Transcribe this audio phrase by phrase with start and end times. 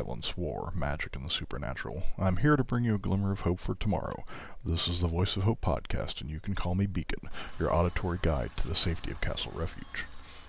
[0.00, 2.02] violence, war, magic, and the supernatural.
[2.18, 4.24] I'm here to bring you a glimmer of hope for tomorrow.
[4.64, 7.28] This is the Voice of Hope podcast, and you can call me Beacon,
[7.58, 10.06] your auditory guide to the safety of Castle Refuge.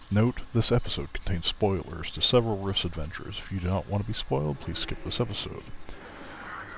[0.10, 3.40] Note, this episode contains spoilers to several Rifts adventures.
[3.40, 5.64] If you do not want to be spoiled, please skip this episode.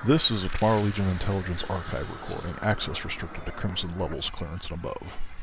[0.04, 4.80] This is a Tomorrow Legion Intelligence Archive recording, access restricted to Crimson levels clearance and
[4.80, 5.33] above.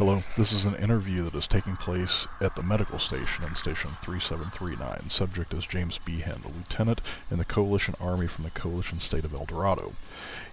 [0.00, 3.90] Hello, this is an interview that is taking place at the medical station in Station
[4.00, 5.10] 3739.
[5.10, 9.34] Subject is James Beehan, a lieutenant in the Coalition Army from the Coalition state of
[9.34, 9.92] El Dorado.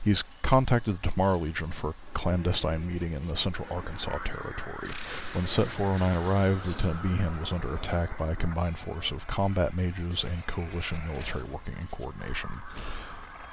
[0.04, 4.90] He's contacted the Tomorrow Legion for a clandestine meeting in the central Arkansas territory.
[5.32, 9.78] When Set 409 arrived, Lieutenant Beehan was under attack by a combined force of combat
[9.78, 12.50] mages and Coalition military working in coordination.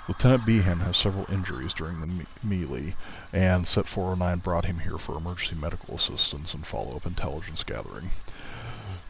[0.07, 2.95] Lieutenant Beehan has several injuries during the me- melee,
[3.33, 8.11] and Set 409 brought him here for emergency medical assistance and follow-up intelligence gathering.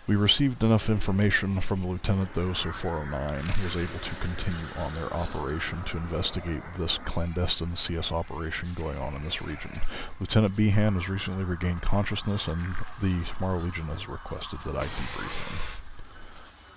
[0.07, 4.95] We received enough information from the lieutenant, though, so 409 was able to continue on
[4.95, 9.73] their operation to investigate this clandestine CS operation going on in this region.
[10.21, 12.61] Lieutenant Beehan has recently regained consciousness, and
[13.03, 15.84] the Tomorrow Legion has requested that I debrief him.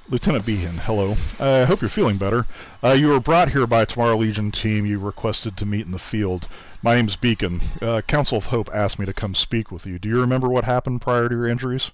[0.09, 1.15] Lieutenant Beehan, hello.
[1.39, 2.45] I hope you're feeling better.
[2.81, 5.91] Uh, you were brought here by a Tomorrow Legion team you requested to meet in
[5.91, 6.47] the field.
[6.81, 7.59] My name's Beacon.
[7.81, 9.99] Uh, Council of Hope asked me to come speak with you.
[9.99, 11.91] Do you remember what happened prior to your injuries?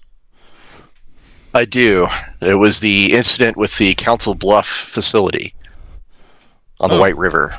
[1.52, 2.06] I do.
[2.40, 5.54] It was the incident with the Council Bluff facility
[6.78, 7.00] on the Oh.
[7.00, 7.56] White River.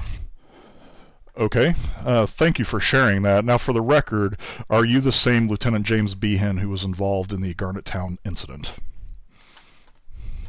[1.37, 1.73] Okay.
[2.05, 3.43] Uh, thank you for sharing that.
[3.43, 4.37] Now, for the record,
[4.69, 8.71] are you the same Lieutenant James Beehan who was involved in the Garnet Town incident?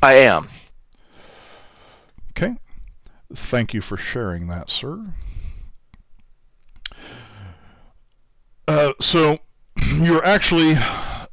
[0.02, 0.48] I am.
[2.30, 2.56] Okay.
[3.34, 5.14] Thank you for sharing that, sir.
[8.68, 9.39] Uh, so,
[9.96, 10.77] you're actually,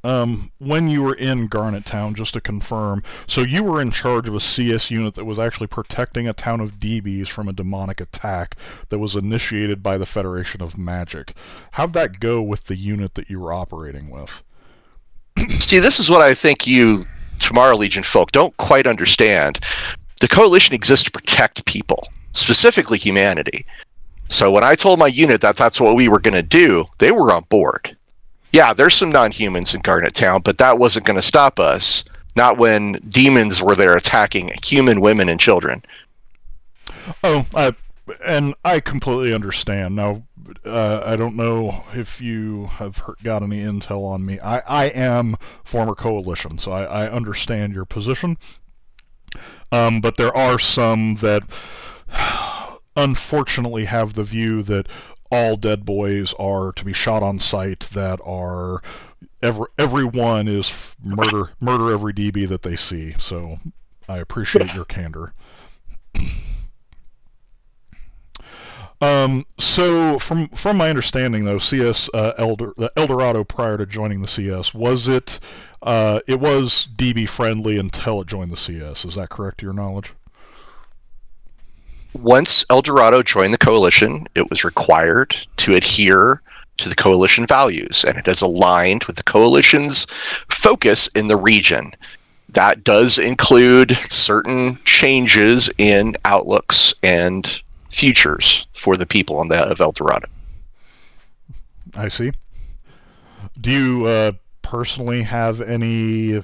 [0.04, 4.28] um, when you were in Garnet Town, just to confirm, so you were in charge
[4.28, 8.00] of a CS unit that was actually protecting a town of DBs from a demonic
[8.00, 8.56] attack
[8.90, 11.34] that was initiated by the Federation of Magic.
[11.72, 14.44] How'd that go with the unit that you were operating with?
[15.60, 17.06] See, this is what I think you
[17.40, 19.60] Tomorrow Legion folk don't quite understand.
[20.20, 23.66] The coalition exists to protect people, specifically humanity.
[24.30, 27.12] So when I told my unit that that's what we were going to do, they
[27.12, 27.96] were on board.
[28.52, 32.04] Yeah, there's some non-humans in Garnet Town, but that wasn't going to stop us.
[32.36, 35.84] Not when demons were there attacking human women and children.
[37.24, 37.74] Oh, I,
[38.26, 39.96] and I completely understand.
[39.96, 40.24] Now,
[40.66, 44.40] uh, I don't know if you have heard, got any intel on me.
[44.40, 48.38] I, I am former coalition, so I, I understand your position.
[49.72, 51.44] Um, but there are some that
[52.96, 54.88] unfortunately have the view that
[55.32, 57.82] all dead boys are to be shot on sight.
[57.94, 58.82] That are
[59.42, 63.14] every everyone is murder murder every DB that they see.
[63.18, 63.58] So
[64.08, 65.34] I appreciate your candor.
[69.04, 74.22] Um, so from from my understanding, though, CS uh, Elder the Eldorado prior to joining
[74.22, 75.42] the CS was it
[75.82, 79.04] uh, it was DB friendly until it joined the CS.
[79.04, 80.14] Is that correct to your knowledge?
[82.14, 86.42] Once Eldorado joined the coalition, it was required to adhere
[86.78, 90.06] to the coalition values, and it is aligned with the coalition's
[90.50, 91.92] focus in the region.
[92.48, 97.62] That does include certain changes in outlooks and
[97.94, 100.28] futures for the people on the, of El Dorado.
[101.96, 102.32] I see.
[103.62, 104.32] Do you uh,
[104.64, 106.42] personally have any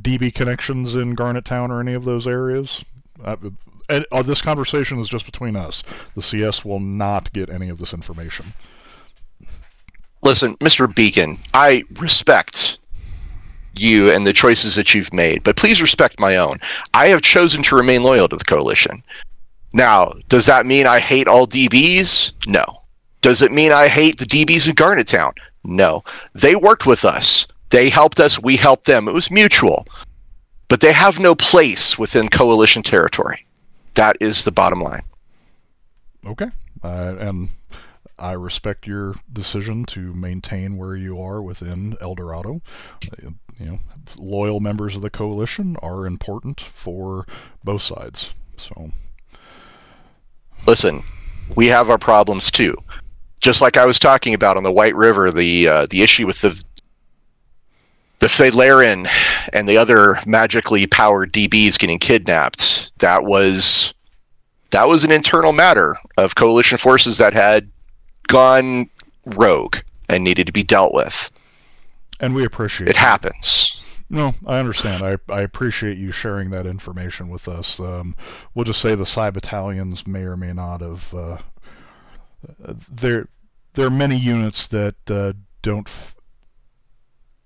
[0.00, 2.84] DB connections in Garnet Town or any of those areas?
[3.24, 3.36] Uh,
[3.88, 5.82] and, uh, this conversation is just between us.
[6.16, 8.46] The CS will not get any of this information.
[10.22, 10.92] Listen, Mr.
[10.92, 12.78] Beacon, I respect
[13.76, 16.56] you and the choices that you've made, but please respect my own.
[16.92, 19.02] I have chosen to remain loyal to the coalition.
[19.72, 22.32] Now, does that mean I hate all DBs?
[22.46, 22.64] No.
[23.20, 25.32] Does it mean I hate the DBs in Garnet Town?
[25.64, 26.02] No.
[26.34, 27.46] They worked with us.
[27.70, 29.06] They helped us, we helped them.
[29.06, 29.86] It was mutual.
[30.68, 33.46] But they have no place within coalition territory.
[33.94, 35.02] That is the bottom line.
[36.26, 36.46] Okay.
[36.82, 37.48] Uh, and
[38.18, 42.60] I respect your decision to maintain where you are within El Dorado.
[43.58, 43.80] You know,
[44.16, 47.26] loyal members of the coalition are important for
[47.64, 48.34] both sides.
[48.56, 48.90] So,
[50.66, 51.02] listen,
[51.56, 52.76] we have our problems too.
[53.40, 56.40] Just like I was talking about on the White River, the uh, the issue with
[56.42, 56.62] the
[58.18, 59.08] the Phalarian
[59.54, 62.92] and the other magically powered DBs getting kidnapped.
[62.98, 63.94] That was
[64.70, 67.68] that was an internal matter of coalition forces that had
[68.28, 68.88] gone
[69.36, 69.76] rogue
[70.08, 71.30] and needed to be dealt with.
[72.20, 73.79] and we appreciate It happens.
[74.12, 75.04] No, I understand.
[75.04, 77.78] I, I appreciate you sharing that information with us.
[77.78, 78.16] Um,
[78.54, 81.14] we'll just say the Psi battalions may or may not have.
[81.14, 81.38] Uh,
[82.90, 83.28] there,
[83.74, 86.16] there are many units that uh, don't f-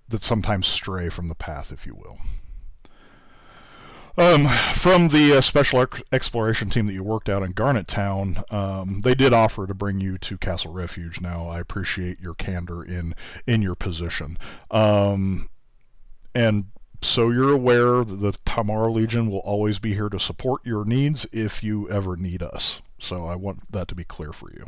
[0.09, 2.17] that sometimes stray from the path, if you will.
[4.17, 8.37] Um, from the uh, special ex- exploration team that you worked out in Garnet Town,
[8.49, 11.21] um, they did offer to bring you to Castle Refuge.
[11.21, 13.13] Now, I appreciate your candor in
[13.45, 14.37] in your position.
[14.71, 15.49] Um,
[16.35, 16.65] and
[17.01, 21.25] so you're aware that the Tomorrow Legion will always be here to support your needs
[21.31, 22.81] if you ever need us.
[22.99, 24.65] So I want that to be clear for you.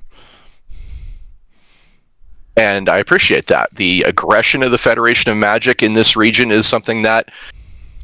[2.56, 3.76] And I appreciate that.
[3.76, 7.32] The aggression of the Federation of Magic in this region is something that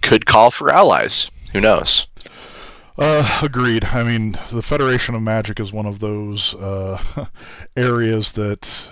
[0.01, 1.31] could call for allies.
[1.54, 2.07] Who knows?
[2.98, 3.86] Uh, agreed.
[3.86, 7.25] I mean, the Federation of Magic is one of those uh,
[7.75, 8.92] areas that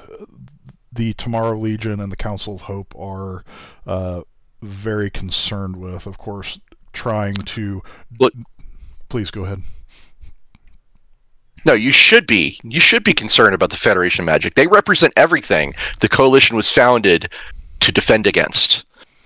[0.92, 3.44] the Tomorrow Legion and the Council of Hope are
[3.86, 4.22] uh,
[4.62, 6.06] very concerned with.
[6.06, 6.60] Of course,
[6.94, 7.81] trying to.
[8.19, 8.34] Look,
[9.12, 9.62] Please go ahead.
[11.66, 12.58] No, you should be.
[12.63, 14.54] You should be concerned about the Federation of Magic.
[14.54, 17.36] They represent everything the coalition was founded
[17.81, 18.86] to defend against.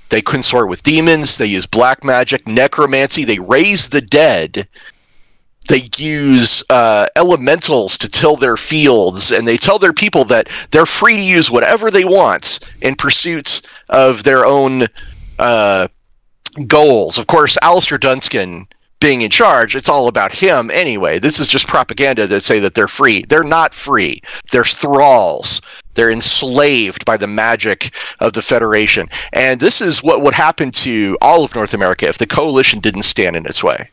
[0.10, 4.68] They consort with demons, they use black magic, necromancy, they raise the dead.
[5.68, 10.88] They use uh, elementals to till their fields, and they tell their people that they're
[10.88, 14.88] free to use whatever they want in pursuit of their own
[15.40, 15.88] uh,
[16.68, 17.18] goals.
[17.18, 18.68] Of course, Alistair Dunscon
[19.00, 21.20] being in charge, it's all about him anyway.
[21.20, 23.24] This is just propaganda that say that they're free.
[23.28, 24.22] They're not free.
[24.52, 25.62] They're thralls.
[25.94, 29.10] They're enslaved by the magic of the Federation.
[29.34, 33.04] And this is what would happen to all of North America if the coalition didn't
[33.04, 33.90] stand in its way.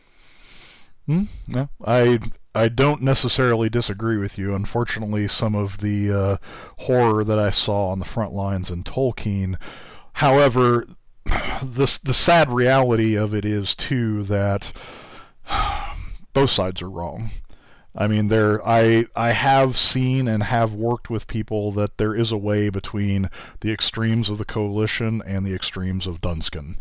[1.06, 1.24] Hmm?
[1.48, 2.20] No, I
[2.54, 4.54] I don't necessarily disagree with you.
[4.54, 6.36] Unfortunately, some of the uh,
[6.78, 9.56] horror that I saw on the front lines in Tolkeen,
[10.12, 10.86] however,
[11.24, 14.72] the the sad reality of it is too that
[16.32, 17.30] both sides are wrong.
[17.94, 22.32] I mean, there I I have seen and have worked with people that there is
[22.32, 23.28] a way between
[23.60, 26.76] the extremes of the coalition and the extremes of Dunscon.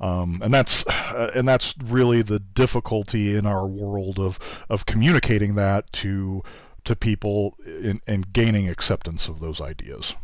[0.00, 4.38] Um, and that's uh, and that's really the difficulty in our world of
[4.68, 6.42] of communicating that to
[6.84, 7.56] to people
[8.06, 10.14] and gaining acceptance of those ideas.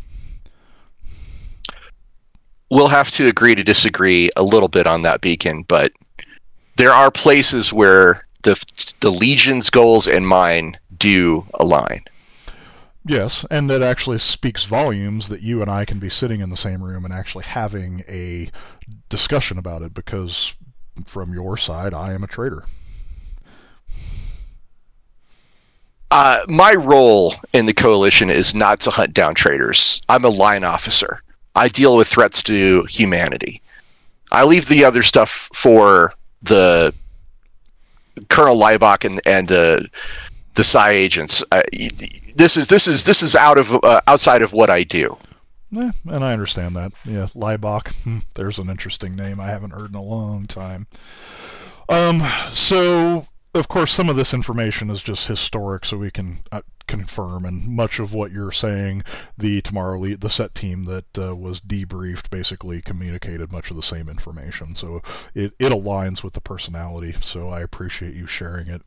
[2.71, 5.93] We'll have to agree to disagree a little bit on that beacon, but
[6.77, 8.63] there are places where the
[9.01, 12.05] the Legion's goals and mine do align.
[13.05, 16.57] Yes, and it actually speaks volumes that you and I can be sitting in the
[16.57, 18.51] same room and actually having a
[19.09, 20.55] discussion about it because
[21.07, 22.65] from your side, I am a traitor.
[26.11, 30.01] Uh, my role in the coalition is not to hunt down traitors.
[30.09, 31.23] I'm a line officer.
[31.57, 33.61] I deal with threats to humanity.
[34.33, 36.13] I leave the other stuff for
[36.43, 36.95] the
[38.29, 39.89] Colonel Liebach and and the
[40.55, 41.43] the Psi agents.
[41.53, 41.63] Uh,
[42.37, 45.17] this is this is this is out of uh, outside of what I do.
[45.71, 46.93] Yeah, and I understand that.
[47.05, 47.93] Yeah, Liebach.
[48.03, 50.87] Hmm, there's an interesting name I haven't heard in a long time.
[51.89, 56.63] Um, so of course, some of this information is just historic, so we can uh,
[56.87, 57.45] confirm.
[57.45, 59.03] And much of what you're saying,
[59.37, 64.09] the tomorrow the set team that uh, was debriefed, basically communicated much of the same
[64.09, 64.75] information.
[64.75, 65.03] So
[65.35, 67.15] it it aligns with the personality.
[67.21, 68.83] So I appreciate you sharing it.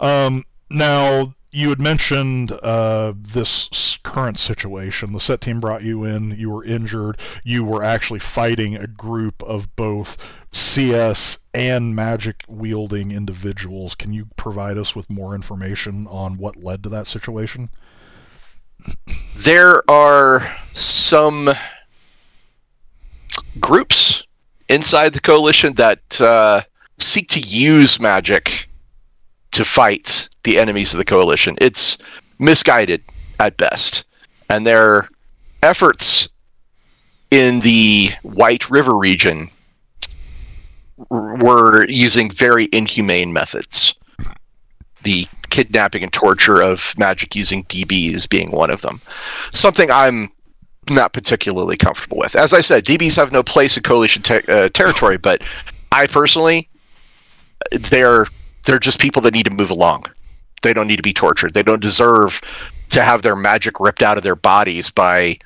[0.00, 5.12] Um, now, you had mentioned uh, this current situation.
[5.12, 6.30] The set team brought you in.
[6.30, 7.18] You were injured.
[7.44, 10.16] You were actually fighting a group of both
[10.52, 13.94] CS and magic wielding individuals.
[13.94, 17.70] Can you provide us with more information on what led to that situation?
[19.36, 21.50] There are some
[23.60, 24.24] groups
[24.68, 26.62] inside the coalition that uh,
[26.98, 28.68] seek to use magic
[29.52, 31.56] to fight the enemies of the coalition.
[31.60, 31.98] It's
[32.38, 33.02] misguided
[33.38, 34.04] at best.
[34.48, 35.08] And their
[35.62, 36.28] efforts
[37.30, 39.50] in the White River region
[41.10, 43.94] were using very inhumane methods.
[45.02, 49.00] The kidnapping and torture of magic using DBs being one of them.
[49.52, 50.28] Something I'm
[50.90, 52.34] not particularly comfortable with.
[52.34, 55.42] As I said, DBs have no place in coalition uh, territory, but
[55.92, 56.68] I personally,
[57.70, 58.26] they're
[58.64, 60.06] they're just people that need to move along.
[60.62, 61.54] They don't need to be tortured.
[61.54, 62.40] They don't deserve
[62.90, 65.38] to have their magic ripped out of their bodies by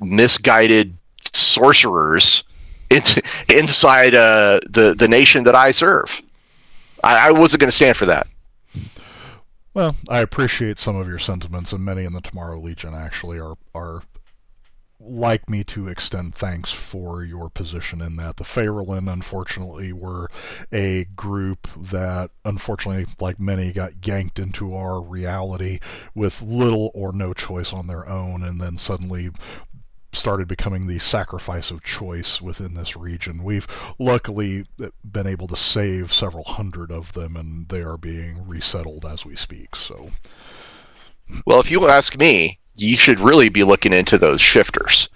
[0.00, 0.96] misguided
[1.32, 2.42] sorcerers
[2.94, 6.22] in, inside uh, the the nation that I serve.
[7.02, 8.26] I, I wasn't going to stand for that.
[9.74, 13.56] Well, I appreciate some of your sentiments, and many in the Tomorrow Legion actually are
[13.74, 14.02] are
[15.00, 18.36] like me to extend thanks for your position in that.
[18.36, 20.30] The Faerlin, unfortunately, were
[20.72, 25.80] a group that, unfortunately, like many, got yanked into our reality
[26.14, 29.30] with little or no choice on their own, and then suddenly
[30.14, 33.42] started becoming the sacrifice of choice within this region.
[33.42, 33.66] We've
[33.98, 34.66] luckily
[35.10, 39.36] been able to save several hundred of them, and they are being resettled as we
[39.36, 39.76] speak.
[39.76, 40.10] So,
[41.46, 45.08] well, if you ask me, you should really be looking into those shifters.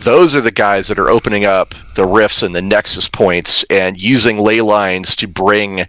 [0.00, 4.00] Those are the guys that are opening up the rifts and the nexus points and
[4.00, 5.86] using ley lines to bring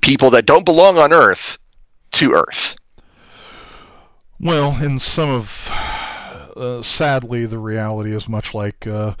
[0.00, 1.58] people that don't belong on Earth
[2.12, 2.76] to Earth.
[4.40, 5.68] Well, in some of
[6.58, 9.14] uh, sadly, the reality is much like uh,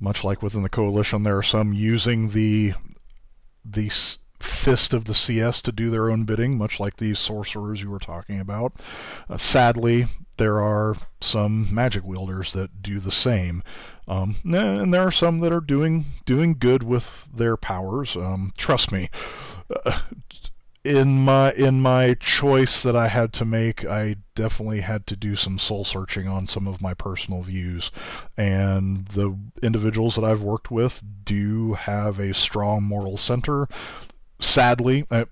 [0.00, 1.22] much like within the coalition.
[1.22, 2.74] There are some using the
[3.64, 3.90] the
[4.40, 7.98] fist of the CS to do their own bidding, much like these sorcerers you were
[7.98, 8.72] talking about.
[9.28, 10.06] Uh, sadly,
[10.38, 13.62] there are some magic wielders that do the same,
[14.08, 18.16] um, and there are some that are doing doing good with their powers.
[18.16, 19.10] Um, trust me.
[19.86, 20.00] Uh,
[20.84, 25.36] in my in my choice that I had to make, I definitely had to do
[25.36, 27.90] some soul searching on some of my personal views,
[28.36, 33.68] and the individuals that I've worked with do have a strong moral center.
[34.38, 35.26] Sadly, uh,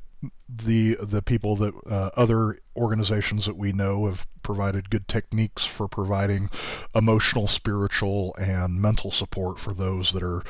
[0.48, 5.88] the the people that uh, other organizations that we know have provided good techniques for
[5.88, 6.50] providing
[6.94, 10.42] emotional, spiritual, and mental support for those that are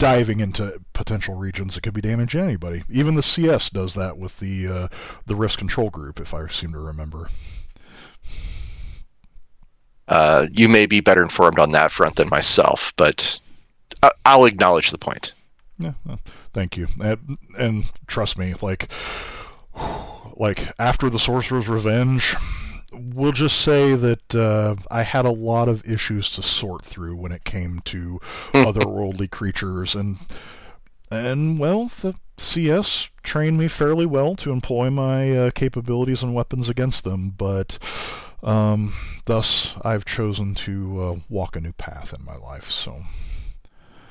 [0.00, 2.82] diving into potential regions that could be damaging anybody.
[2.90, 4.88] Even the CS does that with the uh,
[5.26, 7.28] the risk control group, if I seem to remember.
[10.08, 13.40] Uh, you may be better informed on that front than myself, but
[14.24, 15.34] I'll acknowledge the point.
[15.78, 16.18] Yeah, well,
[16.52, 18.90] thank you, and, and trust me, like
[20.36, 22.34] like after the Sorcerer's Revenge,
[22.92, 27.32] we'll just say that uh, I had a lot of issues to sort through when
[27.32, 28.20] it came to
[28.54, 30.18] otherworldly creatures, and
[31.10, 36.68] and well, the CS trained me fairly well to employ my uh, capabilities and weapons
[36.68, 37.78] against them, but
[38.42, 38.94] um,
[39.26, 42.70] thus I've chosen to uh, walk a new path in my life.
[42.70, 42.96] So,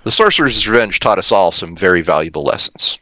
[0.03, 2.99] the Sorcerer's Revenge taught us all some very valuable lessons.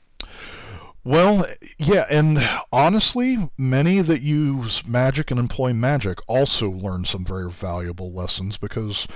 [1.08, 1.46] Well,
[1.78, 2.38] yeah, and
[2.70, 9.08] honestly, many that use magic and employ magic also learn some very valuable lessons because,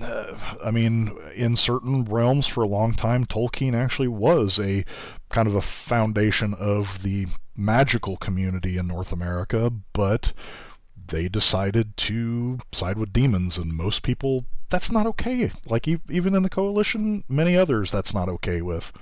[0.00, 4.84] uh, I mean, in certain realms for a long time, Tolkeen actually was a
[5.30, 10.32] kind of a foundation of the magical community in North America, but
[11.08, 15.50] they decided to side with demons, and most people, that's not okay.
[15.66, 18.92] Like, even in the Coalition, many others, that's not okay with.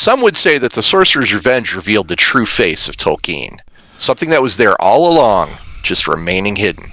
[0.00, 3.58] Some would say that The Sorcerer's Revenge revealed the true face of Tolkeen,
[3.98, 5.50] something that was there all along,
[5.82, 6.90] just remaining hidden.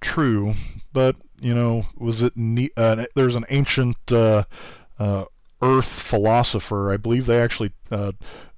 [0.00, 0.54] True,
[0.94, 2.32] but you know, was it?
[2.78, 4.44] Uh, there's an ancient uh,
[4.98, 5.26] uh,
[5.60, 6.90] Earth philosopher.
[6.90, 8.12] I believe they actually uh,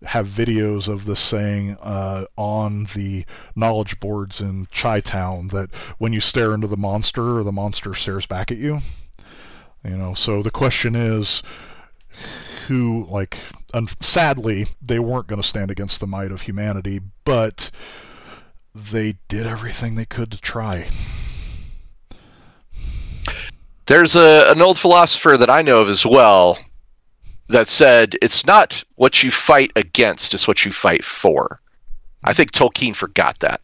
[0.05, 3.26] have videos of this saying uh, on the
[3.57, 8.26] knowledge boards in Chi Town that when you stare into the monster, the monster stares
[8.26, 8.78] back at you.
[9.85, 11.43] You know, so the question is
[12.66, 13.38] who, like,
[13.75, 17.70] un- sadly, they weren't going to stand against the might of humanity, but
[18.75, 20.87] they did everything they could to try.
[23.87, 26.58] There's a, an old philosopher that I know of as well
[27.49, 31.61] that said it's not what you fight against, it's what you fight for.
[32.25, 33.61] I think Tolkeen forgot that.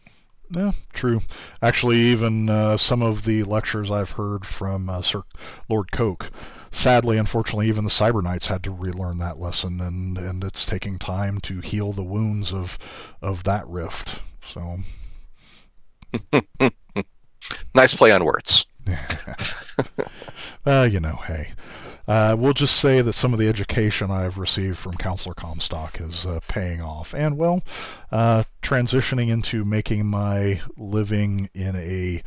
[0.55, 1.23] Yeah, true.
[1.63, 5.23] Actually, even uh, some of the lectures I've heard from uh, Sir
[5.69, 6.31] Lord Coake
[6.73, 10.99] sadly, unfortunately, even the Cyber Knights had to relearn that lesson, and, and it's taking
[10.99, 12.79] time to heal the wounds of
[13.21, 14.21] of that rift.
[14.45, 14.79] So,
[17.75, 18.67] nice play on words.
[20.67, 21.53] uh, you know, hey.
[22.09, 26.27] Uh, we'll just say that some of the education I've received from Counselor Comstock is
[26.27, 27.15] uh, paying off.
[27.15, 27.63] And, well,
[28.11, 32.23] uh, transitioning into making my living in a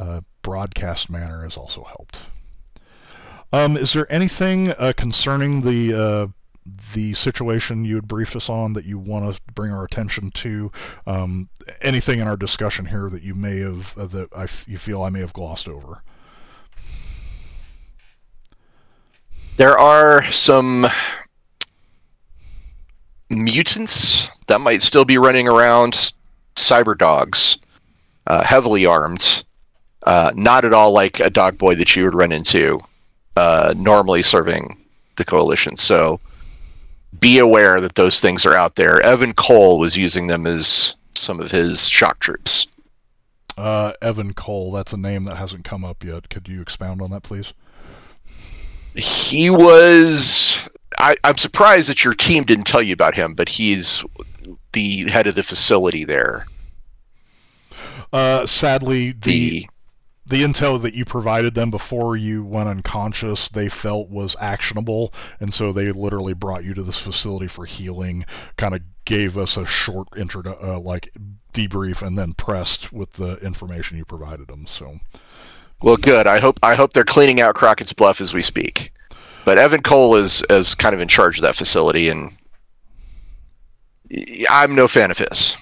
[0.00, 2.20] uh, broadcast manner has also helped.
[3.52, 6.26] Um, is there anything uh, concerning the uh,
[6.92, 10.70] the situation you had briefed us on that you want to bring our attention to?
[11.06, 11.48] Um,
[11.80, 15.02] anything in our discussion here that you may have uh, that I f- you feel
[15.02, 16.02] I may have glossed over?
[19.56, 20.86] There are some
[23.30, 26.12] mutants that might still be running around,
[26.54, 27.58] cyber dogs,
[28.26, 29.42] uh, heavily armed,
[30.06, 32.78] uh, not at all like a dog boy that you would run into
[33.38, 34.76] uh, normally serving
[35.16, 35.76] the coalition.
[35.76, 36.20] So
[37.20, 39.00] be aware that those things are out there.
[39.02, 42.66] Evan Cole was using them as some of his shock troops.
[43.56, 46.28] Uh, Evan Cole, that's a name that hasn't come up yet.
[46.30, 47.52] Could you expound on that, please?
[48.94, 50.68] He was.
[50.98, 54.04] I, I'm surprised that your team didn't tell you about him, but he's
[54.72, 56.46] the head of the facility there.
[58.12, 59.66] Uh, sadly, the, The
[60.28, 65.52] the intel that you provided them before you went unconscious, they felt was actionable, and
[65.54, 68.26] so they literally brought you to this facility for healing.
[68.56, 71.12] Kind of gave us a short intro, uh, like
[71.54, 74.66] debrief, and then pressed with the information you provided them.
[74.66, 74.96] So,
[75.82, 76.26] well, good.
[76.26, 78.92] I hope I hope they're cleaning out Crockett's Bluff as we speak.
[79.46, 82.36] But Evan Cole is is kind of in charge of that facility, and
[84.50, 85.56] I'm no fan of his.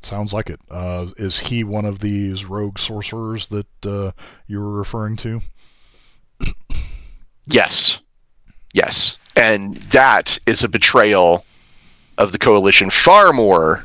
[0.00, 0.60] Sounds like it.
[0.70, 4.12] Uh, is he one of these rogue sorcerers that uh,
[4.46, 5.40] you were referring to?
[7.46, 8.00] Yes.
[8.72, 9.18] Yes.
[9.36, 11.44] And that is a betrayal
[12.18, 13.84] of the coalition far more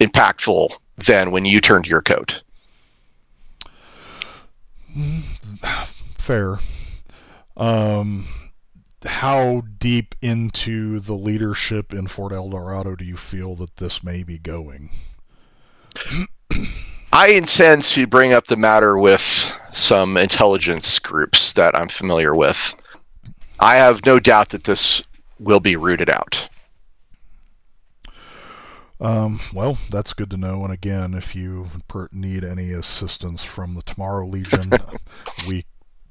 [0.00, 2.42] impactful than when you turned your coat.
[6.18, 6.58] Fair.
[7.56, 8.26] Um,
[9.04, 14.22] how deep into the leadership in Fort El Dorado do you feel that this may
[14.22, 14.90] be going?
[17.12, 22.74] I intend to bring up the matter with some intelligence groups that I'm familiar with.
[23.60, 25.02] I have no doubt that this
[25.38, 26.48] will be rooted out.
[29.00, 30.64] Um, well, that's good to know.
[30.64, 34.70] And again, if you per- need any assistance from the Tomorrow Legion,
[35.48, 35.64] we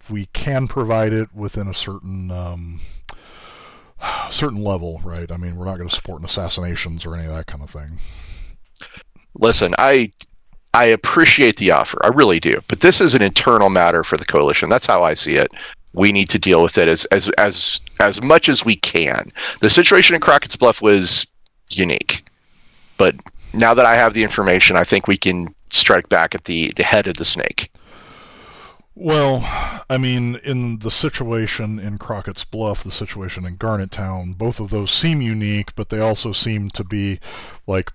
[0.10, 2.82] we can provide it within a certain um,
[4.30, 5.32] certain level, right?
[5.32, 8.00] I mean, we're not going to support assassinations or any of that kind of thing.
[9.36, 10.12] Listen, I
[10.74, 12.00] I appreciate the offer.
[12.04, 12.62] I really do.
[12.68, 14.70] But this is an internal matter for the coalition.
[14.70, 15.52] That's how I see it.
[15.94, 19.30] We need to deal with it as as as as much as we can.
[19.62, 21.28] The situation in Crockett's Bluff was
[21.72, 22.28] unique.
[22.98, 23.16] But
[23.54, 26.84] now that I have the information, I think we can strike back at the the
[26.84, 27.70] head of the snake.
[28.96, 29.42] Well,
[29.90, 34.70] I mean, in the situation in Crockett's Bluff, the situation in Garnet Town, both of
[34.70, 37.20] those seem unique, but they also seem to be
[37.66, 37.92] like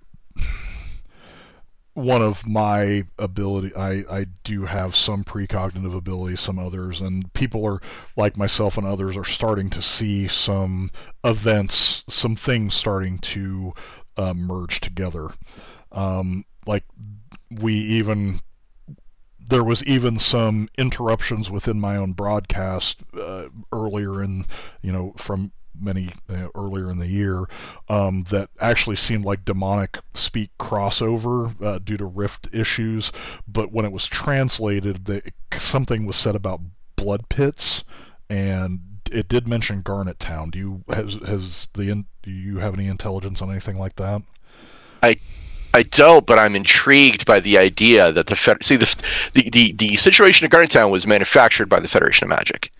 [1.94, 7.66] one of my ability I, I do have some precognitive ability some others and people
[7.66, 7.80] are
[8.16, 10.92] like myself and others are starting to see some
[11.24, 13.74] events some things starting to
[14.16, 15.28] uh, merge together.
[15.90, 16.84] Um, like
[17.50, 18.40] we even
[19.48, 24.44] there was even some interruptions within my own broadcast uh, earlier in
[24.82, 27.44] you know from many uh, earlier in the year
[27.88, 33.12] um, that actually seemed like demonic speak crossover uh, due to rift issues.
[33.46, 35.22] But when it was translated the,
[35.56, 36.60] something was said about
[36.96, 37.84] blood pits
[38.28, 38.80] and
[39.10, 40.50] it did mention garnet town.
[40.50, 44.22] Do you has, has the do you have any intelligence on anything like that?
[45.02, 45.16] I
[45.78, 48.96] I don't, but I'm intrigued by the idea that the Fed- see the,
[49.34, 52.72] the the the situation in Garnet Town was manufactured by the Federation of Magic,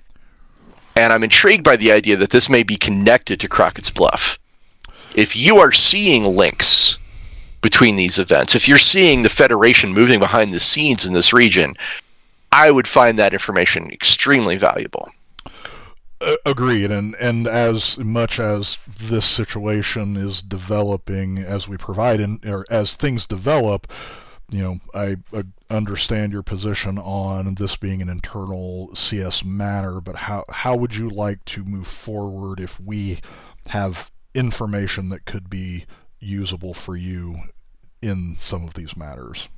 [0.97, 4.37] and I'm intrigued by the idea that this may be connected to Crockett's Bluff.
[5.15, 6.99] If you are seeing links
[7.61, 11.75] between these events, if you're seeing the Federation moving behind the scenes in this region,
[12.51, 15.09] I would find that information extremely valuable.
[16.21, 22.41] Uh, agreed and and as much as this situation is developing as we provide in
[22.45, 23.87] or as things develop
[24.51, 30.17] you know i uh, understand your position on this being an internal cs matter but
[30.17, 33.21] how how would you like to move forward if we
[33.69, 35.87] have information that could be
[36.19, 37.37] usable for you
[38.03, 39.49] in some of these matters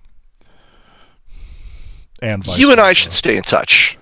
[2.20, 3.96] and vice You and I should stay in touch.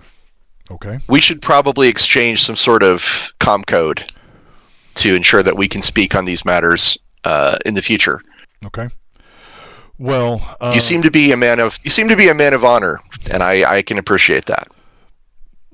[0.71, 4.05] Okay We should probably exchange some sort of com code
[4.97, 8.21] to ensure that we can speak on these matters uh, in the future.
[8.65, 8.89] okay
[9.99, 12.55] well uh, you seem to be a man of you seem to be a man
[12.55, 13.01] of honor,
[13.33, 14.69] and I, I can appreciate that.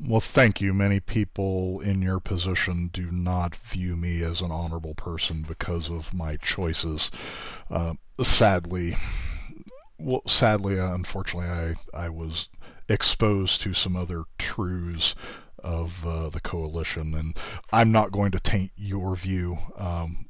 [0.06, 0.74] Well, thank you.
[0.74, 6.12] Many people in your position do not view me as an honorable person because of
[6.12, 7.10] my choices.
[7.70, 8.96] Uh, sadly,
[9.98, 11.74] well, sadly, unfortunately, I
[12.06, 12.48] I was
[12.88, 15.14] exposed to some other truths
[15.62, 17.36] of uh, the coalition, and
[17.72, 19.56] I'm not going to taint your view.
[19.76, 20.26] Um,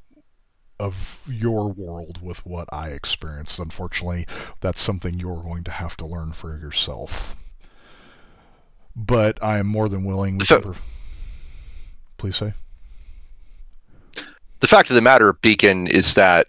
[0.81, 3.61] of your world with what I experienced.
[3.61, 4.27] Unfortunately,
[4.61, 7.37] that's something you're going to have to learn for yourself
[8.97, 10.43] but I am more than willing.
[10.43, 10.83] So- prov-
[12.17, 12.55] Please say.
[14.61, 16.47] The fact of the matter, Beacon, is that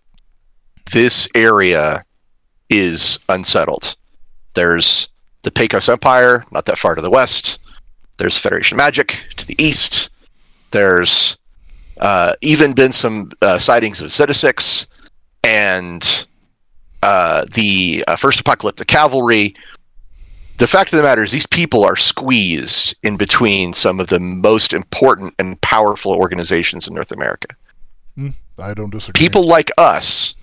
[0.91, 2.05] this area
[2.69, 3.95] is unsettled.
[4.53, 5.09] There's
[5.45, 7.59] the Pecos Empire, not that far to the west.
[8.17, 10.09] There's Federation Magic to the east.
[10.71, 11.37] There's
[12.01, 14.87] uh, even been some uh, sightings of Zeta
[15.43, 16.27] and
[17.03, 19.55] uh, the uh, First Apocalyptic Cavalry.
[20.57, 24.19] The fact of the matter is, these people are squeezed in between some of the
[24.19, 27.55] most important and powerful organizations in North America.
[28.17, 29.19] Mm, I don't disagree.
[29.19, 30.33] People like us,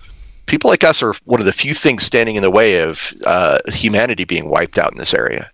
[0.46, 3.58] people like us, are one of the few things standing in the way of uh,
[3.68, 5.50] humanity being wiped out in this area.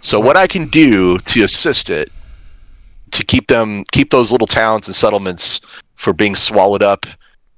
[0.00, 2.10] So, what I can do to assist it,
[3.12, 5.60] to keep them, keep those little towns and settlements
[5.94, 7.06] for being swallowed up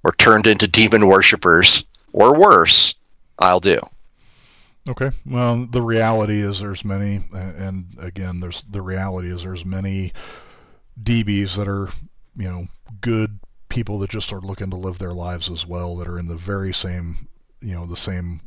[0.03, 2.95] or turned into demon worshippers or worse,
[3.39, 3.81] I'll do.
[4.87, 5.11] Okay.
[5.25, 10.13] Well, the reality is there's many, and again, there's the reality is there's many
[11.03, 11.89] DBs that are,
[12.37, 12.67] you know,
[13.01, 13.39] good
[13.75, 16.37] people that just are looking to live their lives as well that are in the
[16.37, 17.29] very same,
[17.61, 18.41] you know, the same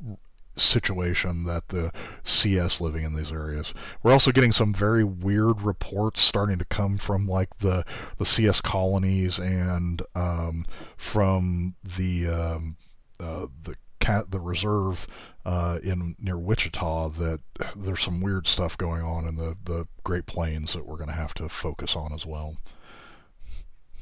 [0.55, 1.91] situation that the
[2.23, 3.73] CS living in these areas.
[4.01, 7.85] We're also getting some very weird reports starting to come from like the
[8.17, 12.77] the CS colonies and um, from the um,
[13.19, 15.07] uh, the cat the reserve
[15.45, 17.41] uh, in near Wichita that
[17.75, 21.13] there's some weird stuff going on in the the Great Plains that we're going to
[21.15, 22.55] have to focus on as well.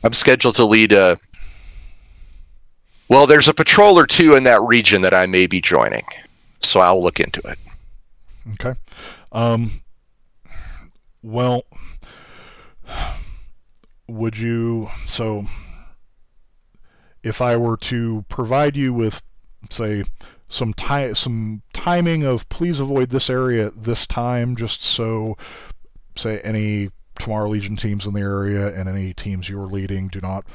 [0.06, 1.18] I'm scheduled to lead a.
[3.10, 6.06] Well, there's a patrol or two in that region that I may be joining
[6.66, 7.58] so I'll look into it.
[8.54, 8.78] Okay.
[9.32, 9.72] Um,
[11.24, 11.64] well,
[14.08, 15.46] would you so
[17.24, 19.22] if I were to provide you with
[19.72, 20.04] say
[20.48, 25.36] some time some timing of please avoid this area at this time just so
[26.16, 30.46] say any tomorrow legion teams in the area and any teams you're leading do not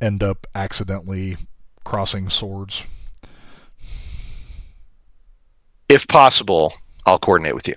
[0.00, 1.36] end up accidentally
[1.84, 2.84] crossing swords
[5.88, 6.74] if possible,
[7.06, 7.74] I'll coordinate with you.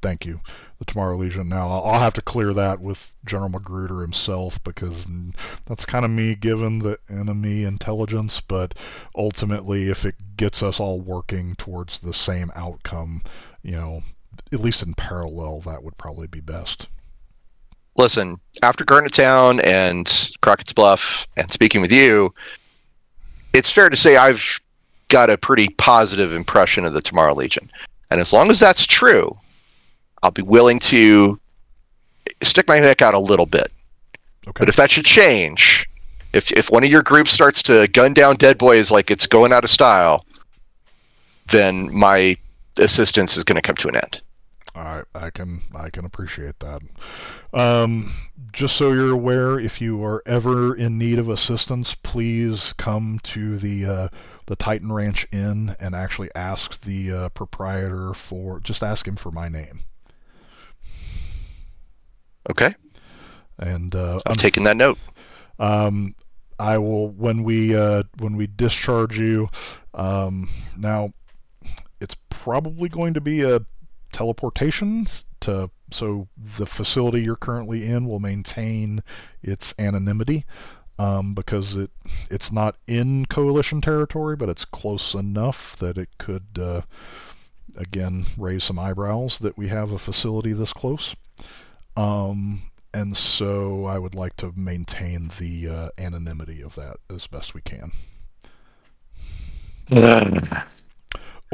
[0.00, 0.40] Thank you.
[0.78, 1.48] The Tomorrow Legion.
[1.48, 5.06] Now, I'll have to clear that with General Magruder himself because
[5.66, 8.74] that's kind of me given the enemy intelligence, but
[9.14, 13.22] ultimately, if it gets us all working towards the same outcome,
[13.62, 14.00] you know,
[14.52, 16.88] at least in parallel, that would probably be best.
[17.98, 22.34] Listen, after Garnet Town and Crockett's Bluff and speaking with you,
[23.52, 24.60] it's fair to say I've
[25.08, 27.70] got a pretty positive impression of the Tomorrow Legion.
[28.10, 29.36] And as long as that's true,
[30.22, 31.40] I'll be willing to
[32.42, 33.68] stick my neck out a little bit.
[34.48, 34.60] Okay.
[34.60, 35.88] But if that should change,
[36.32, 39.52] if if one of your groups starts to gun down dead boys like it's going
[39.52, 40.24] out of style,
[41.48, 42.36] then my
[42.78, 44.20] assistance is going to come to an end.
[44.76, 46.82] Right, I can I can appreciate that.
[47.54, 48.12] Um,
[48.52, 53.56] just so you're aware, if you are ever in need of assistance, please come to
[53.56, 54.08] the uh,
[54.46, 59.30] the Titan Ranch Inn and actually ask the uh, proprietor for just ask him for
[59.30, 59.80] my name.
[62.50, 62.74] Okay.
[63.58, 64.98] And uh, I'm taking that note.
[65.58, 66.14] Um,
[66.58, 69.48] I will when we uh, when we discharge you.
[69.94, 71.14] Um, now,
[71.98, 73.60] it's probably going to be a
[74.16, 75.06] teleportation
[75.40, 76.26] to so
[76.56, 79.02] the facility you're currently in will maintain
[79.42, 80.46] its anonymity
[80.98, 81.90] um, because it
[82.30, 86.80] it's not in coalition territory, but it's close enough that it could uh,
[87.76, 91.14] again raise some eyebrows that we have a facility this close.
[91.96, 92.62] Um,
[92.94, 97.60] and so I would like to maintain the uh, anonymity of that as best we
[97.60, 97.92] can.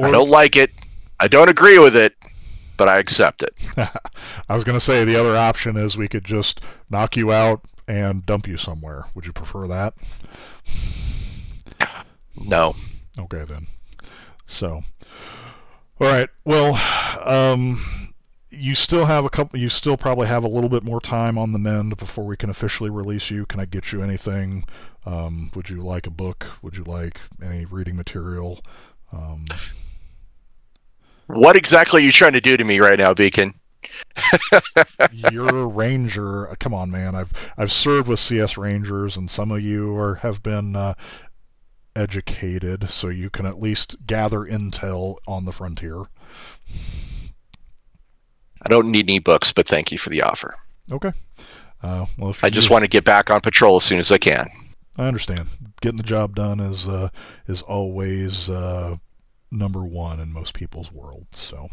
[0.01, 0.71] I don't like it.
[1.19, 2.15] I don't agree with it,
[2.77, 3.53] but I accept it.
[3.77, 7.61] I was going to say the other option is we could just knock you out,
[7.87, 9.05] and dump you somewhere.
[9.15, 9.93] Would you prefer that?
[12.35, 12.75] No.
[13.17, 13.67] Okay then.
[14.47, 14.81] So,
[15.99, 16.29] all right.
[16.45, 16.75] Well,
[17.27, 18.11] um,
[18.49, 19.59] you still have a couple.
[19.59, 22.49] You still probably have a little bit more time on the mend before we can
[22.49, 23.45] officially release you.
[23.45, 24.65] Can I get you anything?
[25.05, 26.47] Um, would you like a book?
[26.61, 28.61] Would you like any reading material?
[29.11, 29.45] Um,
[31.27, 33.53] what exactly are you trying to do to me right now, Beacon?
[35.11, 36.55] You're a ranger.
[36.59, 37.15] Come on, man.
[37.15, 40.93] I've I've served with CS Rangers, and some of you are have been uh,
[41.95, 46.03] educated, so you can at least gather intel on the frontier.
[48.61, 50.55] I don't need any books, but thank you for the offer.
[50.91, 51.11] Okay.
[51.81, 54.17] Uh, well, I just do, want to get back on patrol as soon as I
[54.17, 54.49] can.
[54.97, 55.49] I understand.
[55.81, 57.09] Getting the job done is uh,
[57.47, 58.95] is always uh,
[59.53, 61.39] number one in most people's worlds.
[61.39, 61.67] So.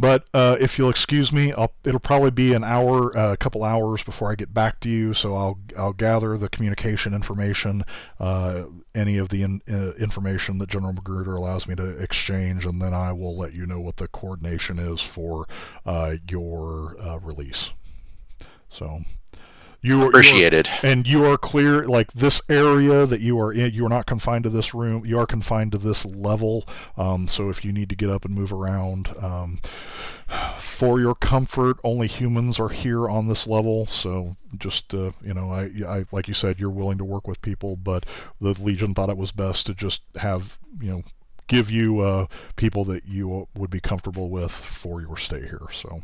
[0.00, 3.64] But uh, if you'll excuse me, I'll, it'll probably be an hour, uh, a couple
[3.64, 5.12] hours before I get back to you.
[5.12, 7.82] So I'll I'll gather the communication information,
[8.20, 12.80] uh, any of the in, uh, information that General Magruder allows me to exchange, and
[12.80, 15.48] then I will let you know what the coordination is for
[15.84, 17.72] uh, your release.
[18.68, 19.00] So
[19.80, 20.66] You are, Appreciated.
[20.66, 23.88] You are, and you are clear, like this area that you are in, you are
[23.88, 25.06] not confined to this room.
[25.06, 26.66] You are confined to this level.
[26.96, 29.60] Um, so if you need to get up and move around, um,
[30.58, 33.86] for your comfort, only humans are here on this level.
[33.86, 37.40] So just, uh, you know, I, I, like you said, you're willing to work with
[37.40, 38.04] people, but
[38.40, 41.02] the Legion thought it was best to just have, you know,
[41.46, 45.66] give you uh, people that you would be comfortable with for your stay here.
[45.72, 46.00] So.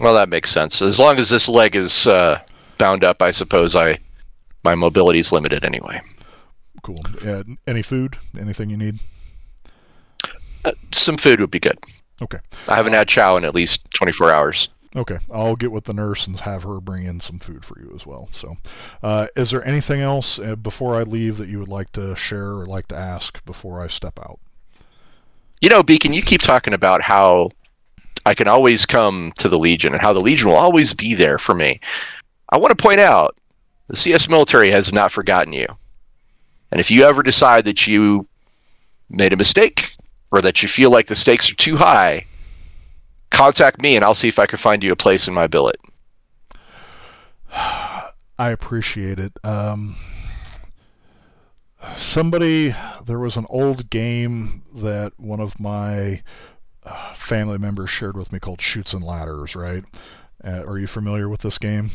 [0.00, 0.80] Well, that makes sense.
[0.80, 2.40] As long as this leg is uh,
[2.78, 3.98] bound up, I suppose I
[4.64, 6.00] my mobility is limited anyway.
[6.82, 6.98] Cool.
[7.24, 8.16] Uh, any food?
[8.38, 8.98] Anything you need?
[10.64, 11.78] Uh, some food would be good.
[12.22, 12.38] Okay.
[12.68, 14.68] I haven't had chow in at least 24 hours.
[14.96, 17.92] Okay, I'll get with the nurse and have her bring in some food for you
[17.94, 18.28] as well.
[18.32, 18.56] So,
[19.04, 22.54] uh, is there anything else uh, before I leave that you would like to share
[22.54, 24.40] or like to ask before I step out?
[25.60, 27.50] You know, Beacon, you keep talking about how
[28.26, 31.38] I can always come to the Legion and how the Legion will always be there
[31.38, 31.80] for me.
[32.50, 33.36] I want to point out
[33.88, 35.66] the CS military has not forgotten you.
[36.70, 38.26] And if you ever decide that you
[39.08, 39.96] made a mistake
[40.30, 42.24] or that you feel like the stakes are too high,
[43.30, 45.76] contact me and I'll see if I can find you a place in my billet.
[47.52, 49.32] I appreciate it.
[49.44, 49.96] Um,
[51.96, 56.22] somebody, there was an old game that one of my
[56.84, 59.84] uh, family members shared with me called Chutes and Ladders, right?
[60.42, 61.90] Uh, are you familiar with this game?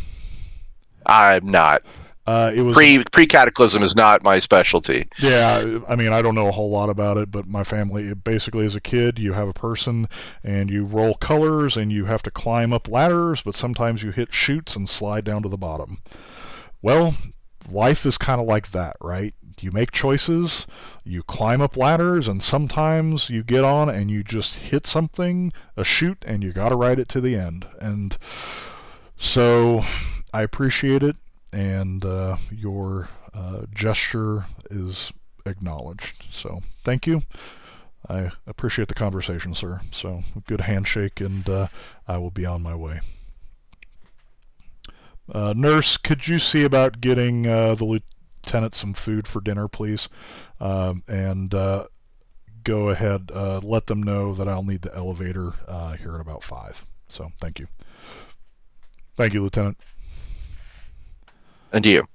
[1.06, 1.82] I'm not.
[2.28, 5.08] Uh, it was pre pre cataclysm is not my specialty.
[5.20, 8.66] Yeah, I mean I don't know a whole lot about it, but my family basically
[8.66, 10.10] as a kid you have a person
[10.44, 14.34] and you roll colors and you have to climb up ladders, but sometimes you hit
[14.34, 16.00] chutes and slide down to the bottom.
[16.82, 17.16] Well,
[17.70, 19.36] life is kind of like that, right?
[19.62, 20.68] You make choices,
[21.04, 25.84] you climb up ladders, and sometimes you get on and you just hit something, a
[25.84, 27.68] shoot, and you got to ride it to the end.
[27.80, 28.18] And
[29.18, 29.84] so
[30.34, 31.16] I appreciate it,
[31.54, 35.12] and uh, your uh, gesture is
[35.46, 36.26] acknowledged.
[36.32, 37.24] So thank you.
[38.08, 39.82] I appreciate the conversation, sir.
[39.92, 41.68] So good handshake, and uh,
[42.08, 43.00] I will be on my way.
[45.32, 47.86] Uh, nurse, could you see about getting uh, the
[48.46, 50.08] lieutenant some food for dinner, please?
[50.60, 51.88] Um, and uh,
[52.64, 56.44] go ahead, uh, let them know that I'll need the elevator uh, here in about
[56.44, 56.86] five.
[57.10, 57.68] So thank you.
[59.18, 59.78] Thank you, Lieutenant.
[61.72, 62.08] And you.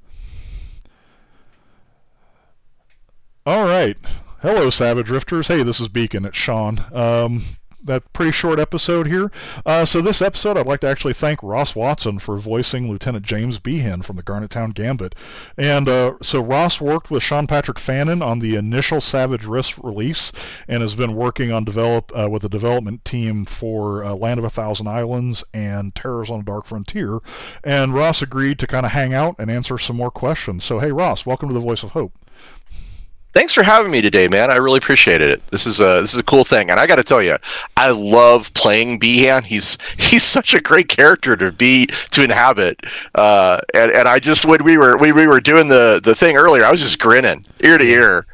[3.46, 3.96] All right.
[4.42, 5.48] Hello, Savage Rifters.
[5.48, 6.24] Hey, this is Beacon.
[6.24, 6.84] It's Sean.
[6.92, 7.42] Um,
[7.84, 9.30] that pretty short episode here.
[9.64, 13.58] Uh, so this episode, I'd like to actually thank Ross Watson for voicing Lieutenant James
[13.58, 15.14] Beehan from the Garnet Town Gambit.
[15.56, 20.32] And uh, so Ross worked with Sean Patrick Fannon on the initial Savage Rift release
[20.68, 24.44] and has been working on develop uh, with the development team for uh, Land of
[24.44, 27.20] a Thousand Islands and Terrors on a Dark Frontier.
[27.64, 30.64] And Ross agreed to kind of hang out and answer some more questions.
[30.64, 32.12] So hey, Ross, welcome to the Voice of Hope
[33.32, 34.50] thanks for having me today, man.
[34.50, 35.46] I really appreciated it.
[35.50, 37.36] This is a this is a cool thing, and I got to tell you,
[37.76, 39.44] I love playing Beehan.
[39.44, 42.80] He's he's such a great character to be to inhabit.
[43.14, 46.36] Uh, and and I just when we were when we were doing the the thing
[46.36, 48.26] earlier, I was just grinning ear to ear.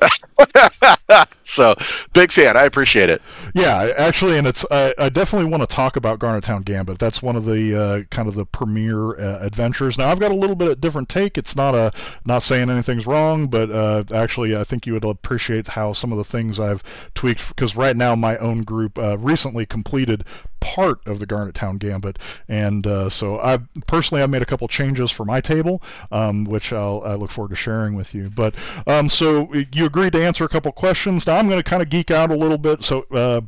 [1.50, 1.74] so
[2.12, 2.56] big fan.
[2.56, 3.22] I appreciate it.
[3.54, 6.98] Yeah, actually, and it's I, I definitely want to talk about Garnet Town Gambit.
[6.98, 9.98] That's one of the uh, kind of the premier uh, adventures.
[9.98, 11.36] Now I've got a little bit of different take.
[11.36, 11.92] It's not a
[12.24, 16.18] not saying anything's wrong, but uh, actually I think you would appreciate how some of
[16.18, 16.82] the things I've
[17.14, 20.24] tweaked because right now my own group uh, recently completed
[20.60, 24.68] part of the Garnet Town Gambit, and uh, so I personally I've made a couple
[24.68, 25.82] changes for my table,
[26.12, 28.30] um, which I'll I look forward to sharing with you.
[28.30, 28.54] But
[28.86, 31.26] um, so you agreed to answer a couple questions.
[31.26, 32.84] Now I'm going to kind of geek out a little bit.
[32.84, 33.06] So.
[33.10, 33.40] Uh,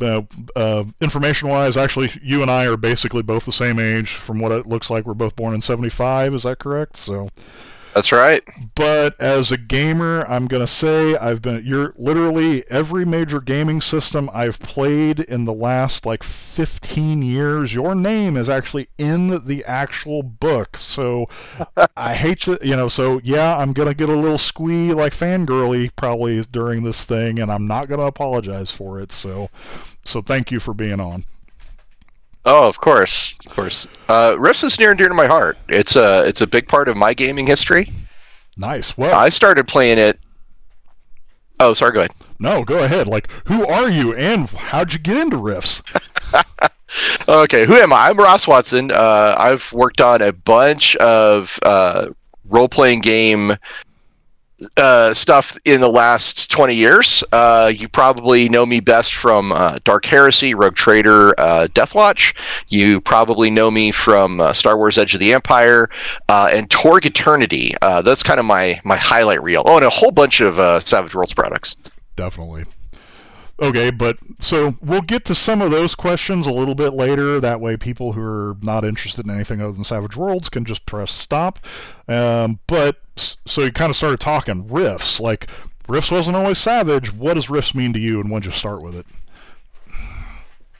[0.00, 0.22] uh,
[0.56, 4.14] uh, information wise, actually, you and I are basically both the same age.
[4.14, 6.34] From what it looks like, we're both born in '75.
[6.34, 6.96] Is that correct?
[6.96, 7.28] So,
[7.94, 8.42] that's right.
[8.74, 13.80] But as a gamer, I'm going to say I've been you're literally every major gaming
[13.80, 19.64] system I've played in the last like 15 years, your name is actually in the
[19.64, 20.76] actual book.
[20.78, 21.28] So
[21.96, 25.14] I hate to, you know, so yeah, I'm going to get a little squee like
[25.14, 29.12] fangirly probably during this thing and I'm not going to apologize for it.
[29.12, 29.50] So
[30.04, 31.24] so thank you for being on.
[32.44, 33.86] Oh, of course, of course.
[34.08, 35.56] Uh, Rifts is near and dear to my heart.
[35.68, 37.90] It's a it's a big part of my gaming history.
[38.56, 38.96] Nice.
[38.98, 40.18] Well, I started playing it.
[41.60, 41.92] Oh, sorry.
[41.92, 42.12] Go ahead.
[42.40, 43.06] No, go ahead.
[43.06, 45.82] Like, who are you, and how'd you get into Rifts?
[47.28, 48.08] okay, who am I?
[48.08, 48.90] I'm Ross Watson.
[48.90, 52.08] Uh, I've worked on a bunch of uh,
[52.48, 53.52] role playing game
[54.76, 57.24] uh, stuff in the last 20 years.
[57.32, 62.36] Uh, you probably know me best from uh, Dark Heresy, Rogue Trader, uh, Deathwatch.
[62.68, 65.88] You probably know me from uh, Star Wars Edge of the Empire
[66.28, 67.74] and Torg Eternity.
[67.80, 69.62] that's kind of my, my highlight reel.
[69.66, 71.76] Oh, and a whole bunch of Savage Worlds products.
[72.16, 72.64] Definitely.
[73.62, 77.38] Okay, but so we'll get to some of those questions a little bit later.
[77.38, 80.84] That way, people who are not interested in anything other than Savage Worlds can just
[80.84, 81.60] press stop.
[82.08, 85.20] Um, but so you kind of started talking Rifts.
[85.20, 85.46] Like,
[85.86, 87.12] Rifts wasn't always Savage.
[87.12, 89.06] What does Rifts mean to you, and when did you start with it?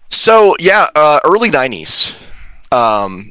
[0.09, 2.21] So, yeah, uh, early 90s.
[2.73, 3.31] Um,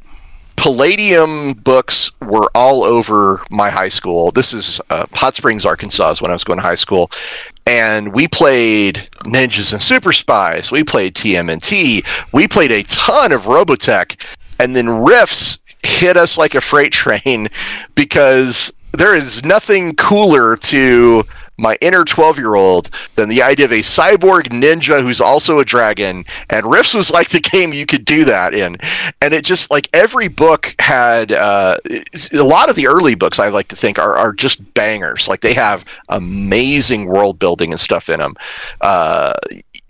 [0.62, 4.30] Palladium books were all over my high school.
[4.30, 7.10] This is uh, Hot Springs, Arkansas, is when I was going to high school,
[7.65, 10.71] and we played Ninjas and Super Spies.
[10.71, 12.06] We played TMNT.
[12.34, 14.21] We played a ton of Robotech,
[14.60, 17.47] and then Rifts hit us like a freight train
[17.95, 21.24] because there is nothing cooler to
[21.62, 25.65] my inner 12 year old than the idea of a cyborg ninja who's also a
[25.65, 26.26] dragon.
[26.50, 28.78] And Rifts was like the game you could do that in.
[29.21, 31.78] And it just like every book had uh,
[32.34, 35.28] a lot of the early books, I like to think, are, are just bangers.
[35.30, 38.36] Like they have amazing world building and stuff in them.
[38.82, 39.34] Uh,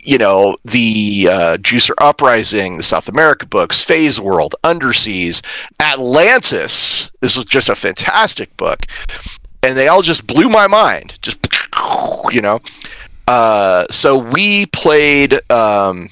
[0.03, 5.45] you know, the uh, Juicer Uprising, the South America books, Phase World, Underseas,
[5.79, 7.11] Atlantis.
[7.21, 8.87] This was just a fantastic book
[9.63, 11.17] and they all just blew my mind.
[11.21, 11.60] Just
[12.31, 12.59] you know.
[13.27, 16.07] Uh, so we played um,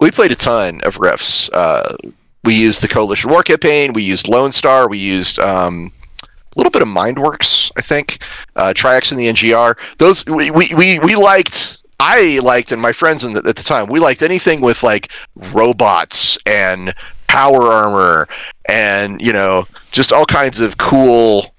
[0.00, 1.50] we played a ton of Rifts.
[1.50, 1.96] Uh,
[2.44, 3.92] we used the Coalition War campaign.
[3.92, 4.88] We used Lone Star.
[4.88, 8.22] We used um, a little bit of Mindwerks, I think.
[8.56, 9.76] Uh, Triax and the NGR.
[9.98, 11.82] Those we, we, we, we liked.
[12.00, 15.10] I liked, and my friends the, at the time, we liked anything with like
[15.52, 16.94] robots and
[17.26, 18.26] power armor
[18.68, 21.54] and you know just all kinds of cool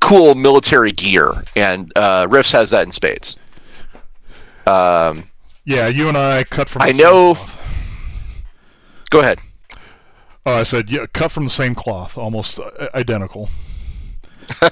[0.00, 3.36] cool military gear, and uh, Rifts has that in spades.
[4.66, 5.24] Um,
[5.64, 6.82] yeah, you and I cut from.
[6.82, 7.36] I know.
[9.10, 9.40] Go ahead.
[10.46, 13.50] Oh, I said yeah, cut from the same cloth, almost uh, identical.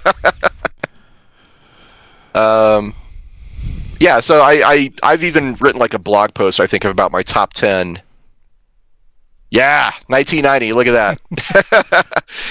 [2.34, 2.94] um,
[4.00, 7.12] yeah, so I, I I've even written like a blog post I think of about
[7.12, 8.00] my top ten
[9.50, 10.72] yeah, 1990.
[10.74, 11.20] Look at that.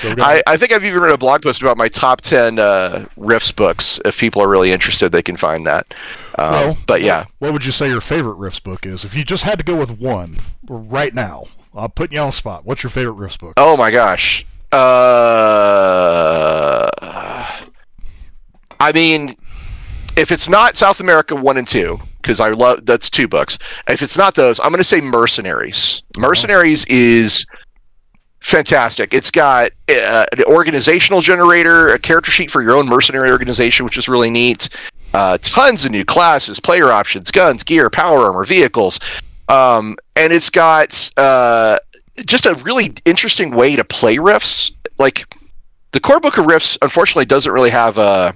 [0.19, 3.51] I, I think I've even written a blog post about my top 10 uh, Rifts
[3.51, 3.99] books.
[4.03, 5.93] If people are really interested, they can find that.
[6.39, 7.25] Um, well, but yeah.
[7.39, 9.05] What would you say your favorite Rifts book is?
[9.05, 12.33] If you just had to go with one right now, I'll put you on the
[12.33, 12.65] spot.
[12.65, 13.53] What's your favorite Rifts book?
[13.57, 14.43] Oh my gosh.
[14.71, 14.77] Uh,
[18.79, 19.35] I mean,
[20.17, 23.57] if it's not South America 1 and 2, because I love that's two books.
[23.87, 26.03] If it's not those, I'm going to say Mercenaries.
[26.17, 26.93] Mercenaries oh.
[26.93, 27.45] is
[28.41, 29.13] fantastic.
[29.13, 33.97] It's got uh, an organizational generator, a character sheet for your own mercenary organization, which
[33.97, 34.67] is really neat.
[35.13, 38.99] Uh, tons of new classes, player options, guns, gear, power armor, vehicles,
[39.47, 41.77] um, and it's got uh,
[42.25, 44.73] just a really interesting way to play Rifts.
[44.99, 45.33] Like
[45.93, 48.33] the core book of Rifts, unfortunately, doesn't really have a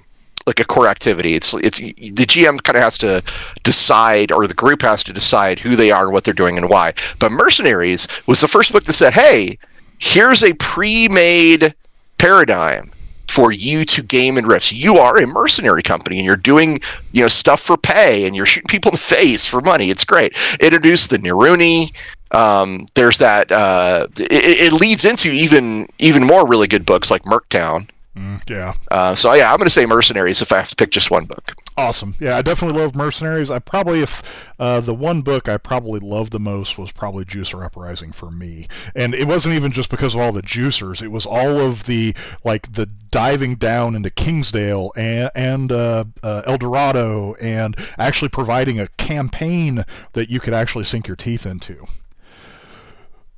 [0.47, 1.35] like a core activity.
[1.35, 3.21] It's it's the GM kind of has to
[3.63, 6.93] decide, or the group has to decide who they are, what they're doing, and why.
[7.19, 9.57] But Mercenaries was the first book that said, "Hey,
[9.99, 11.73] here's a pre-made
[12.17, 12.91] paradigm."
[13.27, 16.81] For you to game in Rifts, you are a mercenary company, and you're doing,
[17.13, 19.89] you know, stuff for pay, and you're shooting people in the face for money.
[19.89, 20.35] It's great.
[20.59, 21.93] Introduce the Naruni,
[22.31, 27.23] um, there's that uh, it, it, leads into even even more really good books like
[27.23, 28.73] Merctown Mm, yeah.
[28.91, 31.25] Uh, so yeah, I'm going to say Mercenaries if I have to pick just one
[31.25, 31.53] book.
[31.77, 32.15] Awesome.
[32.19, 33.49] Yeah, I definitely love Mercenaries.
[33.49, 34.21] I probably, if
[34.59, 38.67] uh, the one book I probably loved the most was probably Juicer Uprising for me,
[38.95, 41.01] and it wasn't even just because of all the juicers.
[41.01, 46.41] It was all of the like the diving down into Kingsdale and, and uh, uh,
[46.45, 51.85] El Dorado, and actually providing a campaign that you could actually sink your teeth into.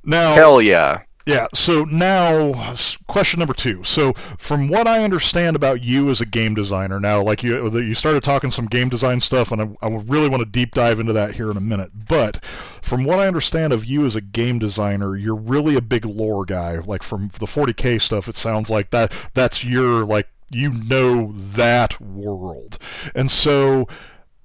[0.02, 1.02] Now, hell yeah.
[1.26, 2.74] Yeah, so now
[3.06, 3.82] question number 2.
[3.82, 7.78] So from what I understand about you as a game designer now like you uh,
[7.78, 11.00] you started talking some game design stuff and I, I really want to deep dive
[11.00, 11.92] into that here in a minute.
[12.08, 12.44] But
[12.82, 16.44] from what I understand of you as a game designer, you're really a big lore
[16.44, 16.78] guy.
[16.78, 21.98] Like from the 40K stuff it sounds like that that's your like you know that
[22.02, 22.76] world.
[23.14, 23.88] And so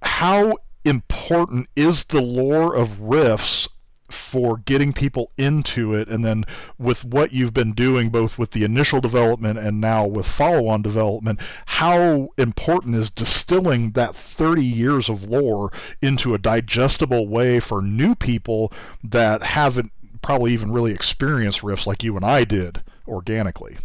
[0.00, 0.56] how
[0.86, 3.68] important is the lore of Rifts
[4.12, 6.44] for getting people into it and then
[6.78, 11.40] with what you've been doing both with the initial development and now with follow-on development
[11.66, 15.70] how important is distilling that 30 years of lore
[16.02, 19.92] into a digestible way for new people that haven't
[20.22, 23.78] probably even really experienced Rifts like you and I did organically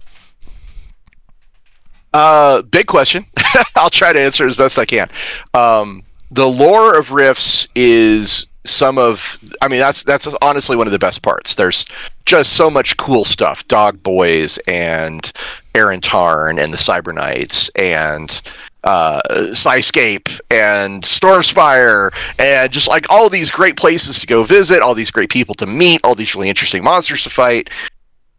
[2.14, 3.26] Uh, big question.
[3.76, 5.10] I'll try to answer as best I can.
[5.54, 6.02] Um,
[6.32, 11.00] the lore of Rifts is some of I mean that's that's honestly one of the
[11.00, 11.56] best parts.
[11.56, 11.86] There's
[12.26, 13.68] just so much cool stuff.
[13.68, 15.32] Dog Boys and
[15.76, 18.42] Erin Tarn and the Cyber Knights and
[18.84, 24.94] uh, Skyscape and Stormspire and just like all these great places to go visit, all
[24.94, 27.70] these great people to meet, all these really interesting monsters to fight.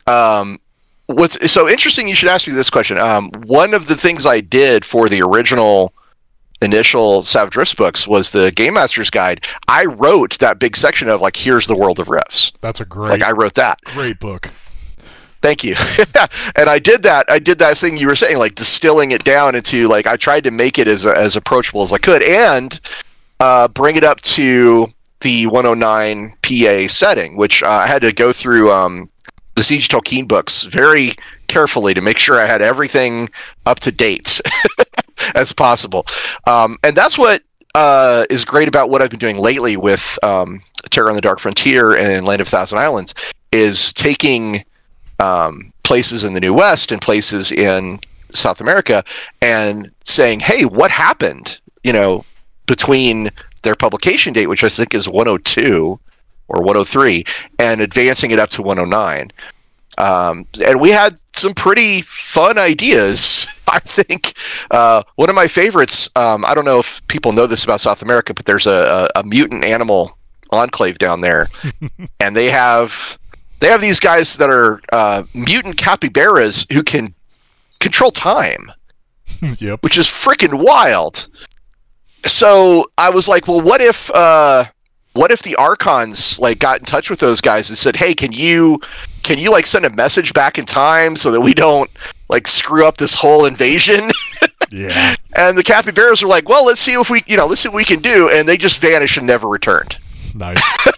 [0.07, 0.59] Um,
[1.07, 2.07] what's so interesting?
[2.09, 2.97] You should ask me this question.
[2.99, 5.93] Um, one of the things I did for the original
[6.63, 9.47] initial Savage Rifts books was the Game Master's Guide.
[9.69, 12.53] I wrote that big section of like, here's the world of Rifts.
[12.61, 13.11] That's a great.
[13.11, 13.81] Like I wrote that.
[13.85, 14.51] Great book.
[15.43, 15.77] Thank you.
[16.57, 17.27] and I did that.
[17.29, 20.45] I did that thing you were saying, like distilling it down into like I tried
[20.45, 22.81] to make it as as approachable as I could, and
[23.39, 28.33] uh, bring it up to the 109 PA setting, which uh, I had to go
[28.33, 29.11] through um,
[29.57, 31.15] the Siege Tolkeen books very
[31.49, 33.29] carefully to make sure I had everything
[33.65, 34.41] up to date
[35.35, 36.07] as possible.
[36.47, 37.43] Um, and that's what
[37.75, 41.41] uh, is great about what I've been doing lately with um, Terror on the Dark
[41.41, 43.15] Frontier and Land of Thousand Islands
[43.51, 44.63] is taking
[45.19, 48.01] um, places in the New West and places in
[48.35, 49.05] South America
[49.41, 52.25] and saying, "Hey, what happened?" You know,
[52.67, 53.31] between
[53.63, 55.99] their publication date, which I think is 102
[56.49, 57.25] or 103,
[57.59, 59.33] and advancing it up to 109.
[59.99, 63.47] Um, and we had some pretty fun ideas.
[63.69, 64.35] I think
[64.71, 66.09] uh, one of my favorites.
[66.17, 69.21] Um, I don't know if people know this about South America, but there's a, a,
[69.21, 70.17] a mutant animal
[70.51, 71.49] enclave down there,
[72.21, 73.19] and they have
[73.61, 77.15] they have these guys that are uh, mutant capybaras who can
[77.81, 78.71] control time.
[79.59, 79.83] yep.
[79.83, 81.29] Which is freaking wild.
[82.25, 84.65] So I was like, well, what if uh,
[85.17, 88.33] what if the archons like got in touch with those guys and said hey can
[88.33, 88.81] you
[89.23, 91.91] can you like send a message back in time so that we don't
[92.29, 94.11] like screw up this whole invasion?
[94.73, 95.15] Yeah.
[95.37, 97.77] And the capybaras are like well let's see if we you know let's see what
[97.77, 99.97] we can do and they just vanished and never returned.
[100.35, 100.61] Nice.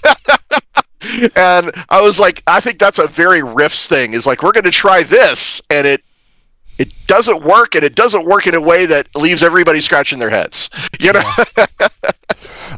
[1.37, 4.65] And i was like i think that's a very Rifts thing is like we're going
[4.65, 6.03] to try this and it
[6.79, 10.31] it doesn't work and it doesn't work in a way that leaves everybody scratching their
[10.31, 10.71] heads.
[11.01, 11.33] You know?
[11.57, 11.67] Yeah.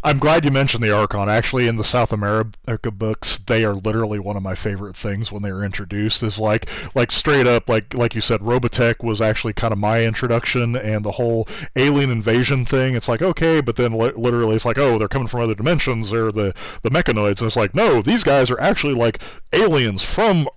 [0.02, 1.28] I'm glad you mentioned the Archon.
[1.28, 5.42] Actually, in the South America books, they are literally one of my favorite things when
[5.42, 6.22] they were introduced.
[6.22, 10.04] Is like, like straight up, like like you said, Robotech was actually kind of my
[10.04, 11.46] introduction, and the whole
[11.76, 12.94] alien invasion thing.
[12.94, 16.10] It's like okay, but then li- literally, it's like oh, they're coming from other dimensions.
[16.10, 19.20] They're the the mechanoids, and it's like no, these guys are actually like
[19.52, 20.48] aliens from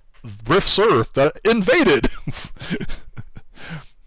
[0.46, 2.08] Rifts Earth that invaded.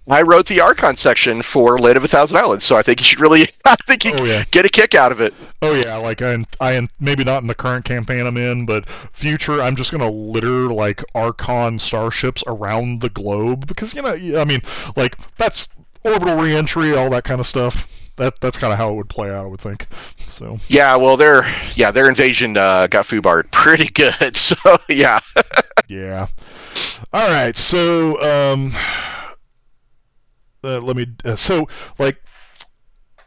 [0.09, 3.03] I wrote the Archon section for Land of a Thousand Islands, so I think you
[3.03, 4.45] should really, I think you oh, yeah.
[4.51, 5.33] get a kick out of it.
[5.61, 9.61] Oh yeah, like I, I maybe not in the current campaign I'm in, but future,
[9.61, 14.61] I'm just gonna litter like Archon starships around the globe because you know, I mean,
[14.95, 15.67] like that's
[16.05, 17.93] orbital reentry, all that kind of stuff.
[18.15, 19.87] That that's kind of how it would play out, I would think.
[20.17, 21.43] So yeah, well, their
[21.75, 24.37] yeah their invasion uh, got foobarred pretty good.
[24.37, 24.55] So
[24.87, 25.19] yeah.
[25.87, 26.27] yeah.
[27.13, 28.73] All right, so um
[30.63, 32.21] uh, let me uh, so like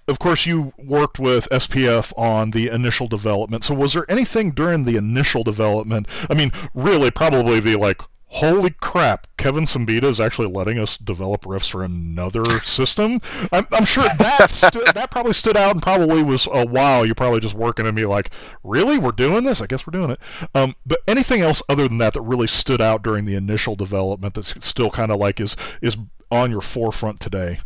[0.09, 3.64] of course you worked with SPF on the initial development.
[3.64, 6.07] So was there anything during the initial development?
[6.28, 8.01] I mean, really probably the like
[8.31, 13.20] holy crap, Kevin Siembieda is actually letting us develop Rifts for another system.
[13.53, 17.05] I'm, I'm sure that stu- that probably stood out and probably was a while.
[17.05, 18.31] You're probably just working at me like,
[18.62, 19.61] really, we're doing this?
[19.61, 20.20] I guess we're doing it.
[20.55, 24.35] Um, but anything else other than that that really stood out during the initial development
[24.35, 25.97] that's still kind of like is is
[26.31, 27.61] on your forefront today?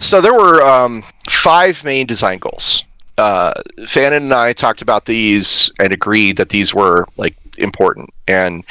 [0.00, 2.84] So there were um, five main design goals.
[3.16, 3.52] Uh,
[3.86, 8.10] Fannon and I talked about these and agreed that these were like important.
[8.28, 8.64] And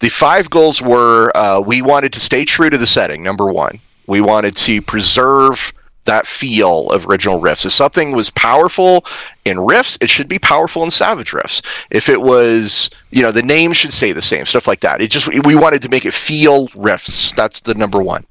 [0.00, 3.22] the five goals were: uh, we wanted to stay true to the setting.
[3.22, 5.72] Number one, we wanted to preserve
[6.06, 7.64] that feel of original Rifts.
[7.64, 9.04] If something was powerful
[9.44, 11.62] in Rifts, it should be powerful in Savage Rifts.
[11.90, 15.00] If it was, you know, the name should stay the same, stuff like that.
[15.00, 17.32] It just we wanted to make it feel Rifts.
[17.32, 18.24] That's the number one.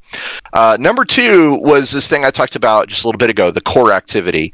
[0.54, 3.62] Uh, number two was this thing I talked about just a little bit ago, the
[3.62, 4.54] core activity,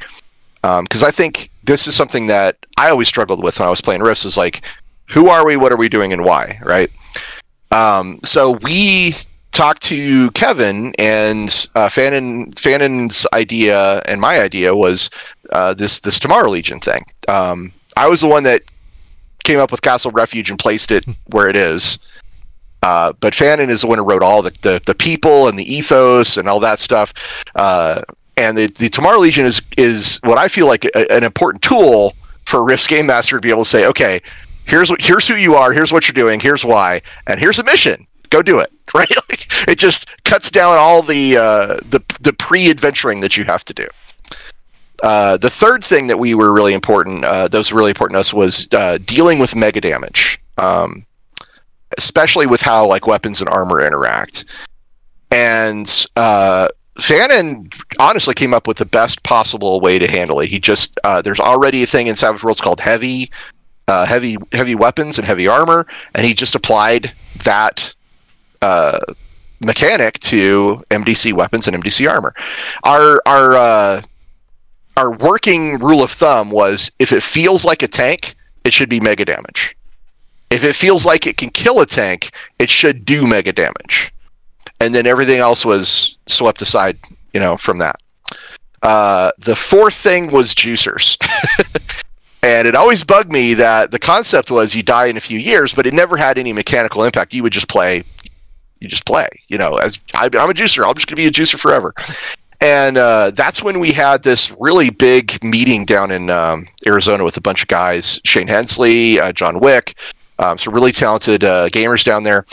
[0.61, 3.81] because um, I think this is something that I always struggled with when I was
[3.81, 4.25] playing Rifts.
[4.25, 4.61] Is like,
[5.09, 5.57] who are we?
[5.57, 6.13] What are we doing?
[6.13, 6.59] And why?
[6.63, 6.91] Right.
[7.71, 9.15] Um, so we
[9.51, 15.09] talked to Kevin, and uh, Fannon Fannon's idea and my idea was
[15.51, 17.03] uh, this this Tomorrow Legion thing.
[17.27, 18.63] Um, I was the one that
[19.43, 21.99] came up with Castle Refuge and placed it where it is.
[22.83, 25.71] Uh, but Fannon is the one who wrote all the, the, the people and the
[25.71, 27.13] ethos and all that stuff.
[27.53, 28.01] Uh,
[28.37, 32.13] and the, the Tomorrow Legion is is what I feel like a, an important tool
[32.45, 34.21] for Rifts Game Master to be able to say, okay,
[34.65, 37.63] here's what here's who you are, here's what you're doing, here's why, and here's a
[37.63, 39.09] mission Go do it, right?
[39.29, 43.73] Like, it just cuts down all the uh, the the pre-adventuring that you have to
[43.73, 43.87] do.
[45.03, 48.19] Uh, the third thing that we were really important, uh, that was really important to
[48.19, 51.03] us, was uh, dealing with mega damage, um,
[51.97, 54.45] especially with how like weapons and armor interact.
[55.31, 56.67] And uh,
[56.99, 57.69] Fannon
[57.99, 60.49] honestly came up with the best possible way to handle it.
[60.49, 63.31] He just uh, there's already a thing in Savage Worlds called heavy,
[63.87, 67.11] uh, heavy, heavy weapons and heavy armor, and he just applied
[67.43, 67.95] that
[68.61, 68.99] uh,
[69.63, 72.33] mechanic to MDC weapons and MDC armor.
[72.83, 74.01] Our our uh,
[74.97, 78.99] our working rule of thumb was if it feels like a tank, it should be
[78.99, 79.75] mega damage.
[80.49, 84.13] If it feels like it can kill a tank, it should do mega damage
[84.81, 86.97] and then everything else was swept aside,
[87.33, 87.97] you know, from that.
[88.81, 91.17] Uh, the fourth thing was juicers.
[92.43, 95.71] and it always bugged me that the concept was you die in a few years,
[95.71, 97.31] but it never had any mechanical impact.
[97.31, 98.03] You would just play,
[98.81, 101.27] you just play, you know, as I, am a juicer, I'm just going to be
[101.27, 101.93] a juicer forever.
[102.59, 107.37] And uh, that's when we had this really big meeting down in um, Arizona with
[107.37, 109.95] a bunch of guys Shane Hensley, uh, John Wick,
[110.37, 112.45] um, some really talented uh, gamers down there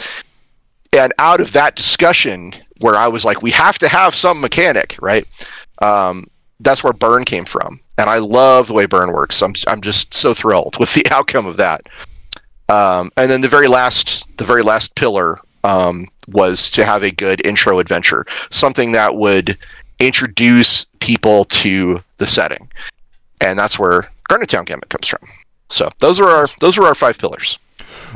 [0.92, 4.96] and out of that discussion where I was like, we have to have some mechanic,
[5.00, 5.26] right?
[5.82, 6.24] Um,
[6.60, 9.42] that's where Burn came from, and I love the way Burn works.
[9.42, 11.82] I'm I'm just so thrilled with the outcome of that.
[12.68, 17.10] Um, and then the very last the very last pillar um, was to have a
[17.10, 19.56] good intro adventure, something that would
[19.98, 22.70] introduce people to the setting,
[23.40, 25.20] and that's where Garnet Town Gambit comes from.
[25.68, 27.58] So those are our those are our five pillars.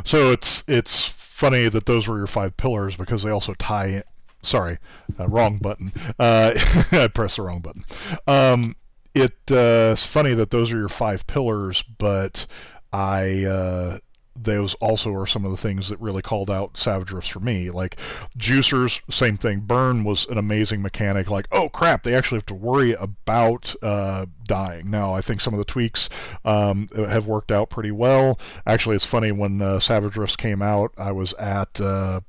[0.04, 3.86] So it's it's funny that those were your five pillars because they also tie.
[3.86, 4.02] In,
[4.42, 4.78] sorry,
[5.18, 5.92] uh, wrong button.
[6.18, 6.52] Uh,
[6.92, 7.84] I pressed the wrong button.
[8.26, 8.76] Um,
[9.14, 12.46] it, uh, it's funny that those are your five pillars, but
[12.92, 13.98] I uh,
[14.34, 17.70] those also are some of the things that really called out Savage Rifts for me.
[17.70, 17.96] Like
[18.36, 19.60] juicers, same thing.
[19.60, 21.30] Burn was an amazing mechanic.
[21.30, 24.90] Like, oh crap, they actually have to worry about uh, dying.
[24.90, 26.08] Now, I think some of the tweaks
[26.44, 28.38] um, have worked out pretty well.
[28.66, 31.80] Actually, it's funny when uh, Savage Rifts came out, I was at.
[31.80, 32.20] Uh,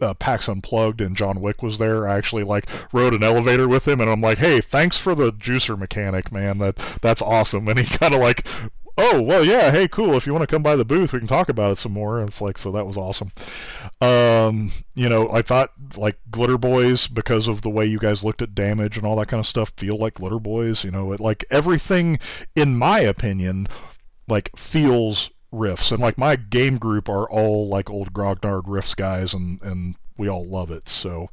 [0.00, 2.06] uh, PAX Unplugged and John Wick was there.
[2.06, 5.32] I actually like rode an elevator with him, and I'm like, "Hey, thanks for the
[5.32, 6.58] juicer mechanic, man.
[6.58, 8.46] That that's awesome." And he kind of like
[8.96, 10.14] oh well yeah hey cool.
[10.14, 12.20] If you want to come by the booth we can talk about it some more.
[12.20, 13.32] And it's like so that was awesome.
[14.00, 18.42] Um, you know i thought like glitter boys because of the way you guys looked
[18.42, 21.20] at damage and all that kind of stuff feel like glitter boys you know it
[21.20, 22.18] like everything
[22.54, 23.66] in my opinion
[24.28, 29.34] like feels Rifts and like my game group are all like old grognard Rifts guys
[29.34, 30.88] and and we all love it.
[30.88, 31.28] So,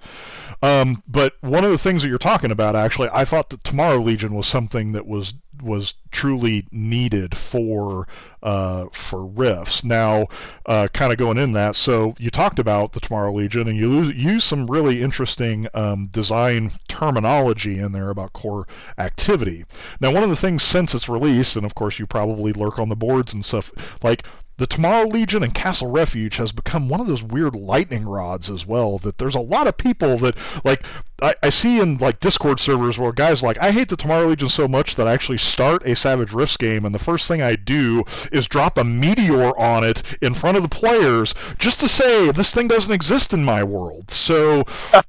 [0.64, 4.00] um, but one of the things that you're talking about, actually, I thought that Tomorrow
[4.00, 8.08] Legion was something that was was truly needed for
[8.44, 9.84] uh, for Rifts.
[9.84, 10.28] Now,
[10.66, 14.04] uh, kind of going in that, so you talked about the Tomorrow Legion, and you
[14.04, 19.66] use some really interesting um, design terminology in there about core activity.
[20.00, 22.90] Now, one of the things since its release, and of course you probably lurk on
[22.90, 23.72] the boards and stuff,
[24.02, 24.24] like
[24.62, 28.64] the Tomorrow Legion and Castle Refuge has become one of those weird lightning rods as
[28.64, 29.00] well.
[29.00, 30.86] That there's a lot of people that like
[31.22, 34.50] I, I see in like Discord servers where guys like I hate the Tomorrow Legion
[34.50, 37.56] so much that I actually start a Savage Rifts game and the first thing I
[37.56, 42.32] do is drop a meteor on it in front of the players just to say
[42.32, 44.12] this thing doesn't exist in my world.
[44.12, 44.64] So,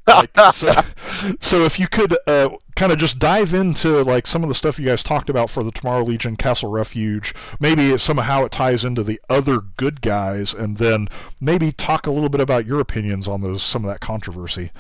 [0.07, 0.73] like, so,
[1.41, 4.79] so if you could uh, kind of just dive into like some of the stuff
[4.79, 7.35] you guys talked about for the Tomorrow Legion Castle Refuge.
[7.61, 11.09] Maybe somehow it ties into the other good guys, and then
[11.41, 14.71] maybe talk a little bit about your opinions on those some of that controversy.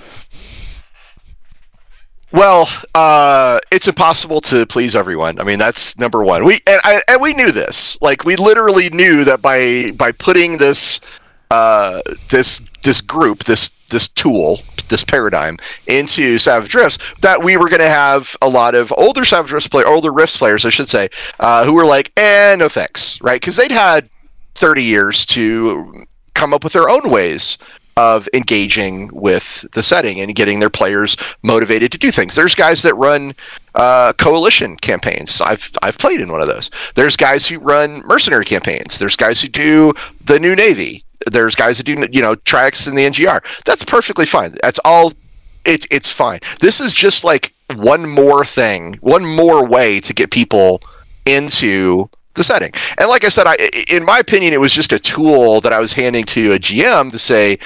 [2.33, 5.39] Well, uh, it's impossible to please everyone.
[5.39, 6.45] I mean, that's number one.
[6.45, 8.01] We and, I, and we knew this.
[8.01, 11.01] Like, we literally knew that by by putting this
[11.51, 15.59] uh, this this group, this this tool, this paradigm
[15.89, 19.69] into Savage Rifts, that we were going to have a lot of older Savage Rifts
[19.69, 23.41] play, older Rifts players, I should say, uh, who were like, "Eh, no thanks," right?
[23.41, 24.09] Because they'd had
[24.55, 27.59] thirty years to come up with their own ways
[27.97, 32.35] of engaging with the setting and getting their players motivated to do things.
[32.35, 33.35] There's guys that run
[33.75, 35.41] uh, coalition campaigns.
[35.41, 36.71] I've I've played in one of those.
[36.95, 38.99] There's guys who run mercenary campaigns.
[38.99, 39.93] There's guys who do
[40.25, 43.43] the new navy there's guys that do you know tracks in the NGR.
[43.65, 44.55] That's perfectly fine.
[44.63, 45.13] That's all.
[45.65, 46.41] It's it's fine.
[46.61, 50.83] This is just like one more thing, one more way to get people
[51.25, 52.73] into the setting.
[52.99, 53.57] And like I said, I
[53.91, 57.11] in my opinion, it was just a tool that I was handing to a GM
[57.11, 57.59] to say.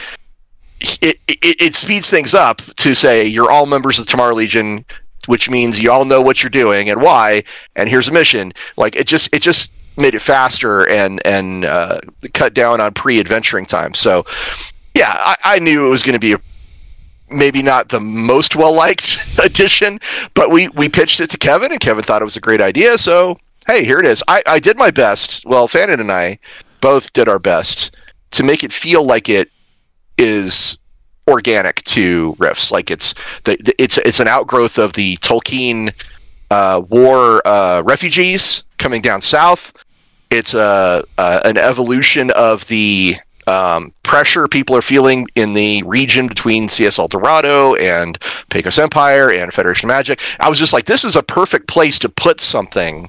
[1.01, 4.85] It, it, it speeds things up to say you're all members of the Tomorrow Legion,
[5.25, 7.45] which means you all know what you're doing and why,
[7.77, 8.53] and here's a mission.
[8.77, 11.99] Like it just it just made it faster and and uh,
[12.35, 13.95] cut down on pre-adventuring time.
[13.95, 14.27] So
[14.95, 16.41] yeah, I, I knew it was going to be a,
[17.31, 19.99] maybe not the most well liked addition,
[20.35, 22.99] but we we pitched it to Kevin, and Kevin thought it was a great idea.
[22.99, 24.23] So hey, here it is.
[24.29, 25.45] I, I did my best.
[25.47, 26.39] Well, Fannon and I
[26.81, 27.97] both did our best
[28.33, 29.51] to make it feel like it
[30.19, 30.79] is
[31.29, 32.71] organic to Rifts.
[32.71, 33.15] Like it's
[33.45, 35.93] the, the it's it's an outgrowth of the Tolkeen
[36.51, 39.73] uh, war uh, refugees coming down south.
[40.31, 46.69] It's a, an evolution of the um, pressure people are feeling in the region between
[46.69, 48.19] CS Dorado and
[48.51, 50.21] Pecos Empire and Federation Magic.
[50.41, 53.09] I was just like, this is a perfect place to put something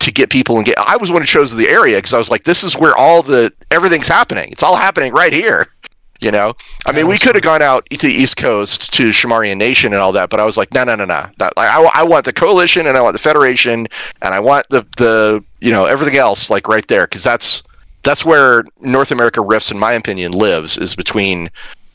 [0.00, 0.78] to get people and get.
[0.78, 3.22] I was one who chose the area because I was like, this is where all
[3.22, 4.50] the everything's happening.
[4.50, 5.66] It's all happening right here.
[6.22, 6.52] You know,
[6.84, 10.02] I mean, we could have gone out to the East Coast to Shemarrian Nation and
[10.02, 11.30] all that, but I was like, no, no, no, no.
[11.38, 13.86] Like, I, I want the coalition and I want the Federation
[14.20, 17.62] and I want the the you know everything else like right there because that's
[18.02, 21.48] that's where North America Rifts, in my opinion, lives is between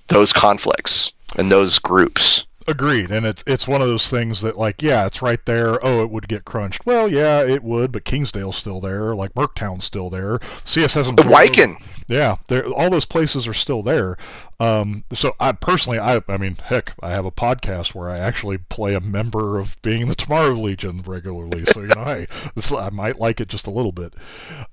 [0.08, 2.48] those conflicts and those groups.
[2.68, 5.84] Agreed, and it's it's one of those things that like yeah, it's right there.
[5.86, 6.84] Oh, it would get crunched.
[6.84, 9.14] Well, yeah, it would, but Kingsdale's still there.
[9.16, 10.40] Like Merctown's still there.
[10.64, 11.18] CS hasn't.
[11.18, 11.76] The Whykin.
[12.08, 12.38] Yeah,
[12.76, 14.16] all those places are still there.
[14.60, 18.58] Um, so I personally, I I mean, heck, I have a podcast where I actually
[18.58, 21.66] play a member of being the Tomorrow Legion regularly.
[21.66, 24.14] So you know, hey, this, I might like it just a little bit.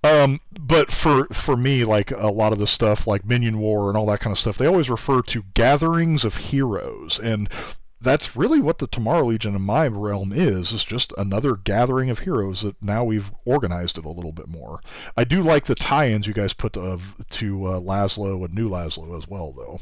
[0.02, 3.98] Um, but for for me, like a lot of the stuff, like Minion War and
[3.98, 7.50] all that kind of stuff, they always refer to gatherings of heroes, and
[8.02, 10.72] that's really what the Tomorrow Legion in my realm is.
[10.72, 14.80] It's just another gathering of heroes that now we've organized it a little bit more.
[15.16, 16.98] I do like the tie-ins you guys put to,
[17.30, 19.80] to uh, Lazlo and New Lazlo as well, though.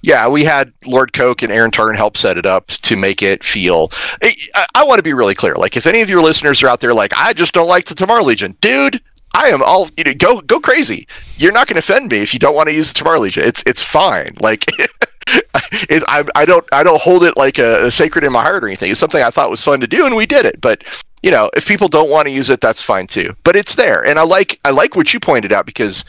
[0.00, 3.42] Yeah, we had Lord Coake and Erin Tarn help set it up to make it
[3.42, 3.90] feel.
[4.22, 5.54] I, I want to be really clear.
[5.56, 7.96] Like, if any of your listeners are out there, like, I just don't like the
[7.96, 9.00] Tomorrow Legion, dude,
[9.34, 11.06] I am all you know, go go crazy.
[11.36, 13.44] You're not going to offend me if you don't want to use the Tomorrow Legion.
[13.44, 14.34] It's it's fine.
[14.40, 14.64] Like
[15.88, 18.64] it, I, I don't I don't hold it like a, a, sacred in my heart
[18.64, 18.90] or anything.
[18.90, 20.60] It's something I thought was fun to do, and we did it.
[20.60, 20.84] But
[21.22, 23.34] you know, if people don't want to use it, that's fine too.
[23.44, 26.04] But it's there, and I like I like what you pointed out because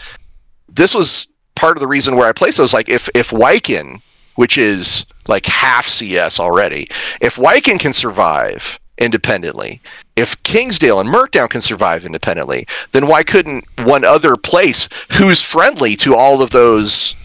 [0.68, 2.74] this was part of the reason where I placed those.
[2.74, 4.02] Like if if Whykin,
[4.36, 6.90] which is like half CS already,
[7.22, 9.82] if Whykin can survive independently.
[10.16, 15.96] If Kingsdale and Merctown can survive independently, then why couldn't one other place who's friendly
[15.98, 17.16] to all of those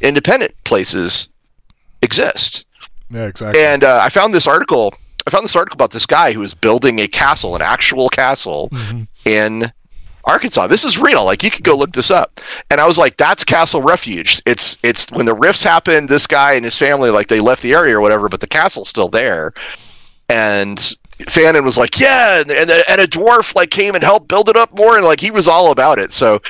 [0.00, 1.28] independent places
[2.02, 2.64] exist.
[3.10, 3.62] Yeah, exactly.
[3.62, 4.94] And uh, I found this article.
[5.26, 8.70] I found this article about this guy who was building a castle, an actual castle
[8.70, 9.02] mm-hmm.
[9.26, 9.70] in
[10.24, 10.66] Arkansas.
[10.66, 11.24] This is real.
[11.24, 12.40] Like you could go look this up.
[12.70, 14.42] And I was like, that's Castle Refuge.
[14.46, 17.74] It's it's when the rifts happened, this guy and his family like they left the
[17.74, 19.52] area or whatever, but the castle's still there.
[20.28, 20.78] And
[21.26, 24.56] Fannon was like, yeah, and and, and a dwarf like came and helped build it
[24.56, 26.12] up more, and like he was all about it.
[26.12, 26.40] So,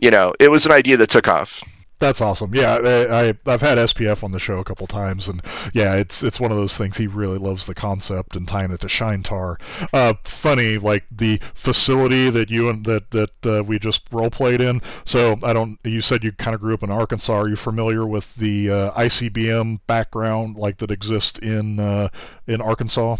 [0.00, 1.62] you know, it was an idea that took off.
[2.00, 2.54] That's awesome.
[2.54, 5.42] Yeah, I, I have had SPF on the show a couple times, and
[5.74, 6.96] yeah, it's it's one of those things.
[6.96, 9.58] He really loves the concept and tying it to Shine Tar.
[9.92, 14.62] Uh, funny, like the facility that you and that that uh, we just role played
[14.62, 14.80] in.
[15.04, 15.78] So I don't.
[15.84, 17.34] You said you kind of grew up in Arkansas.
[17.34, 22.08] Are you familiar with the uh, ICBM background like that exists in uh,
[22.46, 23.18] in Arkansas?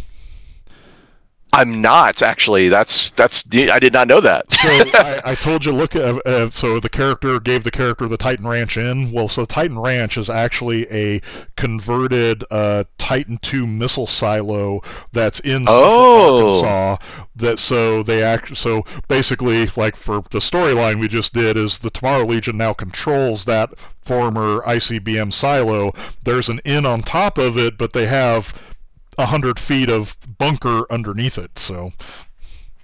[1.52, 2.68] I'm not actually.
[2.68, 3.44] That's that's.
[3.52, 4.52] I did not know that.
[4.52, 5.72] so I, I, told you.
[5.72, 9.10] Look, uh, uh, so the character gave the character the Titan Ranch in.
[9.10, 11.20] Well, so Titan Ranch is actually a
[11.56, 14.80] converted uh, Titan II missile silo
[15.12, 16.62] that's in oh.
[16.62, 16.96] Arkansas.
[17.34, 18.56] That so they act.
[18.56, 23.44] So basically, like for the storyline we just did, is the Tomorrow Legion now controls
[23.46, 25.94] that former ICBM silo.
[26.22, 28.54] There's an inn on top of it, but they have
[29.26, 31.58] hundred feet of bunker underneath it.
[31.58, 31.92] So.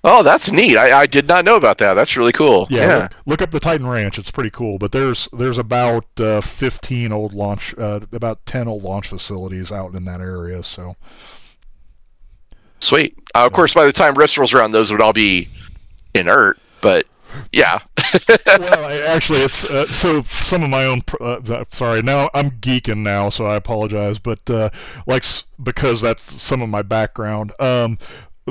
[0.08, 0.76] Oh, that's neat.
[0.76, 1.94] I, I did not know about that.
[1.94, 2.68] That's really cool.
[2.70, 3.02] Yeah, yeah.
[3.02, 4.20] Look, look, up the Titan Ranch.
[4.20, 4.78] It's pretty cool.
[4.78, 9.94] But there's there's about uh, 15 old launch, uh, about 10 old launch facilities out
[9.94, 10.62] in that area.
[10.62, 10.94] So.
[12.78, 13.18] Sweet.
[13.34, 15.48] Uh, of course, by the time Rifts rolls around, those would all be
[16.14, 16.58] inert.
[16.80, 17.06] But
[17.52, 17.80] yeah.
[18.46, 21.00] well, I, actually, it's uh, so some of my own.
[21.20, 24.18] Uh, sorry, now I'm geeking now, so I apologize.
[24.18, 24.70] But uh,
[25.06, 25.24] like
[25.62, 27.52] because that's some of my background.
[27.60, 27.98] Um,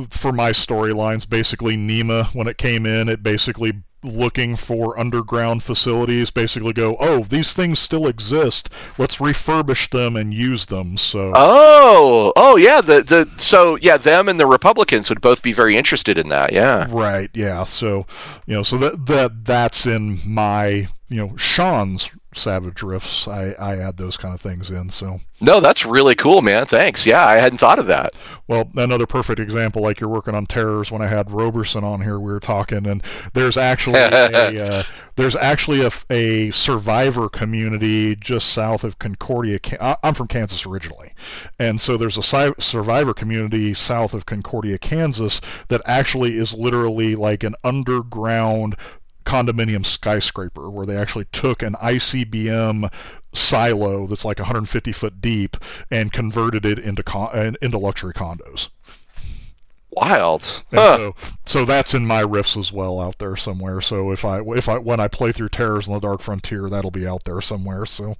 [0.09, 6.31] for my storylines, basically NEMA, when it came in, it basically looking for underground facilities
[6.31, 8.69] basically go, oh, these things still exist.
[8.97, 10.97] Let's refurbish them and use them.
[10.97, 11.31] So.
[11.35, 12.81] Oh, oh yeah.
[12.81, 16.53] The the so yeah, them and the Republicans would both be very interested in that.
[16.53, 16.87] Yeah.
[16.89, 17.29] Right.
[17.33, 17.63] Yeah.
[17.65, 18.05] So,
[18.45, 23.77] you know, so that that that's in my you know Sean's Savage Rifts, I, I
[23.77, 24.89] add those kind of things in.
[24.89, 26.65] So no, that's really cool, man.
[26.65, 27.05] Thanks.
[27.05, 28.13] Yeah, I hadn't thought of that.
[28.47, 30.91] Well, another perfect example, like you're working on terrors.
[30.91, 33.03] When I had Roberson on here, we were talking, and
[33.33, 34.83] there's actually a uh,
[35.15, 39.59] there's actually a, a survivor community just south of Concordia.
[40.03, 41.13] I'm from Kansas originally,
[41.59, 47.43] and so there's a survivor community south of Concordia, Kansas, that actually is literally like
[47.43, 48.75] an underground
[49.25, 52.91] condominium skyscraper where they actually took an ICBM
[53.33, 55.57] silo that's like 150 foot deep
[55.91, 58.69] and converted it into con- uh, into luxury condos.
[59.91, 60.63] Wild.
[60.73, 60.97] Huh.
[60.97, 61.15] So,
[61.45, 63.79] so that's in my Rifts as well out there somewhere.
[63.81, 66.91] So if I if I when I play through Terrors in the Dark Frontier, that'll
[66.91, 67.85] be out there somewhere.
[67.85, 68.15] So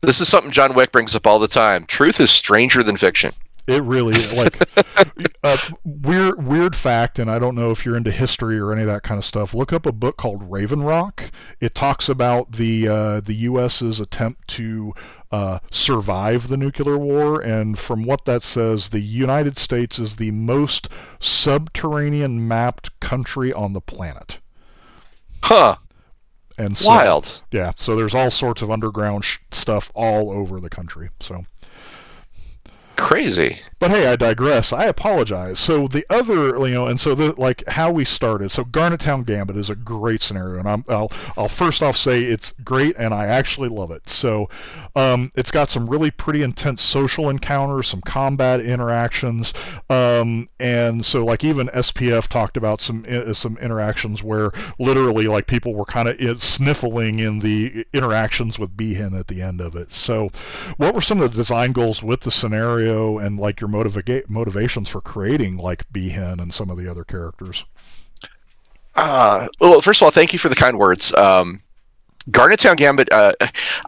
[0.00, 1.86] this is something John Wick brings up all the time.
[1.86, 3.32] Truth is stranger than fiction.
[3.68, 4.32] It really is.
[4.32, 4.58] like
[5.42, 8.88] uh, weird weird fact, and I don't know if you're into history or any of
[8.88, 9.52] that kind of stuff.
[9.52, 11.30] Look up a book called Raven Rock.
[11.60, 14.94] It talks about the uh, the U.S.'s attempt to
[15.30, 20.30] uh, survive the nuclear war, and from what that says, the United States is the
[20.30, 20.88] most
[21.20, 24.40] subterranean mapped country on the planet.
[25.42, 25.76] Huh.
[26.58, 27.42] And so, wild.
[27.52, 27.72] Yeah.
[27.76, 31.10] So there's all sorts of underground sh- stuff all over the country.
[31.20, 31.44] So
[32.98, 33.60] crazy.
[33.80, 34.72] But hey, I digress.
[34.72, 35.58] I apologize.
[35.60, 38.50] So the other, you know, and so the like how we started.
[38.50, 42.24] So Garnet Town Gambit is a great scenario, and i will I'll first off say
[42.24, 44.08] it's great, and I actually love it.
[44.08, 44.50] So
[44.96, 49.54] um, it's got some really pretty intense social encounters, some combat interactions,
[49.88, 54.50] um, and so like even SPF talked about some uh, some interactions where
[54.80, 59.60] literally like people were kind of sniffling in the interactions with Beehan at the end
[59.60, 59.92] of it.
[59.92, 60.30] So
[60.78, 64.28] what were some of the design goals with the scenario and like your your motiva-
[64.28, 67.64] motivations for creating like Beehan and some of the other characters?
[68.94, 71.14] Uh, well, first of all, thank you for the kind words.
[71.14, 71.62] Um,
[72.30, 73.10] Garnet Town Gambit.
[73.12, 73.32] Uh,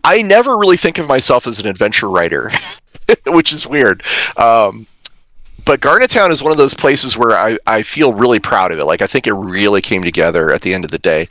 [0.05, 2.51] I never really think of myself as an adventure writer,
[3.27, 4.03] which is weird.
[4.37, 4.87] Um,
[5.65, 8.79] but Garnet Town is one of those places where I, I feel really proud of
[8.79, 8.85] it.
[8.85, 11.29] Like I think it really came together at the end of the day.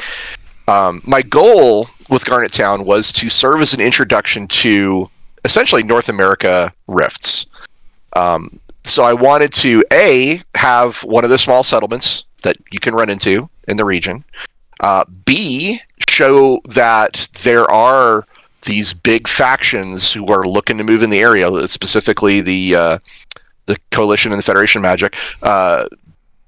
[0.67, 5.09] Um, my goal with Garnet Town was to serve as an introduction to
[5.45, 7.47] essentially North America rifts.
[8.13, 12.93] Um, so I wanted to a have one of the small settlements that you can
[12.93, 14.23] run into in the region.
[14.81, 18.25] Uh, B show that there are
[18.63, 22.99] these big factions who are looking to move in the area, specifically the uh,
[23.65, 25.15] the coalition and the Federation Magic.
[25.43, 25.85] Uh,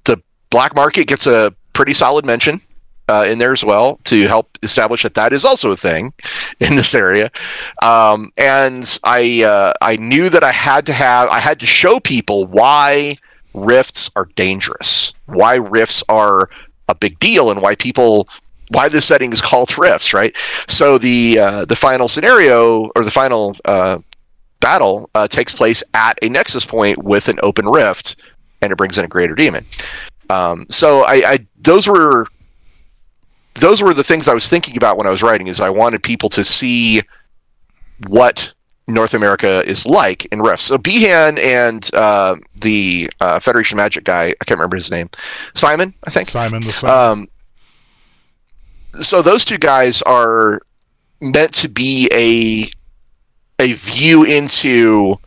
[0.06, 2.60] the black market gets a pretty solid mention
[3.12, 6.14] uh, in there as well to help establish that that is also a thing
[6.60, 7.30] in this area.
[7.82, 12.00] Um, and I uh, I knew that I had to have I had to show
[12.00, 13.18] people why
[13.54, 16.50] rifts are dangerous, why rifts are
[16.88, 18.30] a big deal, and why people
[18.70, 20.36] why this setting is called rifts, right?
[20.68, 24.00] So the uh, the final scenario or the final uh,
[24.62, 28.16] battle uh, takes place at a nexus point with an open rift,
[28.62, 29.66] and it brings in a greater demon.
[30.30, 32.28] Um, so I, I those were
[33.62, 35.48] those were the things I was thinking about when I was writing.
[35.48, 37.02] Is I wanted people to see
[38.08, 38.52] what
[38.88, 40.66] North America is like in Rifts.
[40.66, 45.10] So Beehan and uh, the uh, Federation Magic guy, I can't remember his name,
[45.54, 46.30] Simon, I think.
[46.30, 47.28] Simon the um,
[49.00, 50.62] so those two guys are
[51.22, 52.70] meant to be a
[53.64, 55.18] a view into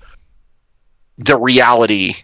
[1.19, 2.15] the reality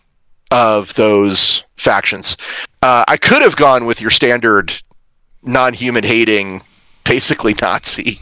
[0.50, 2.36] of those factions.
[2.82, 4.74] Uh, I could have gone with your standard
[5.42, 6.60] non-human hating
[7.04, 8.18] basically Nazi,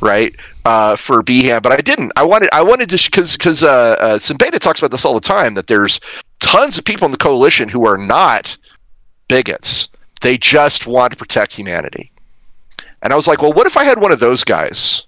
[0.00, 0.34] right?
[0.64, 2.12] Uh, for Beehan, but I didn't.
[2.16, 5.20] I wanted, I wanted to, because because uh, uh, Siembieda talks about this all the
[5.20, 6.00] time that there's
[6.38, 8.56] tons of people in the coalition who are not
[9.28, 9.88] bigots.
[10.20, 12.12] They just want to protect humanity.
[13.02, 15.06] And I was like, well, what if I had one of those guys?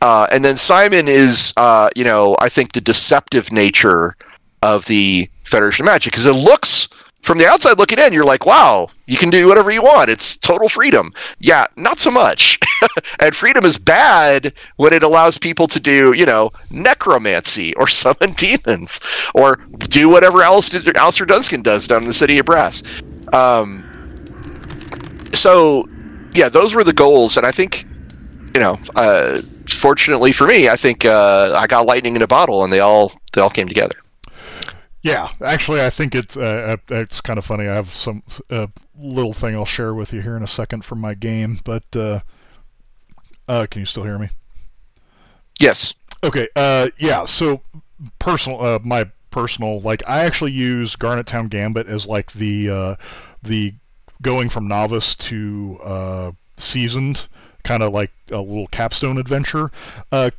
[0.00, 4.16] Uh, and then Simon is, uh, you know, I think the deceptive nature
[4.62, 6.88] of the Federation of Magic because it looks
[7.22, 10.10] from the outside looking in, you're like, wow, you can do whatever you want.
[10.10, 11.12] It's total freedom.
[11.38, 12.58] Yeah, not so much.
[13.20, 18.32] and freedom is bad when it allows people to do, you know, necromancy or summon
[18.32, 19.00] demons
[19.34, 19.56] or
[19.88, 22.82] do whatever else Alistair Dunscon does down in the city of Brass.
[23.32, 23.84] Um,
[25.32, 25.88] so,
[26.34, 27.36] yeah, those were the goals.
[27.36, 27.86] And I think,
[28.52, 32.64] you know, uh, fortunately for me, I think uh, I got lightning in a bottle
[32.64, 34.01] and they all they all came together.
[35.02, 37.66] Yeah, actually, I think it's uh, uh, it's kind of funny.
[37.68, 41.00] I have some uh, little thing I'll share with you here in a second from
[41.00, 42.20] my game, but uh,
[43.48, 44.30] uh, can you still hear me?
[45.58, 45.94] Yes.
[46.22, 46.48] Okay.
[46.54, 47.24] Uh, yeah.
[47.24, 47.62] So
[48.20, 52.96] personal, my personal like I actually use Garnet Town Gambit as like the
[53.42, 53.74] the
[54.22, 57.26] going from novice to seasoned
[57.64, 59.70] kind of like a little capstone adventure.
[60.10, 60.30] Uh,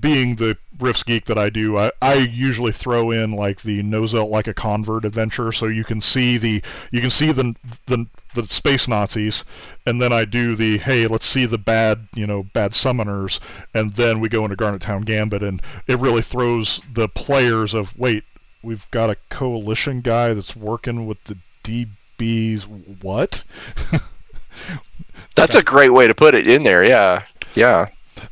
[0.00, 3.80] being the Rifts geek that I do, I, I usually throw in like the
[4.14, 7.54] out like a convert adventure, so you can see the you can see the
[7.86, 9.44] the the space Nazis,
[9.86, 13.40] and then I do the hey, let's see the bad you know bad summoners,
[13.72, 17.96] and then we go into Garnet Town Gambit, and it really throws the players of
[17.98, 18.24] wait,
[18.62, 23.02] we've got a coalition guy that's working with the DBs.
[23.02, 23.44] What?
[25.34, 26.84] That's a great way to put it in there.
[26.84, 27.22] Yeah,
[27.54, 27.86] yeah.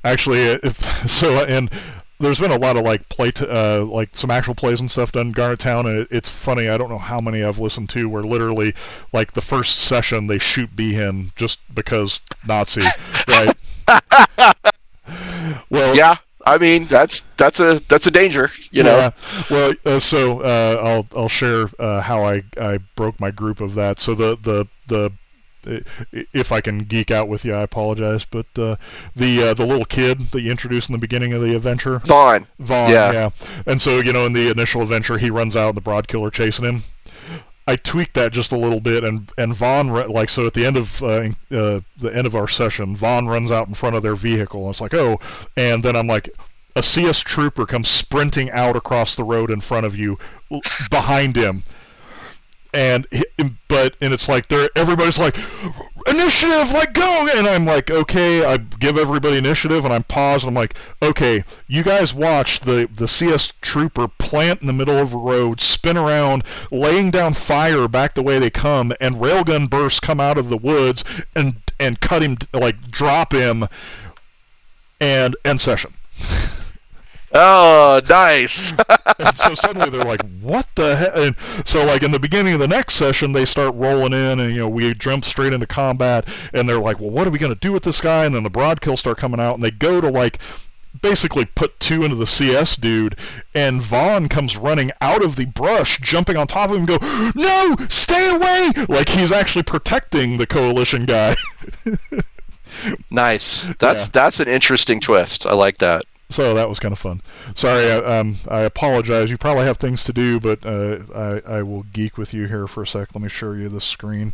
[0.04, 1.70] Actually, if, so and
[2.22, 5.12] there's been a lot of like play, t- uh, like some actual plays and stuff
[5.12, 6.68] done in Garnet Town, and it, it's funny.
[6.68, 8.74] I don't know how many I've listened to where literally,
[9.12, 12.82] like the first session, they shoot Beehan just because Nazi,
[13.28, 13.56] right?
[15.70, 16.16] well, yeah.
[16.44, 18.96] I mean, that's that's a that's a danger, you know.
[18.96, 19.10] Yeah.
[19.48, 23.74] Well, uh, so uh, I'll I'll share uh, how I, I broke my group of
[23.74, 24.00] that.
[24.00, 25.12] So the the the
[25.64, 28.24] if I can geek out with you, I apologize.
[28.24, 28.76] But uh,
[29.14, 32.46] the uh, the little kid that you introduced in the beginning of the adventure, Vaughn.
[32.58, 33.12] Vaughn, yeah.
[33.12, 33.30] yeah.
[33.66, 36.30] And so you know, in the initial adventure, he runs out, and the brood killer
[36.30, 36.82] chasing him.
[37.66, 40.76] I tweaked that just a little bit, and and Vaughn like so at the end
[40.76, 44.16] of uh, uh, the end of our session, Vaughn runs out in front of their
[44.16, 45.20] vehicle, and it's like oh,
[45.56, 46.28] and then I'm like,
[46.74, 50.18] a CS trooper comes sprinting out across the road in front of you,
[50.90, 51.62] behind him
[52.72, 53.06] and
[53.68, 55.36] but and it's like they're everybody's like
[56.06, 57.28] initiative like go!
[57.34, 61.44] And i'm like okay i give everybody initiative and i'm paused and i'm like okay
[61.68, 65.96] you guys watch the the cs trooper plant in the middle of a road spin
[65.96, 70.48] around laying down fire back the way they come and railgun bursts come out of
[70.48, 71.04] the woods
[71.36, 73.66] and and cut him like drop him
[75.00, 75.92] and end session
[77.34, 78.74] Oh, nice.
[79.18, 82.60] and so suddenly they're like, "What the heck?" And so, like in the beginning of
[82.60, 86.26] the next session, they start rolling in, and you know, we jump straight into combat,
[86.52, 88.50] and they're like, "Well, what are we gonna do with this guy?" And then the
[88.50, 90.38] Brodkils start coming out, and they go to like
[91.00, 93.16] basically put two into the CS dude,
[93.54, 96.98] and Vaughn comes running out of the brush, jumping on top of him, go,
[97.34, 101.36] "No, stay away!" Like he's actually protecting the coalition guy.
[103.10, 103.64] nice.
[103.78, 104.10] That's yeah.
[104.12, 105.46] that's an interesting twist.
[105.46, 106.04] I like that.
[106.32, 107.20] So that was kind of fun.
[107.54, 109.30] Sorry, I, um, I apologize.
[109.30, 112.66] You probably have things to do, but uh, I, I will geek with you here
[112.66, 113.14] for a sec.
[113.14, 114.32] Let me show you the screen.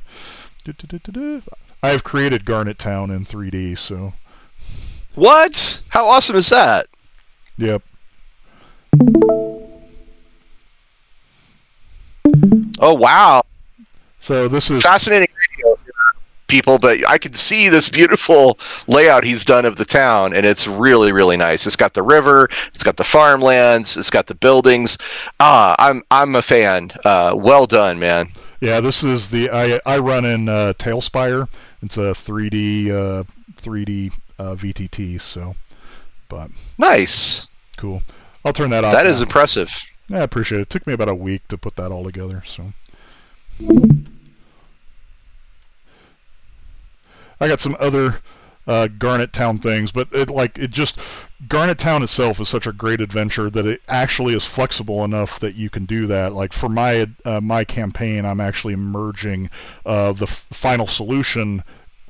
[1.83, 4.13] I have created Garnet Town in 3D, so.
[5.15, 5.83] What?
[5.89, 6.87] How awesome is that?
[7.57, 7.83] Yep.
[12.81, 13.43] Oh wow!
[14.21, 15.68] So this is fascinating video
[16.49, 20.67] people, but I can see this beautiful layout he's done of the town, and it's
[20.67, 21.67] really, really nice.
[21.67, 24.99] It's got the river, it's got the farmlands, it's got the buildings.
[25.39, 26.91] Ah, I'm I'm a fan.
[27.05, 28.29] Uh, well done, man.
[28.61, 31.49] Yeah, this is the I I run in uh, TaleSpire.
[31.83, 33.25] It's a 3D uh,
[33.61, 35.21] 3D uh, VTT.
[35.21, 35.55] So,
[36.29, 37.47] but nice,
[37.77, 38.03] cool.
[38.45, 38.93] I'll turn that off.
[38.93, 39.11] That now.
[39.11, 39.73] is impressive.
[40.09, 40.63] Yeah, I appreciate it.
[40.63, 42.43] It took me about a week to put that all together.
[42.45, 42.73] So.
[47.41, 48.21] I got some other
[48.69, 50.99] uh, Garnet Town things, but it like it just
[51.49, 55.55] Garnet Town itself is such a great adventure that it actually is flexible enough that
[55.55, 56.35] you can do that.
[56.35, 59.49] Like for my uh, my campaign, I'm actually merging
[59.87, 61.65] uh, the f- Final Solution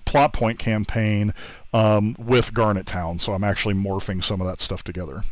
[0.05, 1.33] plot point campaign
[1.73, 5.23] um, with Garnet Town, so I'm actually morphing some of that stuff together.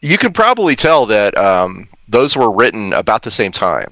[0.00, 3.88] You can probably tell that um, those were written about the same time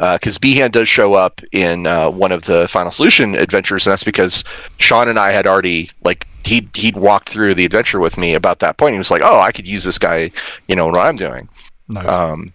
[0.00, 3.92] because uh, Beehan does show up in uh, one of the Final Solution adventures, and
[3.92, 4.44] that's because
[4.78, 8.60] Sean and I had already like he he'd walked through the adventure with me about
[8.60, 8.94] that point.
[8.94, 10.30] He was like, "Oh, I could use this guy,
[10.68, 11.50] you know, what I'm doing."
[11.88, 12.08] Nice.
[12.08, 12.50] Um,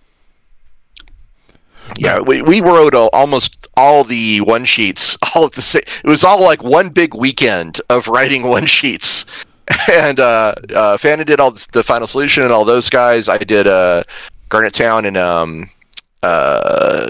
[1.98, 5.84] yeah, we, we wrote almost all the one sheets all at the same.
[6.04, 9.26] It was all like one big weekend of writing one sheets.
[9.92, 13.30] And uh, uh, Fannon did all the final solution and all those guys.
[13.30, 14.04] I did uh,
[14.50, 15.66] Garnet Town and um,
[16.22, 17.08] uh,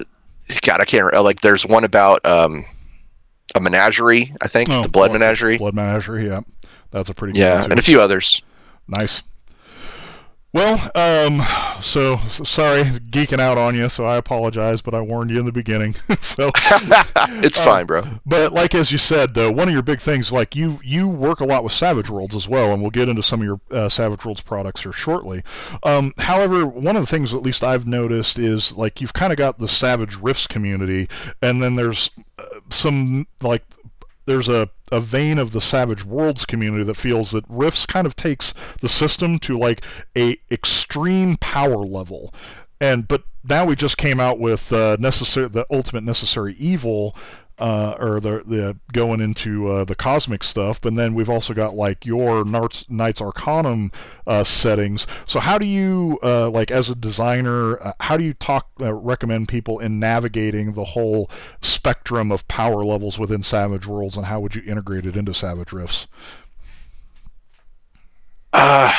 [0.61, 1.41] God, I can't like.
[1.41, 2.63] There's one about um,
[3.55, 4.33] a menagerie.
[4.41, 5.57] I think oh, the blood, blood menagerie.
[5.57, 6.27] Blood menagerie.
[6.27, 6.41] Yeah,
[6.91, 7.39] that's a pretty.
[7.39, 8.41] Yeah, and a few others.
[8.87, 9.23] Nice.
[10.55, 11.41] Well, um,
[11.81, 13.89] so, sorry, geeking out on you.
[13.89, 15.95] So I apologize, but I warned you in the beginning.
[16.21, 18.03] so it's uh, fine, bro.
[18.25, 21.41] But like as you said, though, one of your big things, like you you work
[21.41, 23.89] a lot with Savage Worlds as well, and we'll get into some of your uh,
[23.89, 25.43] Savage Worlds products here shortly.
[25.83, 29.37] Um, however, one of the things at least I've noticed is like you've kind of
[29.37, 31.09] got the Savage Rifts community,
[31.41, 33.63] and then there's uh, some like
[34.25, 38.15] there's a, a vein of the Savage Worlds community that feels that Rifts kind of
[38.15, 39.83] takes the system to like
[40.17, 42.33] a extreme power level.
[42.81, 47.15] And but now we just came out with uh, necessary the ultimate necessary evil
[47.57, 51.75] uh, or the the going into uh, the cosmic stuff, but then we've also got
[51.75, 53.91] like your Knights, Knights Arcanum
[54.27, 55.07] uh, settings.
[55.25, 58.93] So how do you uh, like as a designer, uh, how do you talk uh,
[58.93, 61.29] recommend people in navigating the whole
[61.61, 65.71] spectrum of power levels within Savage Worlds, and how would you integrate it into Savage
[65.71, 66.07] Rifts?
[68.51, 68.93] Uh,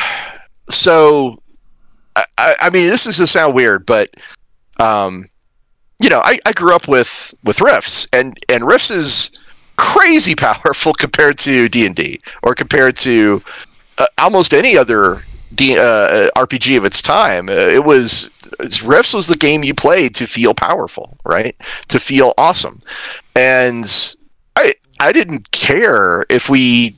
[0.69, 1.43] so,
[2.15, 4.11] I, I mean, this is to sound weird, but
[4.79, 5.27] um,
[6.01, 9.31] you know, I, I grew up with with Rifts, and and Rifts is
[9.77, 13.43] crazy powerful compared to D and D or compared to
[13.99, 15.23] uh, almost any other
[15.55, 17.49] D, uh, RPG of its time.
[17.49, 18.31] Uh, it was
[18.85, 21.57] Rifts was the game you played to feel powerful, right?
[21.89, 22.83] To feel awesome,
[23.35, 24.17] and
[24.57, 26.97] I I didn't care if we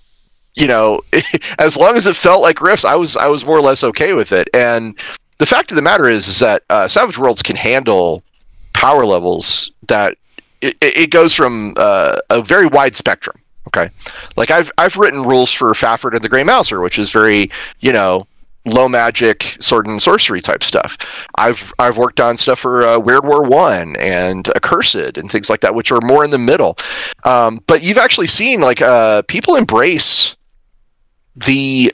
[0.59, 1.01] you know,
[1.61, 4.13] as long as it felt like Rifts, I was I was more or less okay
[4.13, 4.49] with it.
[4.53, 4.99] And
[5.39, 8.23] the fact of the matter is, is that uh, Savage Worlds can handle
[8.79, 10.17] power levels that
[10.61, 13.37] it, it goes from uh, a very wide spectrum.
[13.67, 13.91] Okay,
[14.37, 17.51] like I've I've written rules for Fafhrd and the Grey Mouser, which is very
[17.81, 18.27] you know
[18.67, 21.27] low magic sword and sorcery type stuff.
[21.35, 25.61] I've I've worked on stuff for uh, Weird War One and Accursed and things like
[25.61, 26.79] that, which are more in the middle.
[27.25, 30.37] Um, but you've actually seen like uh, people embrace
[31.35, 31.93] the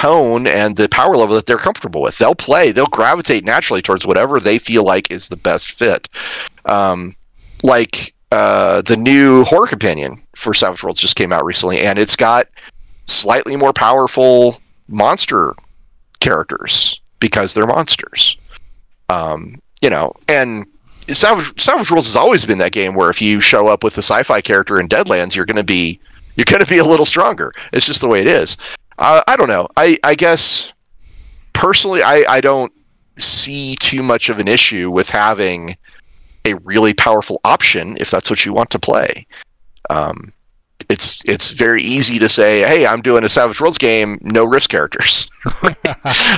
[0.00, 2.16] tone and the power level that they're comfortable with.
[2.16, 6.08] They'll play, they'll gravitate naturally towards whatever they feel like is the best fit.
[6.64, 7.14] Um,
[7.62, 12.16] like uh, the new horror companion for Savage Worlds just came out recently, and it's
[12.16, 12.46] got
[13.06, 15.52] slightly more powerful monster
[16.20, 18.38] characters because they're monsters.
[19.10, 20.64] Um, you know, and
[21.08, 24.02] Savage, Savage Worlds has always been that game where if you show up with a
[24.02, 26.00] sci-fi character in Deadlands, you're going to be
[26.36, 27.52] you're going to be a little stronger.
[27.74, 28.56] It's just the way it is.
[29.00, 29.66] Uh, I don't know.
[29.76, 30.72] I, I guess
[31.52, 32.72] personally, I, I don't
[33.16, 35.76] see too much of an issue with having
[36.44, 39.26] a really powerful option if that's what you want to play.
[39.88, 40.32] Um,
[40.88, 44.66] it's it's very easy to say, "Hey, I'm doing a Savage Worlds game, no Rifts
[44.66, 45.30] characters."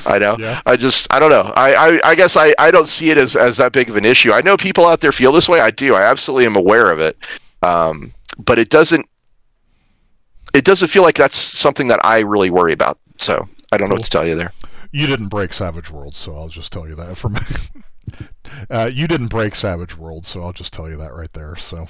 [0.06, 0.36] I know.
[0.38, 0.60] Yeah.
[0.66, 1.52] I just I don't know.
[1.56, 4.04] I, I, I guess I, I don't see it as, as that big of an
[4.04, 4.32] issue.
[4.32, 5.60] I know people out there feel this way.
[5.60, 5.94] I do.
[5.94, 7.16] I absolutely am aware of it.
[7.62, 9.06] Um, but it doesn't
[10.54, 12.98] it doesn't feel like that's something that I really worry about.
[13.18, 14.52] So I don't know what to tell you there.
[14.92, 17.36] You didn't break Savage Worlds, so I'll just tell you that from.
[18.70, 21.56] uh, you didn't break Savage Worlds, so I'll just tell you that right there.
[21.56, 21.86] So.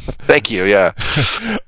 [0.00, 0.64] Thank you.
[0.64, 0.92] Yeah.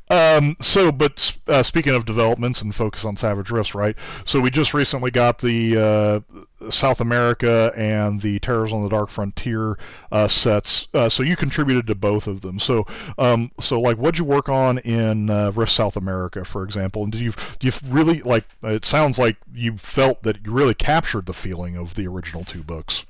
[0.11, 3.97] um, so, but uh, speaking of developments and focus on Savage Rifts, right?
[4.25, 9.11] So we just recently got the uh, South America and the Terrors on the Dark
[9.11, 9.79] Frontier
[10.11, 10.89] uh, sets.
[10.95, 12.59] Uh, so you contributed to both of them.
[12.59, 12.87] So,
[13.19, 17.03] um, so like, what'd you work on in uh, Rift South America, for example?
[17.03, 18.45] And do you do you really like?
[18.63, 22.63] It sounds like you felt that you really captured the feeling of the original two
[22.63, 23.05] books.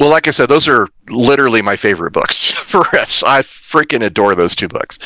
[0.00, 3.24] Well, like I said, those are literally my favorite books for Rifts.
[3.24, 4.98] I freaking adore those two books.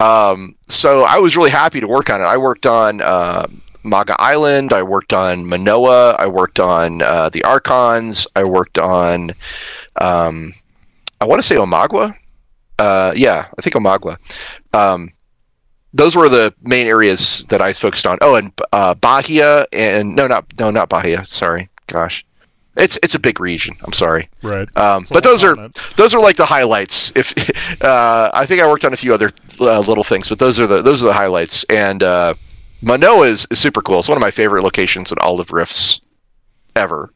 [0.00, 2.24] Um, so I was really happy to work on it.
[2.24, 3.46] I worked on uh,
[3.84, 4.72] Maga Island.
[4.72, 6.12] I worked on Manoa.
[6.18, 8.26] I worked on uh, the Archons.
[8.34, 9.30] I worked on,
[10.00, 10.52] um,
[11.20, 12.14] I want to say Omagua.
[12.78, 14.16] Uh, yeah, I think Omagua.
[14.72, 15.10] Um,
[15.92, 18.18] those were the main areas that I focused on.
[18.20, 21.24] Oh, and uh, Bahia and no, not no, not Bahia.
[21.24, 22.24] Sorry, gosh.
[22.80, 23.76] It's it's a big region.
[23.84, 24.28] I'm sorry.
[24.42, 24.74] Right.
[24.76, 27.12] Um, but those are those are like the highlights.
[27.14, 27.34] If
[27.82, 30.66] uh, I think I worked on a few other uh, little things, but those are
[30.66, 31.64] the those are the highlights.
[31.64, 32.34] And uh,
[32.82, 33.98] Manoa is, is super cool.
[33.98, 36.00] It's one of my favorite locations in all of Rifts
[36.74, 37.12] ever.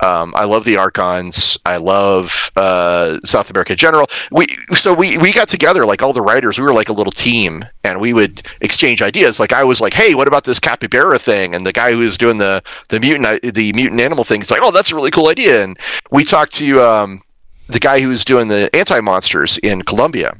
[0.00, 1.56] Um, I love the Archons.
[1.64, 4.06] I love uh, South America in general.
[4.30, 6.58] We so we we got together like all the writers.
[6.58, 9.40] We were like a little team, and we would exchange ideas.
[9.40, 12.18] Like I was like, "Hey, what about this capybara thing?" And the guy who was
[12.18, 15.28] doing the the mutant the mutant animal thing is like, "Oh, that's a really cool
[15.28, 15.78] idea." And
[16.10, 17.22] we talked to um,
[17.68, 20.34] the guy who was doing the anti monsters in Colombia,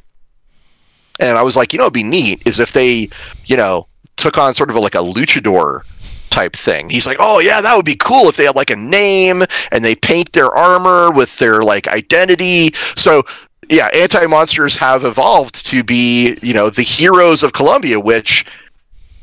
[1.18, 3.08] and I was like, "You know, it'd be neat is if they,
[3.46, 3.86] you know,
[4.16, 5.80] took on sort of a, like a luchador."
[6.36, 6.90] Type thing.
[6.90, 9.82] He's like, oh yeah, that would be cool if they had like a name and
[9.82, 12.72] they paint their armor with their like identity.
[12.94, 13.22] So
[13.70, 18.44] yeah, anti monsters have evolved to be you know the heroes of Colombia, which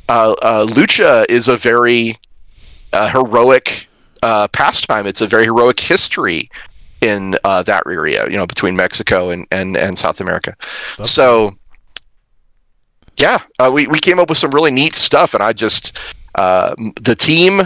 [0.10, 2.18] uh, uh, lucha is a very
[2.94, 3.88] uh, heroic
[4.24, 5.06] uh, pastime.
[5.06, 6.50] It's a very heroic history
[7.02, 10.56] in uh, that area, you know, between Mexico and, and, and South America.
[10.98, 11.52] That's so,
[13.18, 16.00] yeah, uh, we, we came up with some really neat stuff, and I just
[16.36, 17.62] uh, the team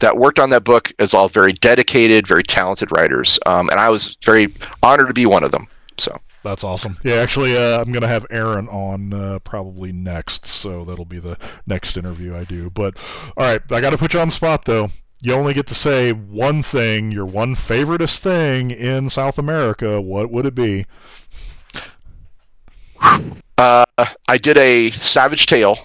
[0.00, 3.88] that worked on that book is all very dedicated, very talented writers, um, and I
[3.88, 4.52] was very
[4.82, 5.66] honored to be one of them.
[5.96, 6.98] So that's awesome.
[7.04, 11.38] Yeah, actually, uh, I'm gonna have Aaron on uh, probably next, so that'll be the
[11.66, 12.70] next interview I do.
[12.70, 12.96] But
[13.36, 14.90] all right, I got to put you on the spot though.
[15.20, 20.00] you only get to say one thing, your one favoriteest thing in South America.
[20.00, 20.86] What would it be?
[23.58, 23.84] Uh,
[24.26, 25.76] I did a Savage Tale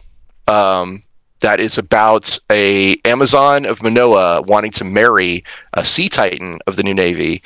[0.47, 1.03] um,
[1.39, 6.83] that is about a Amazon of Manoa wanting to marry a Sea Titan of the
[6.83, 7.41] New Navy,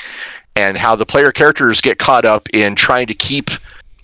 [0.55, 3.49] and how the player characters get caught up in trying to keep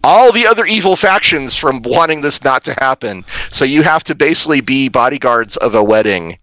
[0.03, 3.25] all the other evil factions from wanting this not to happen.
[3.49, 6.37] So you have to basically be bodyguards of a wedding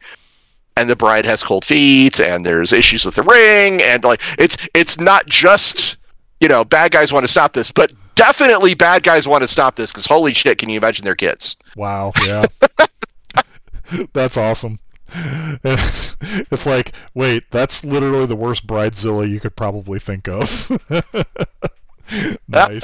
[0.77, 4.69] and the bride has cold feet and there's issues with the ring and like it's
[4.75, 5.97] it's not just
[6.41, 9.77] you know bad guys want to stop this but definitely bad guys want to stop
[9.77, 12.47] this because holy shit can you imagine their kids Wow, yeah.
[14.13, 14.79] that's awesome.
[16.51, 20.71] It's like, wait, that's literally the worst bridezilla you could probably think of.
[22.49, 22.83] nice.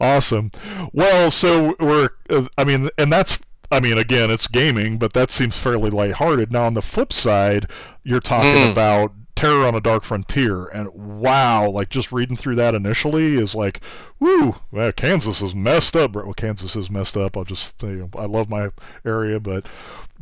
[0.00, 0.50] Awesome.
[0.92, 3.38] Well, so we're, uh, I mean, and that's,
[3.70, 6.52] I mean, again, it's gaming, but that seems fairly lighthearted.
[6.52, 7.68] Now, on the flip side,
[8.04, 8.72] you're talking Mm.
[8.72, 9.12] about
[9.42, 13.80] Terror on a Dark Frontier, and wow, like just reading through that initially is like,
[14.20, 14.54] woo,
[14.94, 16.14] Kansas is messed up.
[16.14, 17.36] Well, Kansas is messed up.
[17.36, 18.70] I'll just, you know, I love my
[19.04, 19.66] area, but.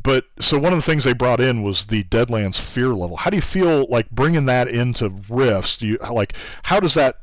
[0.02, 3.18] But so one of the things they brought in was the Deadlands fear level.
[3.18, 5.76] How do you feel like bringing that into Rifts?
[5.76, 7.20] Do you like how does that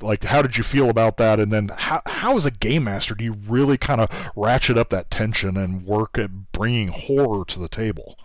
[0.00, 3.16] like how did you feel about that and then how, how as a game master
[3.16, 7.58] do you really kind of ratchet up that tension and work at bringing horror to
[7.58, 8.16] the table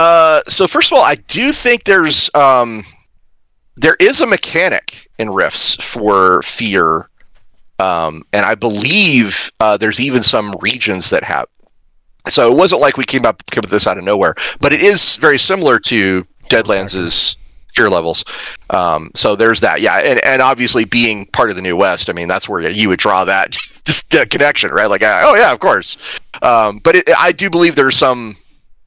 [0.00, 2.84] Uh, so first of all, I do think there's um,
[3.76, 7.10] there is a mechanic in Rifts for fear,
[7.78, 11.48] um, and I believe uh, there's even some regions that have.
[12.28, 14.82] So it wasn't like we came up came with this out of nowhere, but it
[14.82, 17.36] is very similar to Deadlands'
[17.74, 18.24] fear levels.
[18.70, 22.14] Um, so there's that, yeah, and and obviously being part of the New West, I
[22.14, 24.88] mean that's where you would draw that just connection, right?
[24.88, 25.98] Like, uh, oh yeah, of course.
[26.40, 28.34] Um, but it, I do believe there's some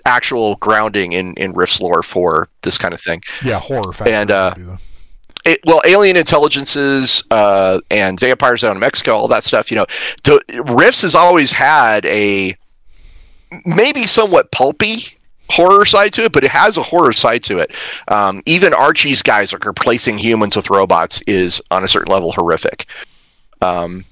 [0.05, 3.21] actual grounding in in Rift's lore for this kind of thing.
[3.43, 4.79] yeah horror factor And, uh, would be the-
[5.45, 9.69] It, well, alien intelligences uh, and vampires down in Mexico, all that stuff.
[9.71, 9.85] You know,
[10.23, 10.39] the
[10.73, 12.55] Rifts has always had a
[13.65, 15.03] maybe somewhat pulpy
[15.49, 17.75] horror side to it, but it has a horror side to it.
[18.07, 22.85] Um, even Archie's guys, like replacing humans with robots, is on a certain level horrific.
[23.61, 24.05] Um,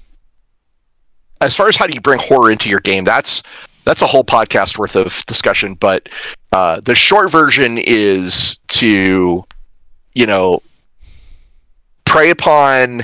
[1.40, 3.42] as far as how do you bring horror into your game, that's
[3.84, 5.74] that's a whole podcast worth of discussion.
[5.74, 6.08] But
[6.52, 9.44] uh, the short version is to,
[10.14, 10.62] you know,
[12.04, 13.02] prey upon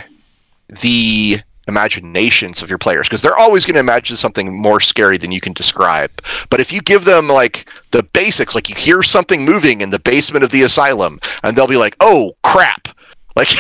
[0.81, 5.31] the imaginations of your players because they're always going to imagine something more scary than
[5.31, 6.11] you can describe.
[6.51, 9.99] But if you give them like the basics, like you hear something moving in the
[9.99, 12.89] basement of the asylum, and they'll be like, "Oh crap!"
[13.37, 13.51] Like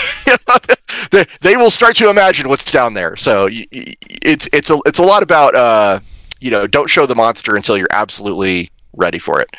[1.12, 3.16] they, they will start to imagine what's down there.
[3.16, 6.00] So it's it's a it's a lot about uh,
[6.40, 9.50] you know don't show the monster until you're absolutely ready for it.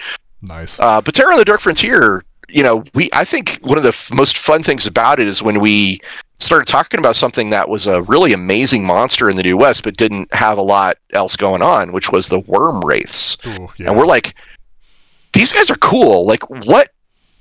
[0.41, 3.83] nice Uh, but Terror on the Dark Frontier, you know, we I think one of
[3.83, 5.99] the f- most fun things about it is when we
[6.39, 9.97] started talking about something that was a really amazing monster in the New West, but
[9.97, 13.37] didn't have a lot else going on, which was the worm wraiths.
[13.45, 13.89] Ooh, yeah.
[13.89, 14.33] And we're like,
[15.33, 16.25] these guys are cool.
[16.25, 16.89] Like, what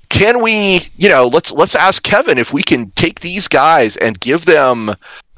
[0.09, 0.81] can we?
[0.97, 4.93] You know, let's let's ask Kevin if we can take these guys and give them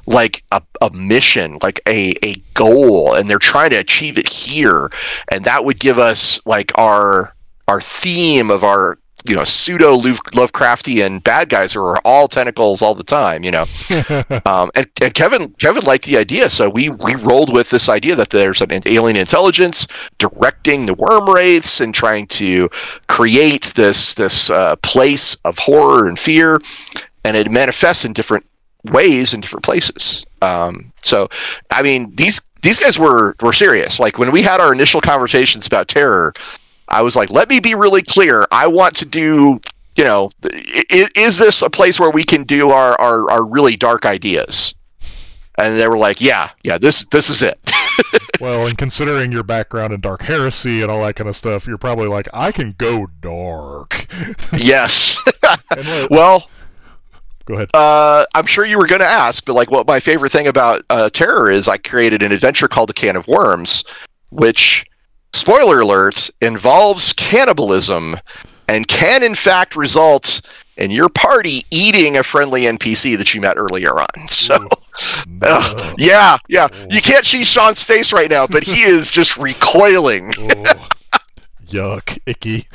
[0.06, 4.90] like a, a mission like a, a goal and they're trying to achieve it here
[5.30, 7.34] and that would give us like our
[7.68, 8.98] our theme of our
[9.28, 13.44] you know pseudo Lov- Lovecraftian bad guys who are all tentacles all the time.
[13.44, 13.64] You know,
[14.46, 18.14] um, and, and Kevin Kevin liked the idea, so we we rolled with this idea
[18.16, 19.86] that there's an alien intelligence
[20.18, 22.68] directing the worm wraiths and trying to
[23.08, 26.58] create this this uh, place of horror and fear,
[27.24, 28.44] and it manifests in different
[28.90, 30.24] ways in different places.
[30.40, 31.28] Um, so,
[31.70, 34.00] I mean, these these guys were were serious.
[34.00, 36.32] Like when we had our initial conversations about terror,
[36.88, 38.46] I was like, let me be really clear.
[38.50, 39.60] I want to do.
[39.94, 40.30] You know,
[40.88, 44.74] is, is this a place where we can do our, our, our really dark ideas?
[45.58, 47.60] And they were like, yeah, yeah, this this is it.
[48.40, 51.76] well and considering your background in dark heresy and all that kind of stuff you're
[51.76, 54.02] probably like i can go dark
[54.52, 55.18] yes.
[56.10, 56.48] what, well,
[57.52, 60.32] go ahead Uh, I'm sure you were going to ask, but like, what my favorite
[60.32, 63.84] thing about uh, Terror is, I created an adventure called The Can of Worms,
[64.30, 64.84] which,
[65.32, 68.16] spoiler alert, involves cannibalism,
[68.68, 70.40] and can in fact result
[70.78, 74.06] in your party eating a friendly NPC that you met earlier on.
[74.28, 74.56] So,
[75.26, 75.38] No.
[75.42, 80.34] uh, yeah, yeah, you can't see Sean's face right now, but he is just recoiling.
[80.38, 80.88] Oh.
[81.72, 82.68] Yuck, icky.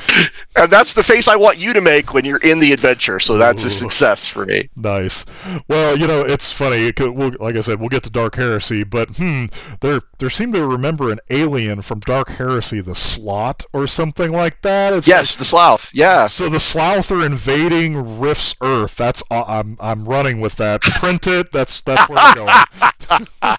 [0.56, 3.20] And that's the face I want you to make when you're in the adventure.
[3.20, 3.68] So that's Ooh.
[3.68, 4.70] a success for me.
[4.76, 5.24] Nice.
[5.68, 6.92] Well, you know, it's funny.
[6.98, 9.46] We'll, like I said, we'll get to Dark Heresy, but hmm,
[9.82, 14.62] there there seemed to remember an alien from Dark Heresy, the Slot or something like
[14.64, 14.94] that.
[14.94, 15.92] It's yes, like, the Slaugth.
[15.94, 16.28] Yeah.
[16.28, 18.96] So the Slaugth are invading Rift's Earth.
[18.96, 20.82] That's uh, I'm I'm running with that.
[20.82, 21.52] Print it.
[21.52, 22.66] That's that's where we're going.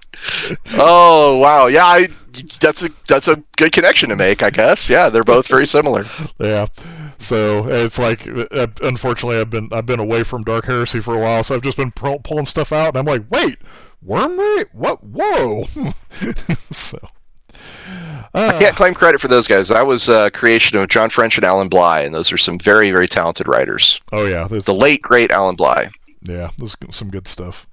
[0.74, 1.66] oh wow!
[1.66, 2.08] Yeah, I
[2.60, 4.88] that's a that's a good connection to make, I guess.
[4.88, 6.04] Yeah, they're both very similar.
[6.38, 6.66] yeah.
[7.18, 11.20] So it's like, uh, unfortunately, I've been I've been away from Dark Heresy for a
[11.20, 13.58] while, so I've just been pulling stuff out, and I'm like, wait,
[14.06, 14.66] Wormray?
[14.72, 15.02] What?
[15.02, 15.64] Whoa!
[16.70, 16.98] so.
[18.34, 19.68] Uh, I can't claim credit for those guys.
[19.68, 22.90] That was a creation of John French and Alan Bligh, and those are some very,
[22.90, 24.00] very talented writers.
[24.12, 25.90] Oh yeah, the late great Alan Bligh.
[26.22, 27.66] Yeah, there's some good stuff.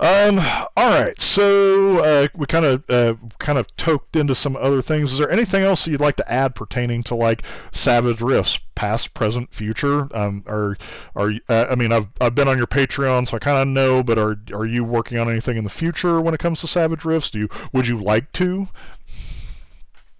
[0.00, 0.38] Um,
[0.76, 5.10] all right, so uh, we kind of uh, kind of toked into some other things.
[5.10, 7.42] Is there anything else that you'd like to add pertaining to like
[7.72, 10.08] Savage Rifts, past, present, future?
[10.16, 10.78] Um, or
[11.16, 14.04] are uh, I mean, I've I've been on your Patreon, so I kind of know.
[14.04, 17.04] But are are you working on anything in the future when it comes to Savage
[17.04, 17.30] Rifts?
[17.30, 18.68] Do you would you like to?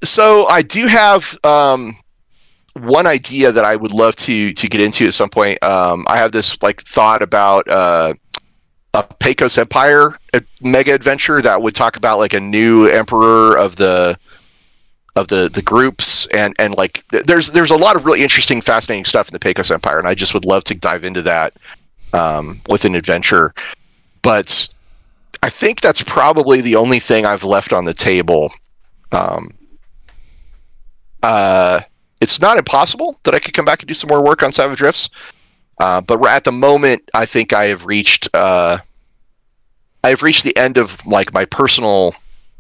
[0.02, 1.92] So I do have um,
[2.74, 5.62] one idea that I would love to to get into at some point.
[5.62, 8.14] Um, I have this like thought about uh,
[8.94, 10.16] a Pecos Empire
[10.62, 14.19] mega adventure that would talk about like a new emperor of the
[15.16, 19.05] of the the groups and and like there's there's a lot of really interesting fascinating
[19.05, 21.55] stuff in the Pecos Empire and I just would love to dive into that
[22.12, 23.52] um, with an adventure.
[24.23, 24.69] But
[25.43, 28.52] I think that's probably the only thing I've left on the table.
[29.12, 29.51] Um,
[31.23, 31.81] uh,
[32.20, 34.81] it's not impossible that I could come back and do some more work on Savage
[34.81, 35.10] Rifts
[35.80, 38.78] uh, but at the moment, I think I have reached uh,
[40.05, 42.14] I've reached the end of like my personal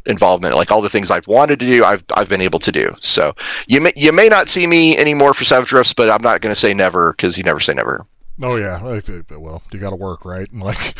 [0.06, 0.54] involvement.
[0.54, 2.94] Like all the things I've wanted to do, I've I've been able to do.
[3.00, 3.34] So
[3.66, 6.52] you may you may not see me anymore for Savage Rifts, but I'm not going
[6.52, 8.06] to say never because you never say never.
[8.40, 9.00] Oh yeah, uh,
[9.38, 10.96] well you got to work right, and like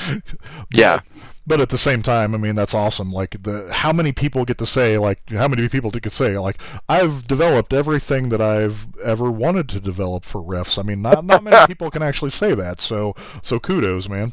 [0.73, 1.01] yeah.
[1.47, 3.11] But at the same time, I mean that's awesome.
[3.11, 6.39] Like the how many people get to say like how many people get to say
[6.39, 6.59] like
[6.89, 10.79] I've developed everything that I've ever wanted to develop for Rifts.
[10.79, 12.81] I mean not not many people can actually say that.
[12.81, 14.33] So so kudos, man.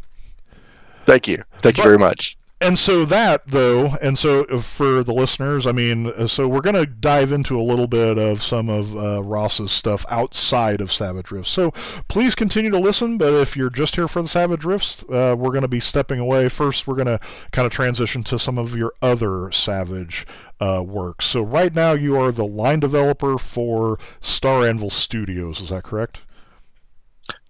[1.06, 1.44] Thank you.
[1.60, 5.72] Thank but, you very much and so that though and so for the listeners i
[5.72, 9.22] mean uh, so we're going to dive into a little bit of some of uh,
[9.24, 11.52] ross's stuff outside of savage rifts.
[11.52, 11.72] So
[12.08, 15.52] please continue to listen but if you're just here for the savage rifts uh, we're
[15.52, 16.50] going to be stepping away.
[16.50, 17.20] First we're going to
[17.52, 20.26] kind of transition to some of your other savage
[20.60, 21.26] uh, works.
[21.26, 25.60] So right now you are the line developer for star anvil studios.
[25.62, 26.22] Is that correct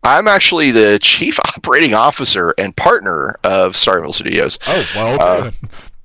[0.06, 4.58] I'm actually the chief operating officer and partner of Star Anvil Studios.
[4.68, 5.22] Oh well.
[5.22, 5.52] Uh,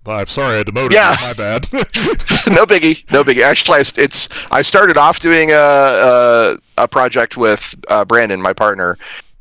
[0.06, 1.14] I'm sorry I demoted yeah.
[1.20, 1.26] you.
[1.26, 1.68] My bad.
[1.72, 3.10] no biggie.
[3.12, 3.42] No biggie.
[3.42, 8.96] Actually, it's I started off doing a a, a project with uh, Brandon, my partner,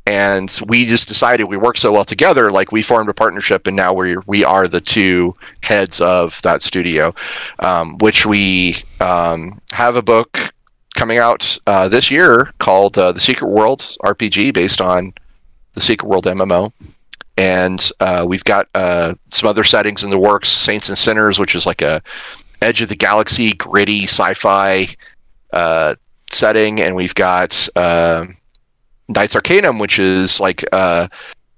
[0.06, 2.52] and we just decided we work so well together.
[2.52, 6.60] Like we formed a partnership, and now we we are the two heads of that
[6.60, 7.14] studio,
[7.60, 10.38] um, which we um, have a book
[11.00, 15.14] coming out uh, this year called uh, The Secret World RPG, based on
[15.72, 16.70] the Secret World MMO.
[17.38, 21.54] And uh, we've got uh, some other settings in the works Saints and Sinners, which
[21.54, 22.02] is like a
[22.60, 24.88] edge of the galaxy, gritty sci fi
[25.54, 25.94] uh,
[26.30, 26.82] setting.
[26.82, 28.26] And we've got uh,
[29.08, 30.62] Knights Arcanum, which is like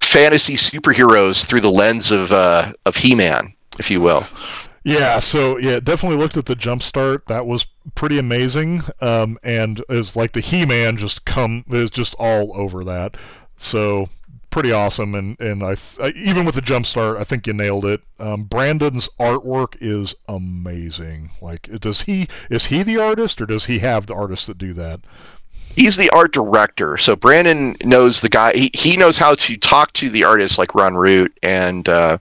[0.00, 4.24] fantasy superheroes through the lens of, of He Man, if you will.
[4.84, 7.26] Yeah, so yeah, definitely looked at the jump start.
[7.26, 8.82] That was pretty amazing.
[9.00, 13.16] Um, and it's like the He-Man just come is just all over that.
[13.56, 14.08] So
[14.50, 15.14] pretty awesome.
[15.14, 18.02] And and I, I even with the jump start, I think you nailed it.
[18.18, 21.30] Um, Brandon's artwork is amazing.
[21.40, 24.72] Like, does he is he the artist or does he have the artists that do
[24.74, 25.00] that?
[25.74, 26.98] He's the art director.
[26.98, 28.52] So Brandon knows the guy.
[28.52, 32.18] He, he knows how to talk to the artists like Ron Root and uh,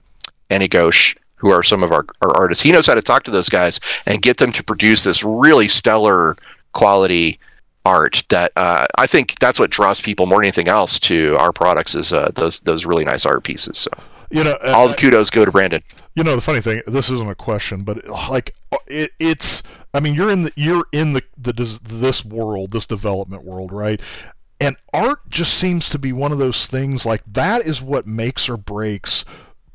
[0.48, 2.62] Annie Ghosh who are some of our, our artists.
[2.62, 5.68] He knows how to talk to those guys and get them to produce this really
[5.68, 6.36] stellar
[6.72, 7.38] quality
[7.84, 11.52] art that uh, I think that's what draws people more than anything else to our
[11.52, 13.76] products is uh, those those really nice art pieces.
[13.76, 13.90] So
[14.30, 15.82] you know, all the kudos go to Brandon.
[16.14, 18.54] You know, the funny thing, this isn't a question, but like
[18.86, 19.62] it, it's.
[19.94, 21.52] I mean, you're in the you're in the, the
[21.82, 24.00] this world, this development world, right?
[24.58, 28.48] And art just seems to be one of those things like that is what makes
[28.48, 29.24] or breaks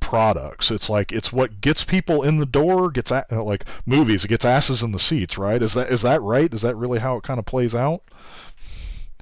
[0.07, 0.71] products.
[0.71, 4.45] It's like it's what gets people in the door, gets at, like movies, it gets
[4.45, 5.61] asses in the seats, right?
[5.61, 6.51] Is that is that right?
[6.53, 8.03] Is that really how it kind of plays out?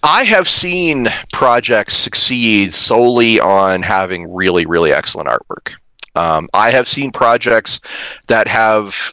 [0.03, 5.73] I have seen projects succeed solely on having really, really excellent artwork.
[6.13, 7.81] Um, I have seen projects
[8.27, 9.11] that have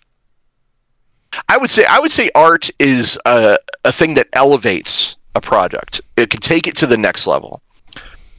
[1.48, 6.02] I would say I would say art is a, a thing that elevates a project.
[6.18, 7.62] It can take it to the next level.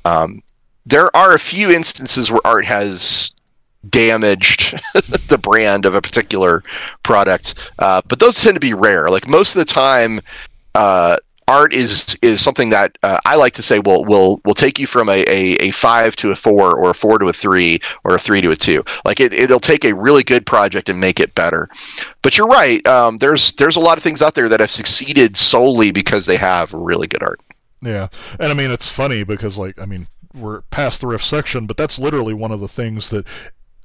[0.06, 0.40] Um,
[0.86, 3.32] there are a few instances where art has
[3.90, 4.80] damaged
[5.28, 6.64] the brand of a particular
[7.04, 9.10] product, uh, but those tend to be rare.
[9.10, 10.20] Like most of the time,
[10.76, 14.80] uh, art is is something that uh, I like to say will will will take
[14.80, 17.80] you from a, a, a five to a four or a four to a three
[18.04, 18.84] or a three to a two.
[19.06, 21.68] Like it, it'll take a really good project and make it better.
[22.22, 22.86] But you're right.
[22.88, 26.38] Um, there's there's a lot of things out there that have succeeded solely because they
[26.38, 27.42] have really good art.
[27.82, 28.08] Yeah,
[28.40, 31.78] and I mean it's funny because like I mean we're past the Rifts section, but
[31.78, 33.26] that's literally one of the things that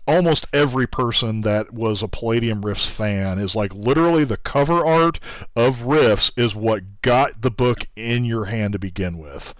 [0.06, 5.20] almost every person that was a Palladium Rifts fan is like literally the cover art
[5.54, 9.54] of Rifts is what got the book in your hand to begin with.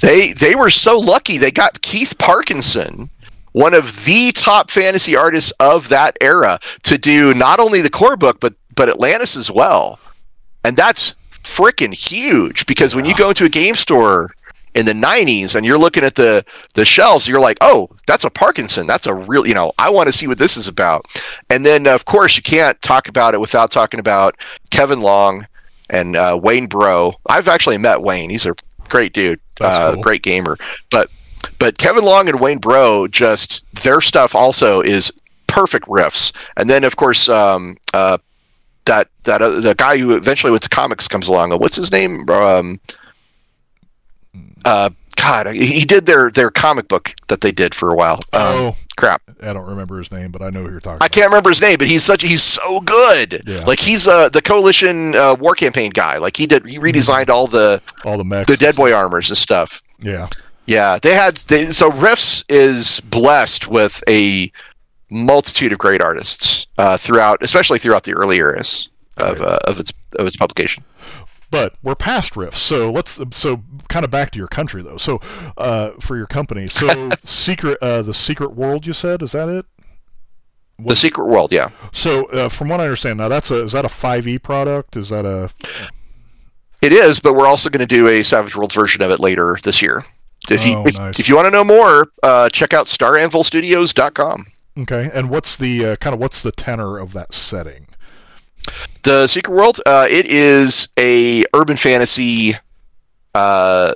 [0.00, 3.10] They they were so lucky they got Keith Parkinson,
[3.52, 8.16] one of the top fantasy artists of that era, to do not only the core
[8.16, 9.98] book but but Atlantis as well.
[10.64, 14.30] And that's freaking huge because when you go into a game store
[14.74, 16.44] in the 90s and you're looking at the
[16.74, 18.86] the shelves you're like oh that's a parkinson.
[18.86, 21.06] That's a real you know i want to see what this is about.
[21.50, 24.36] And then of course you can't talk about it without talking about
[24.70, 25.46] kevin long
[25.90, 27.14] and uh, Wayne Breaux.
[27.28, 28.30] I've actually met wayne.
[28.30, 28.54] He's a
[28.88, 30.02] great dude uh, cool.
[30.02, 30.56] great gamer.
[30.90, 31.10] But
[31.58, 35.12] but kevin long and Wayne Breaux just their stuff also is
[35.46, 36.32] perfect Rifts.
[36.56, 38.18] And then of course um, uh,
[38.86, 41.50] that that uh, the guy who eventually went to comics comes along.
[41.58, 42.28] What's his name?
[42.28, 42.80] Um,
[44.64, 48.20] uh, God, he did their their comic book that they did for a while.
[48.32, 49.22] Um, oh crap!
[49.42, 51.02] I don't remember his name, but I know who you're talking.
[51.02, 51.12] I about.
[51.12, 53.42] can't remember his name, but he's such he's so good.
[53.46, 53.64] Yeah.
[53.64, 56.18] Like he's uh the coalition uh, war campaign guy.
[56.18, 58.50] Like he did he redesigned all the all the mechs.
[58.50, 59.82] the Dead Boy armors and stuff.
[60.00, 60.28] Yeah.
[60.66, 64.50] Yeah, they had they, so Rifts is blessed with a
[65.10, 68.88] multitude of great artists uh, throughout, especially throughout the early eras
[69.18, 69.48] of right.
[69.48, 70.82] uh, of its of its publication.
[71.54, 74.96] But we're past Rifts, so let's so kind of back to your country though.
[74.96, 75.20] So
[75.56, 79.64] uh, for your company, so secret uh, the secret world you said is that it?
[80.78, 80.88] What?
[80.88, 81.68] The secret world, yeah.
[81.92, 84.96] So uh, from what I understand, now that's a is that a five E product?
[84.96, 85.48] Is that a?
[86.82, 89.56] It is, but we're also going to do a Savage Worlds version of it later
[89.62, 90.04] this year.
[90.50, 91.20] If you oh, if, nice.
[91.20, 94.46] if, you want to know more, uh, check out staranvilstudios.com.
[94.80, 97.86] Okay, and what's the uh, kind of what's the tenor of that setting?
[99.02, 102.54] The Secret World, uh, it is a urban fantasy,
[103.34, 103.92] uh,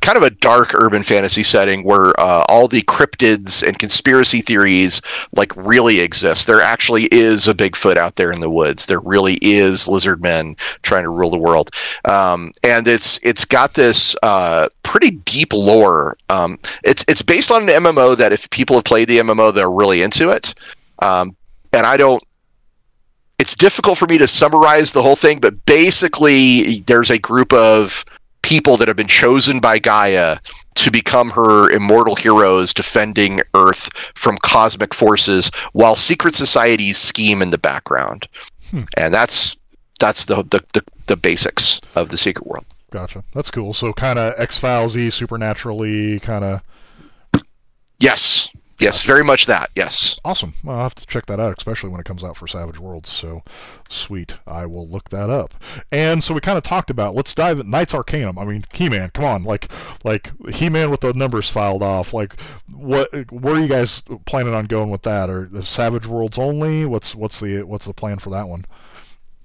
[0.00, 5.02] kind of a dark urban fantasy setting where uh, all the cryptids and conspiracy theories
[5.34, 6.46] like really exist.
[6.46, 8.86] There actually is a Bigfoot out there in the woods.
[8.86, 11.70] There really is lizard men trying to rule the world,
[12.04, 16.16] um, and it's it's got this uh, pretty deep lore.
[16.28, 19.68] Um, it's it's based on an MMO that if people have played the MMO, they're
[19.68, 20.54] really into it.
[21.00, 21.36] Um,
[21.72, 22.22] and I don't
[23.38, 28.04] it's difficult for me to summarize the whole thing, but basically, there's a group of
[28.42, 30.38] people that have been chosen by Gaia
[30.76, 37.50] to become her immortal heroes defending Earth from cosmic forces while secret societies scheme in
[37.50, 38.28] the background.
[38.70, 38.82] Hmm.
[38.96, 39.56] And that's
[39.98, 42.66] that's the, the, the the basics of the secret world.
[42.90, 43.24] Gotcha.
[43.34, 43.74] That's cool.
[43.74, 46.62] So kind of X Files Filesy, supernaturally, kind of.
[47.98, 48.50] Yes.
[48.78, 49.70] Yes, very much that.
[49.74, 50.18] Yes.
[50.24, 50.52] Awesome.
[50.62, 53.08] Well, I'll have to check that out, especially when it comes out for Savage Worlds.
[53.08, 53.40] So,
[53.88, 54.36] sweet.
[54.46, 55.54] I will look that up.
[55.90, 57.14] And so we kind of talked about.
[57.14, 58.38] Let's dive at Knights Arcanum.
[58.38, 59.10] I mean, He-Man.
[59.14, 59.70] Come on, like,
[60.04, 62.12] like He-Man with the numbers filed off.
[62.12, 62.38] Like,
[62.70, 63.08] what?
[63.30, 65.30] Where are you guys planning on going with that?
[65.30, 66.84] Or the Savage Worlds only?
[66.84, 68.66] What's what's the what's the plan for that one?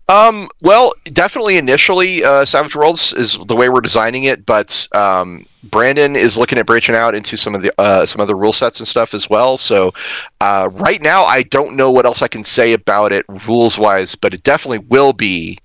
[0.09, 5.45] Um, well, definitely initially, uh, Savage Worlds is the way we're designing it, but um,
[5.63, 8.79] Brandon is looking at branching out into some of the uh, some other rule sets
[8.79, 9.57] and stuff as well.
[9.57, 9.93] So
[10.41, 14.15] uh, right now, I don't know what else I can say about it rules wise,
[14.15, 15.57] but it definitely will be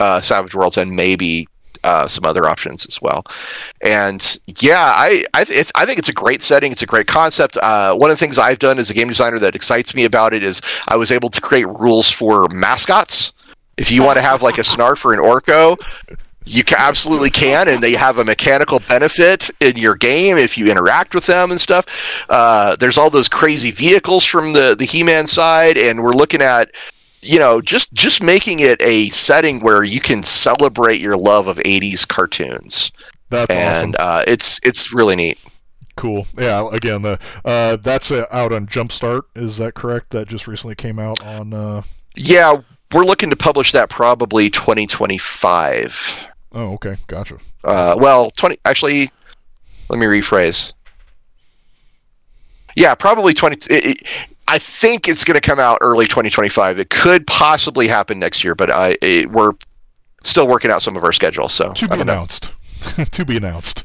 [0.00, 1.46] uh, Savage Worlds and maybe
[1.84, 3.24] uh, some other options as well.
[3.82, 6.72] And yeah, I I, th- I, think it's a great setting.
[6.72, 7.58] It's a great concept.
[7.58, 10.32] Uh, one of the things I've done as a game designer that excites me about
[10.32, 13.33] it is I was able to create rules for mascots.
[13.76, 15.78] If you want to have like a Snarf or an Orko,
[16.46, 21.14] you absolutely can, and they have a mechanical benefit in your game if you interact
[21.14, 22.26] with them and stuff.
[22.28, 26.70] Uh, there's all those crazy vehicles from the the He-Man side, and we're looking at
[27.22, 31.56] you know just just making it a setting where you can celebrate your love of
[31.58, 32.92] 80s cartoons.
[33.30, 34.06] That's and awesome.
[34.06, 35.38] uh, it's it's really neat.
[35.96, 36.26] Cool.
[36.36, 36.68] Yeah.
[36.72, 39.22] Again, the uh, that's uh, out on Jumpstart.
[39.34, 40.10] Is that correct?
[40.10, 41.54] That just recently came out on.
[41.54, 41.82] Uh,
[42.16, 42.60] yeah,
[42.92, 46.28] we're looking to publish that probably 2025.
[46.54, 47.38] Oh, okay, gotcha.
[47.64, 48.58] Uh, well, 20.
[48.64, 49.10] Actually,
[49.88, 50.72] let me rephrase.
[52.76, 53.56] Yeah, probably 20.
[53.72, 56.78] It, it, I think it's going to come out early 2025.
[56.78, 59.52] It could possibly happen next year, but I it, we're
[60.22, 61.48] still working out some of our schedule.
[61.48, 62.52] So to be announced.
[63.12, 63.84] to be announced.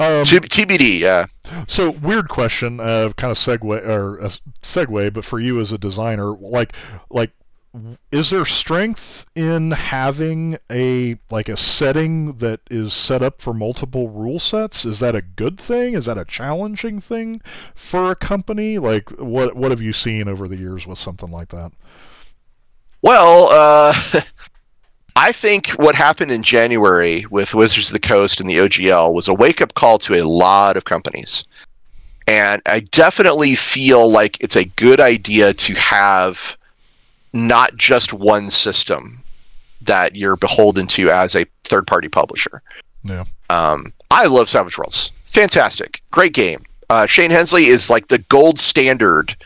[0.00, 1.26] Um, to, TBD, yeah.
[1.68, 4.30] So weird question, uh, kind of segue or uh,
[4.62, 6.72] segue, but for you as a designer, like
[7.10, 7.30] like
[8.10, 14.08] is there strength in having a like a setting that is set up for multiple
[14.08, 14.84] rule sets?
[14.84, 15.94] Is that a good thing?
[15.94, 17.40] Is that a challenging thing
[17.74, 18.78] for a company?
[18.78, 21.72] Like what what have you seen over the years with something like that?
[23.02, 23.94] Well uh
[25.16, 29.26] I think what happened in January with Wizards of the Coast and the OGL was
[29.26, 31.44] a wake up call to a lot of companies.
[32.28, 36.57] And I definitely feel like it's a good idea to have
[37.46, 39.22] not just one system
[39.82, 42.62] that you're beholden to as a third party publisher.
[43.04, 43.24] Yeah.
[43.50, 45.12] Um, I love Savage Worlds.
[45.24, 46.02] Fantastic.
[46.10, 46.62] Great game.
[46.90, 49.36] Uh, Shane Hensley is like the gold standard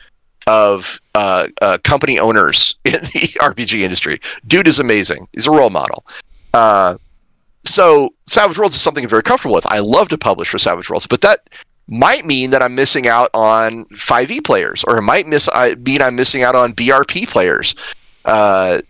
[0.47, 2.99] of uh, uh, company owners in the
[3.41, 4.21] RPG industry.
[4.47, 5.29] Dude is amazing.
[5.33, 6.05] He's a role model.
[6.55, 6.97] Uh,
[7.65, 9.67] so Savage Worlds is something I'm very comfortable with.
[9.67, 11.41] I love to publish for Savage Worlds, but that
[11.93, 16.01] might mean that I'm missing out on 5e players, or it might miss I mean
[16.01, 17.75] I'm missing out on BRP players.
[18.25, 18.81] Uh,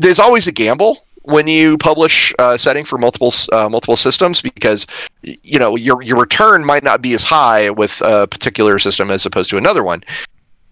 [0.00, 4.86] there's always a gamble when you publish a setting for multiple uh, multiple systems because
[5.22, 9.26] you know your your return might not be as high with a particular system as
[9.26, 10.02] opposed to another one.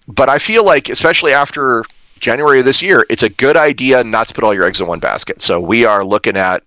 [0.07, 1.83] But I feel like, especially after
[2.21, 4.87] January of this year, it's a good idea not to put all your eggs in
[4.87, 5.41] one basket.
[5.41, 6.63] So we are looking at,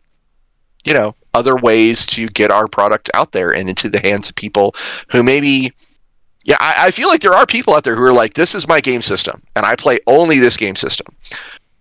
[0.84, 4.36] you know, other ways to get our product out there and into the hands of
[4.36, 4.76] people
[5.10, 5.72] who maybe
[6.44, 8.68] yeah I, I, feel like there are people out there who are like this is
[8.68, 11.16] my game system and i play only this game system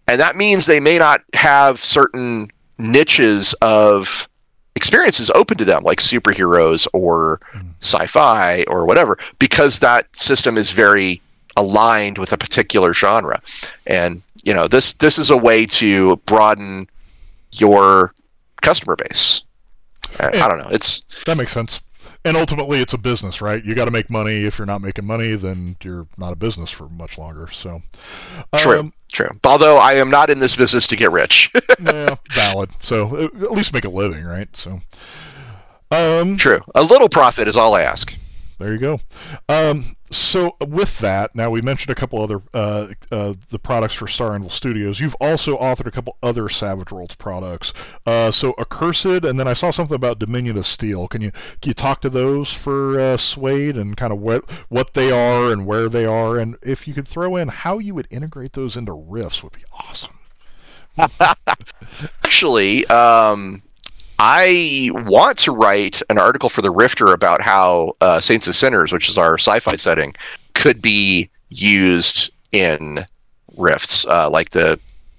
[0.06, 2.48] and that means they may not have certain
[2.78, 4.28] niches of
[4.76, 7.68] experiences open to them like superheroes or mm.
[7.80, 11.20] sci-fi or whatever because that system is very
[11.56, 13.42] aligned with a particular genre
[13.88, 16.86] and you know this this is a way to broaden
[17.52, 18.14] your
[18.62, 19.42] customer base.
[20.20, 20.68] I, I don't know.
[20.70, 21.80] It's that makes sense.
[22.24, 23.64] And ultimately, it's a business, right?
[23.64, 24.44] You got to make money.
[24.44, 27.48] If you're not making money, then you're not a business for much longer.
[27.48, 27.80] So,
[28.56, 29.30] true, um, true.
[29.44, 31.50] Although I am not in this business to get rich.
[31.80, 32.70] yeah, valid.
[32.80, 34.48] So at least make a living, right?
[34.56, 34.78] So,
[35.90, 36.60] um, true.
[36.74, 38.14] A little profit is all I ask.
[38.58, 39.00] There you go.
[39.48, 44.06] Um, so with that, now we mentioned a couple other uh, uh, the products for
[44.06, 45.00] Star Anvil Studios.
[45.00, 47.72] You've also authored a couple other Savage Worlds products.
[48.06, 51.08] Uh, so Accursed, and then I saw something about Dominion of Steel.
[51.08, 54.94] Can you can you talk to those for uh, SWADE and kind of what what
[54.94, 58.08] they are and where they are, and if you could throw in how you would
[58.10, 60.18] integrate those into Rifts would be awesome.
[62.24, 63.62] Actually, um,
[64.18, 68.92] I want to write an article for the Rifter about how uh, Saints and Sinners,
[68.92, 70.14] which is our sci-fi setting,
[70.54, 73.04] could be used in
[73.56, 74.78] Rifts, uh, like the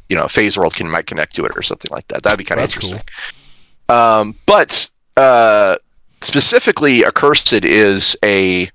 [0.09, 2.23] you know phase world can might connect to it or something like that.
[2.23, 2.99] That'd be kind of interesting.
[3.87, 3.95] Cool.
[3.95, 5.77] Um, but uh,
[6.21, 8.69] specifically, Accursed is a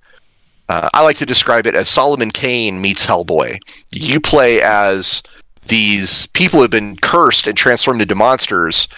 [0.68, 3.58] uh, I like to describe it as Solomon Kane meets Hellboy.
[3.90, 5.22] You play as
[5.66, 8.88] these people who have been cursed and transformed into monsters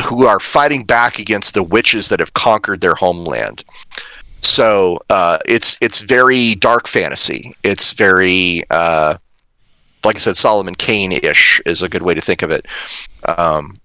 [0.00, 3.64] who are fighting back against the witches that have conquered their homeland.
[4.40, 7.52] So uh, it's it's very dark fantasy.
[7.62, 9.16] It's very uh,
[10.04, 12.66] like I said, Solomon Kane ish is a good way to think of it.
[13.38, 13.76] Um,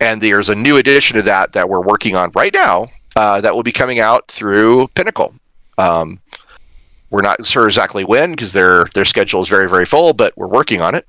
[0.00, 3.54] and there's a new edition of that that we're working on right now uh, that
[3.54, 5.34] will be coming out through Pinnacle.
[5.78, 6.20] Um,
[7.10, 10.46] we're not sure exactly when because their their schedule is very very full, but we're
[10.46, 11.06] working on it.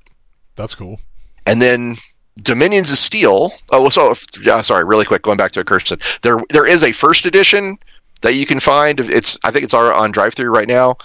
[0.56, 1.00] That's cool.
[1.46, 1.96] And then
[2.42, 3.52] Dominions of Steel.
[3.72, 4.14] Oh, so
[4.50, 6.22] uh, sorry, really quick, going back to Accursed.
[6.22, 7.78] There, there is a first edition
[8.20, 9.00] that you can find.
[9.00, 10.96] It's, I think it's on drive DriveThru right now.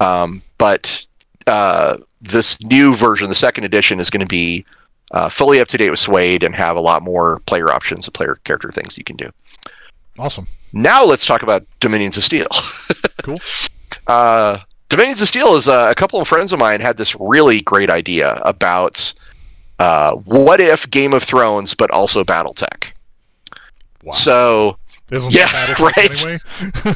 [0.00, 1.06] Um, but
[1.46, 4.64] uh, this new version, the second edition, is going to be
[5.12, 8.14] uh, fully up to date with SWADE and have a lot more player options and
[8.14, 9.30] player character things you can do.
[10.18, 10.46] Awesome.
[10.72, 12.48] Now let's talk about Dominions of Steel.
[13.22, 13.36] cool.
[14.06, 14.58] Uh,
[14.88, 17.90] Dominions of Steel is uh, a couple of friends of mine had this really great
[17.90, 19.12] idea about
[19.82, 22.92] uh, what if Game of Thrones, but also BattleTech?
[24.04, 24.12] Wow.
[24.12, 24.76] So,
[25.10, 26.24] Isn't yeah, right.
[26.24, 26.38] Anyway?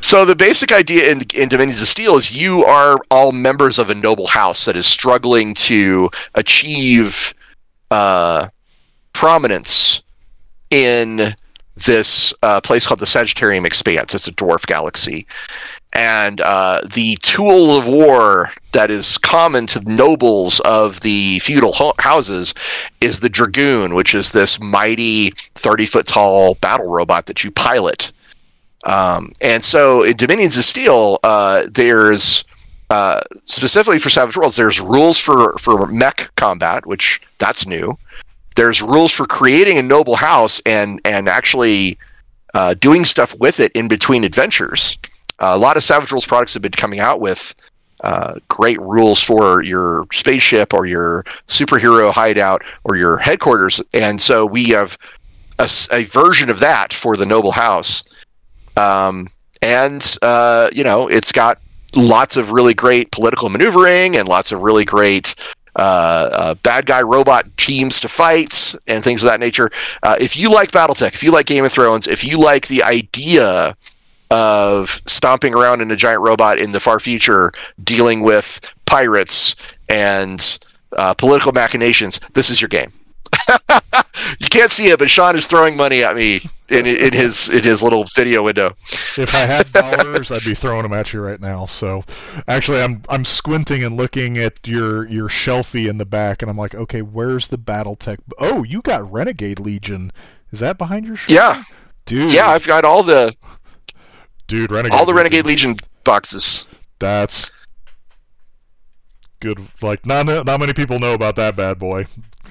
[0.00, 3.90] so the basic idea in, in Dominions of Steel is you are all members of
[3.90, 7.34] a noble house that is struggling to achieve
[7.90, 8.48] uh,
[9.12, 10.02] prominence
[10.70, 11.34] in
[11.84, 14.14] this uh, place called the Sagittarium Expanse.
[14.14, 15.26] It's a dwarf galaxy,
[15.94, 21.94] and uh, the tool of war that is common to nobles of the feudal ho-
[21.98, 22.52] houses
[23.00, 28.12] is the dragoon, which is this mighty 30 foot tall battle robot that you pilot
[28.84, 32.44] Um, and so in Dominions of Steel, uh, there's
[32.90, 37.96] uh, specifically for Savage Worlds, there's rules for for mech combat, which that's new.
[38.56, 41.98] There's rules for creating a noble house and and actually
[42.52, 44.98] uh, doing stuff with it in between adventures.
[45.38, 47.54] A lot of Savage Worlds products have been coming out with
[48.02, 54.44] uh, great rules for your spaceship or your superhero hideout or your headquarters, and so
[54.44, 54.98] we have
[55.58, 58.02] a, a version of that for the noble house.
[58.76, 59.28] Um,
[59.62, 61.58] and uh, you know, it's got
[61.96, 65.34] lots of really great political maneuvering and lots of really great
[65.76, 69.70] uh, uh, bad guy robot teams to fight and things of that nature.
[70.02, 72.82] Uh, if you like BattleTech, if you like Game of Thrones, if you like the
[72.82, 73.76] idea
[74.34, 77.52] of stomping around in a giant robot in the far future,
[77.84, 79.54] dealing with pirates
[79.88, 80.58] and
[80.96, 82.92] uh, political machinations, this is your game.
[83.70, 87.62] you can't see it, but Sean is throwing money at me in, in his in
[87.62, 88.74] his little video window.
[89.16, 91.66] If I had dollars, I'd be throwing them at you right now.
[91.66, 92.02] So,
[92.48, 96.56] actually, I'm I'm squinting and looking at your your shelfie in the back, and I'm
[96.56, 98.18] like, okay, where's the BattleTech?
[98.38, 100.10] Oh, you got Renegade Legion.
[100.50, 101.16] Is that behind your?
[101.16, 101.30] Shelf?
[101.30, 101.62] Yeah,
[102.06, 102.32] dude.
[102.32, 103.32] Yeah, I've got all the
[104.46, 104.98] dude Renegade.
[104.98, 106.66] All the Renegade Legion, Legion boxes.
[106.98, 107.50] That's
[109.40, 109.66] good.
[109.82, 112.06] Like not not many people know about that bad boy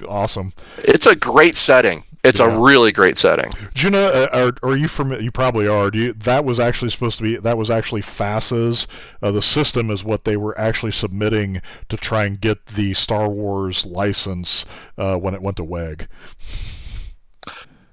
[0.08, 0.52] awesome.
[0.78, 2.04] It's a great setting.
[2.22, 2.46] It's yeah.
[2.46, 3.50] a really great setting.
[3.74, 4.06] Do you know?
[4.06, 5.12] Uh, are, are you from?
[5.12, 5.90] You probably are.
[5.90, 7.36] Do you, that was actually supposed to be.
[7.36, 8.88] That was actually FASA's.
[9.22, 11.60] Uh, the system is what they were actually submitting
[11.90, 14.64] to try and get the Star Wars license
[14.96, 16.08] uh, when it went to WEG.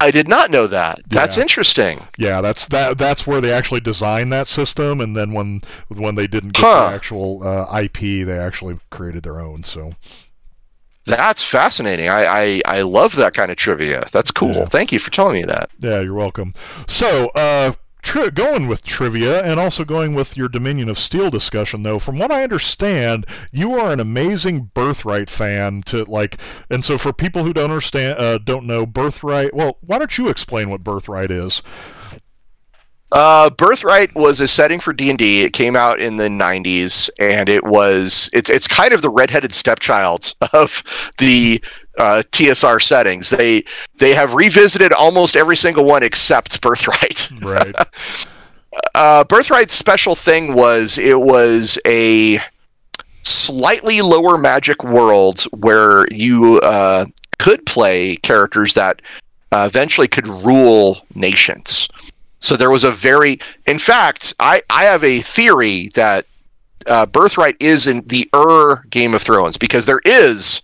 [0.01, 0.99] I did not know that.
[1.09, 1.43] That's yeah.
[1.43, 1.99] interesting.
[2.17, 2.97] Yeah, that's that.
[2.97, 6.89] That's where they actually designed that system, and then when when they didn't get huh.
[6.89, 9.63] the actual uh, IP, they actually created their own.
[9.63, 9.91] So
[11.05, 12.09] that's fascinating.
[12.09, 14.03] I, I, I love that kind of trivia.
[14.11, 14.53] That's cool.
[14.53, 14.65] Yeah.
[14.65, 15.69] Thank you for telling me that.
[15.79, 16.53] Yeah, you're welcome.
[16.87, 21.83] So, uh, tri- going with trivia and also going with your Dominion of Steel discussion,
[21.83, 25.81] though, from what I understand, you are an amazing Birthright fan.
[25.83, 26.37] To like,
[26.69, 30.29] and so for people who don't understand, uh, don't know Birthright, well, why don't you
[30.29, 31.61] explain what Birthright is?
[33.11, 35.43] Uh, Birthright was a setting for D and D.
[35.43, 39.53] It came out in the '90s, and it was it's it's kind of the redheaded
[39.53, 41.61] stepchild of the
[41.97, 43.29] uh, TSR settings.
[43.29, 43.63] They
[43.97, 47.29] they have revisited almost every single one except Birthright.
[47.41, 47.75] Right.
[48.95, 52.39] uh, Birthright's special thing was it was a
[53.23, 57.05] slightly lower magic world where you uh,
[57.39, 59.01] could play characters that
[59.51, 61.87] uh, eventually could rule nations.
[62.39, 66.25] So there was a very, in fact, I, I have a theory that
[66.87, 70.61] uh, Birthright is in the Ur Game of Thrones because there is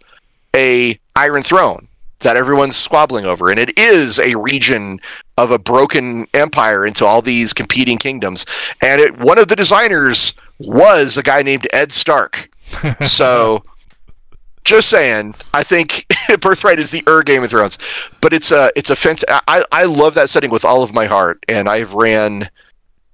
[0.58, 1.88] a Iron Throne
[2.20, 5.00] that everyone's squabbling over, and it is a region
[5.38, 8.46] of a broken empire into all these competing kingdoms.
[8.82, 12.50] And it, one of the designers was a guy named Ed Stark.
[13.02, 13.64] so
[14.64, 15.36] just saying.
[15.54, 16.06] I think
[16.42, 17.78] Birthright is the Ur Game of Thrones,
[18.20, 21.06] but it's a it's a fent- I I love that setting with all of my
[21.06, 22.50] heart, and I've ran.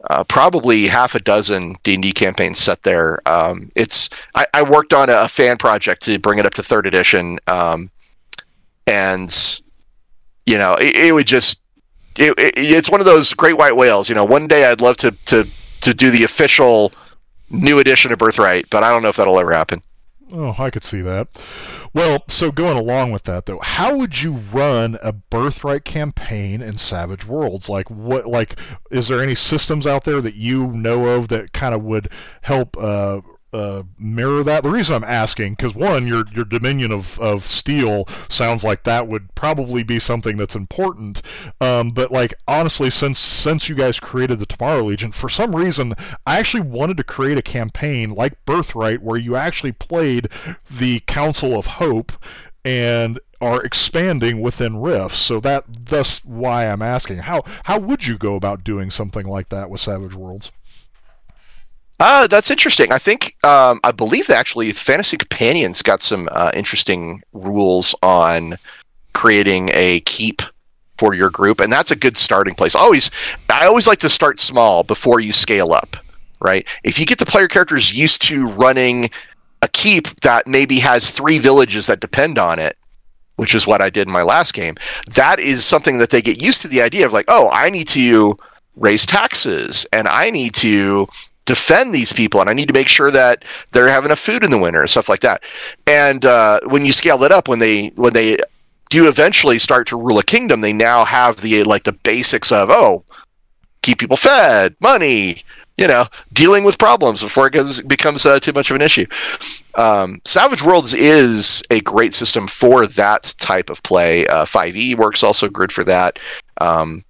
[0.09, 3.25] Uh, probably half a dozen D and D campaigns set there.
[3.25, 6.63] Um, it's I, I, worked on a, a, fan project to bring it up to
[6.63, 7.89] third edition, um,
[8.85, 9.61] and
[10.45, 11.61] you know it, it would just
[12.17, 14.09] it, it, it's one of those great white whales.
[14.09, 15.47] You know, one day I'd love to to
[15.79, 16.91] to do the official
[17.49, 19.81] new edition of Birthright, but I don't know if that'll ever happen.
[20.35, 21.27] Oh, I could see that.
[21.93, 26.79] Well, so going along with that though, how would you run a birthright campaign in
[26.79, 27.69] Savage Worlds?
[27.69, 31.75] Like what like is there any systems out there that you know of that kind
[31.75, 32.09] of would
[32.41, 33.21] help uh,
[33.53, 34.63] uh, mirror that?
[34.63, 39.07] The reason I'm asking, because one, your your Dominion of, of Steel sounds like that
[39.07, 41.21] would probably be something that's important.
[41.61, 45.93] Um, but like honestly, since since you guys created the Tomorrow Legion, for some reason,
[46.25, 50.29] I actually wanted to create a campaign like Birthright where you actually played
[50.69, 52.11] the Council of Hope
[52.65, 55.19] and are expanding within Rifts.
[55.19, 59.49] So that thus why I'm asking how how would you go about doing something like
[59.49, 60.51] that with Savage Worlds?
[61.99, 62.91] Uh, that's interesting.
[62.91, 68.55] I think um, I believe that actually Fantasy Companions got some uh, interesting rules on
[69.13, 70.41] creating a keep
[70.97, 72.75] for your group, and that's a good starting place.
[72.75, 73.11] Always,
[73.49, 75.95] I always like to start small before you scale up.
[76.41, 76.67] Right?
[76.83, 79.09] If you get the player characters used to running
[79.61, 82.77] a keep that maybe has three villages that depend on it,
[83.37, 84.75] which is what I did in my last game,
[85.15, 87.87] that is something that they get used to the idea of like, oh, I need
[87.89, 88.37] to
[88.75, 91.07] raise taxes and I need to
[91.45, 94.51] defend these people and I need to make sure that they're having enough food in
[94.51, 95.43] the winter and stuff like that.
[95.87, 98.37] And uh, when you scale it up, when they when they
[98.89, 102.69] do eventually start to rule a kingdom, they now have the like the basics of
[102.69, 103.03] oh,
[103.81, 105.43] keep people fed, money,
[105.77, 109.05] you know, dealing with problems before it becomes uh, too much of an issue.
[109.75, 114.27] Um, Savage Worlds is a great system for that type of play.
[114.27, 116.19] Uh, 5e works also good for that.
[116.61, 117.03] Um,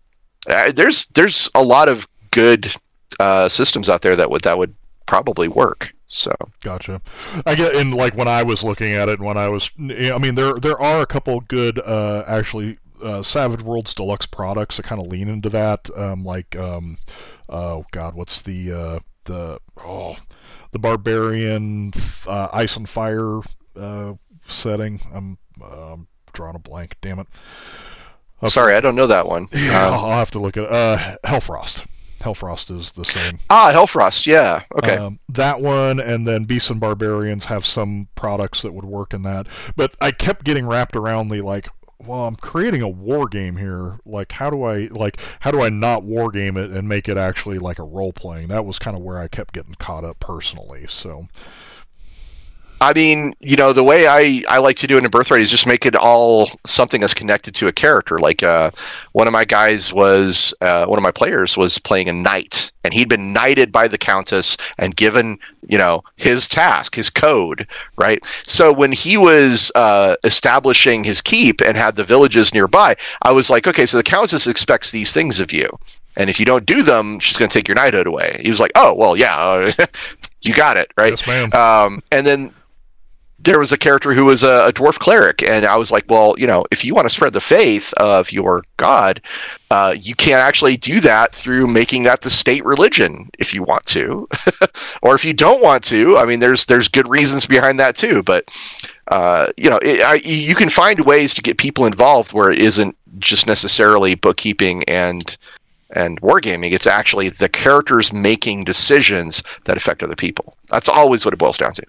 [0.49, 2.73] uh, there's there's a lot of good
[3.19, 4.75] uh, systems out there that would that would
[5.05, 5.93] probably work.
[6.05, 6.31] So
[6.61, 7.01] gotcha.
[7.45, 10.35] I get and like when I was looking at it, when I was, I mean,
[10.35, 15.01] there there are a couple good uh, actually uh, Savage Worlds deluxe products that kind
[15.01, 15.89] of lean into that.
[15.95, 16.97] Um, like, um,
[17.49, 20.17] oh god, what's the uh, the oh
[20.71, 21.91] the barbarian
[22.27, 23.39] uh, ice and fire
[23.75, 24.13] uh,
[24.47, 25.01] setting?
[25.13, 26.95] I'm um, drawing a blank.
[27.01, 27.27] Damn it.
[28.41, 28.49] Okay.
[28.49, 29.47] Sorry, I don't know that one.
[29.53, 31.85] Yeah, um, I'll have to look at uh, Hellfrost.
[32.23, 33.39] Hellfrost is the same.
[33.49, 34.63] Ah, Hellfrost, yeah.
[34.77, 34.95] Okay.
[34.97, 39.23] Um, that one, and then Beasts and Barbarians have some products that would work in
[39.23, 39.47] that.
[39.75, 41.67] But I kept getting wrapped around the like,
[42.05, 43.99] well, I'm creating a war game here.
[44.05, 47.17] Like, how do I like how do I not war game it and make it
[47.17, 48.47] actually like a role playing?
[48.47, 50.85] That was kind of where I kept getting caught up personally.
[50.87, 51.27] So.
[52.83, 55.49] I mean, you know, the way I, I like to do it in Birthright is
[55.49, 58.19] just make it all something that's connected to a character.
[58.19, 58.71] Like uh,
[59.13, 62.93] one of my guys was, uh, one of my players was playing a knight, and
[62.93, 65.39] he'd been knighted by the Countess and given,
[65.69, 67.65] you know, his task, his code,
[67.95, 68.19] right?
[68.43, 73.49] So when he was uh, establishing his keep and had the villages nearby, I was
[73.49, 75.69] like, okay, so the Countess expects these things of you.
[76.17, 78.41] And if you don't do them, she's going to take your knighthood away.
[78.43, 79.71] He was like, "Oh, well, yeah,
[80.43, 81.51] you got it, right?" Yes, ma'am.
[81.53, 82.53] Um, and then
[83.43, 86.35] there was a character who was a, a, dwarf cleric, and I was like, well,
[86.37, 89.21] you know, if you want to spread the faith of your god,
[89.69, 93.85] uh, you can't actually do that through making that the state religion if you want
[93.87, 94.27] to,
[95.03, 96.17] or if you don't want to.
[96.17, 98.45] I mean, there's there's good reasons behind that too, but
[99.09, 102.59] uh, you know, it, I, you can find ways to get people involved where it
[102.59, 105.37] isn't just necessarily bookkeeping and
[105.95, 106.71] and wargaming.
[106.71, 110.57] It's actually the characters making decisions that affect other people.
[110.69, 111.83] That's always what it boils down to.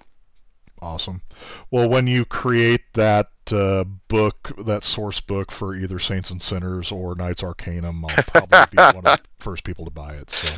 [0.85, 1.23] Awesome.
[1.71, 6.93] Well, when you create that uh, book, that source book for either Saints and Sinners
[6.93, 10.31] or Knights Arcanum, I'll probably be one of the first people to buy it.
[10.31, 10.57] So.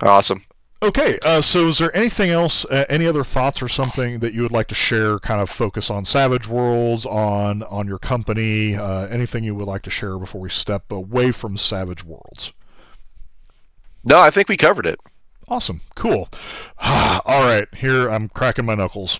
[0.00, 0.40] Awesome.
[0.82, 4.40] Okay, uh, so is there anything else, uh, any other thoughts or something that you
[4.40, 5.18] would like to share?
[5.18, 9.82] Kind of focus on Savage Worlds, on on your company, uh, anything you would like
[9.82, 12.54] to share before we step away from Savage Worlds?
[14.02, 14.98] No, I think we covered it.
[15.50, 15.80] Awesome.
[15.96, 16.28] Cool.
[16.78, 17.66] All right.
[17.76, 19.18] Here, I'm cracking my knuckles.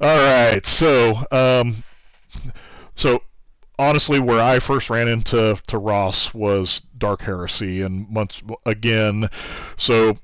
[0.00, 0.64] All right.
[0.64, 1.82] So, um,
[2.94, 3.22] so
[3.78, 9.28] honestly, where I first ran into to Ross was Dark Heresy, and once again,
[9.76, 10.18] so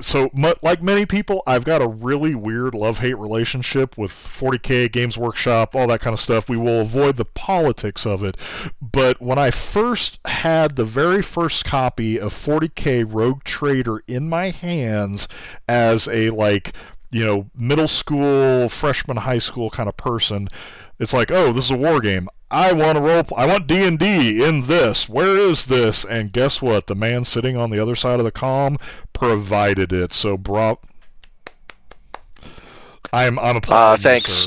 [0.00, 0.30] so
[0.62, 5.86] like many people, I've got a really weird love-hate relationship with 40k Games Workshop, all
[5.88, 6.48] that kind of stuff.
[6.48, 8.36] We will avoid the politics of it,
[8.80, 14.50] but when I first had the very first copy of 40k Rogue Trader in my
[14.50, 15.28] hands
[15.68, 16.74] as a like
[17.10, 20.48] you know middle school, freshman, high school kind of person,
[21.00, 22.28] it's like, oh, this is a war game.
[22.50, 23.24] I want to roll.
[23.34, 25.08] I want D and D in this.
[25.08, 26.04] Where is this?
[26.04, 26.88] And guess what?
[26.88, 28.76] The man sitting on the other side of the com
[29.14, 30.12] provided it.
[30.12, 30.78] So, bro,
[33.14, 34.46] I'm I'm a uh, thanks.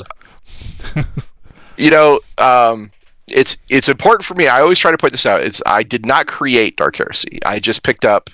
[1.76, 2.92] you know, um,
[3.32, 4.46] it's it's important for me.
[4.46, 5.40] I always try to point this out.
[5.40, 7.40] It's I did not create Dark Heresy.
[7.44, 8.30] I just picked up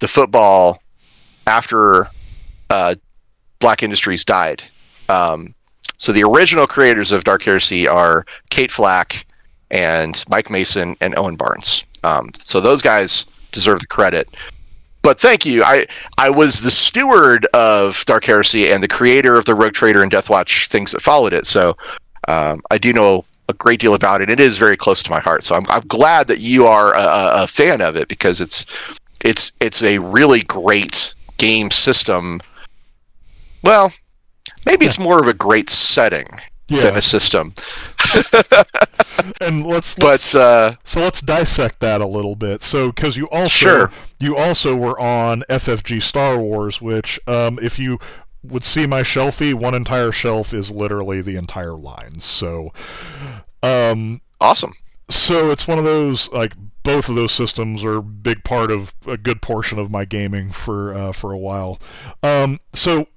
[0.00, 0.82] the football
[1.46, 2.08] after
[2.68, 2.96] uh,
[3.60, 4.62] Black Industries died.
[5.08, 5.54] Um,
[6.00, 9.26] so the original creators of Dark Heresy are Kate Flack
[9.70, 11.84] and Mike Mason and Owen Barnes.
[12.02, 14.34] Um, so those guys deserve the credit.
[15.02, 15.62] But thank you.
[15.62, 15.86] I
[16.16, 20.10] I was the steward of Dark Heresy and the creator of the Rogue Trader and
[20.10, 21.44] Deathwatch things that followed it.
[21.44, 21.76] So
[22.28, 24.30] um, I do know a great deal about it.
[24.30, 25.44] It is very close to my heart.
[25.44, 28.64] So I'm I'm glad that you are a, a fan of it because it's
[29.22, 32.40] it's it's a really great game system.
[33.62, 33.92] Well,
[34.66, 36.26] Maybe it's more of a great setting
[36.70, 36.82] yeah.
[36.82, 37.52] than a system.
[39.40, 42.62] and let's, let's but uh, so let's dissect that a little bit.
[42.64, 43.90] So because you also sure.
[44.20, 47.98] you also were on FFG Star Wars, which um, if you
[48.42, 52.20] would see my shelfie, one entire shelf is literally the entire line.
[52.20, 52.72] So
[53.62, 54.72] um, awesome.
[55.10, 58.94] So it's one of those like both of those systems are a big part of
[59.06, 61.80] a good portion of my gaming for uh, for a while.
[62.22, 63.08] Um, so,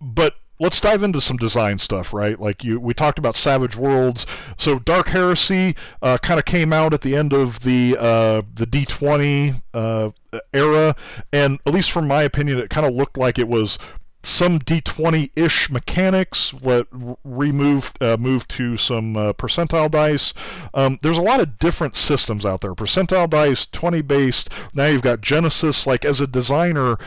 [0.00, 2.40] but let's dive into some design stuff, right?
[2.40, 4.26] Like you, we talked about Savage Worlds.
[4.56, 8.66] So Dark Heresy uh, kind of came out at the end of the uh, the
[8.66, 10.10] D20 uh,
[10.52, 10.96] era,
[11.32, 13.78] and at least from my opinion, it kind of looked like it was
[14.26, 16.86] some d20-ish mechanics let
[17.22, 20.34] remove uh, move to some uh, percentile dice.
[20.74, 22.74] Um, there's a lot of different systems out there.
[22.74, 24.48] Percentile dice 20 based.
[24.74, 25.86] Now you've got Genesys.
[25.86, 26.98] Like as a designer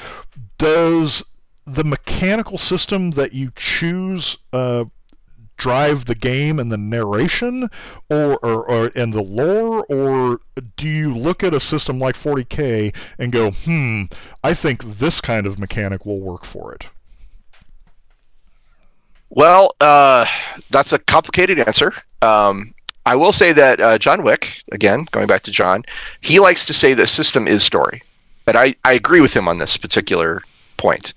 [0.57, 1.25] does
[1.73, 4.85] the mechanical system that you choose uh,
[5.57, 7.69] drive the game and the narration
[8.09, 10.39] or, or, or and the lore or
[10.77, 14.03] do you look at a system like 40k and go hmm
[14.43, 16.87] i think this kind of mechanic will work for it
[19.29, 20.25] well uh,
[20.71, 21.91] that's a complicated answer.
[22.21, 22.73] Um,
[23.05, 25.83] i will say that uh, john wick again going back to john
[26.21, 28.01] he likes to say that system is story.
[28.49, 30.41] But I, I agree with him on this particular
[30.79, 31.13] point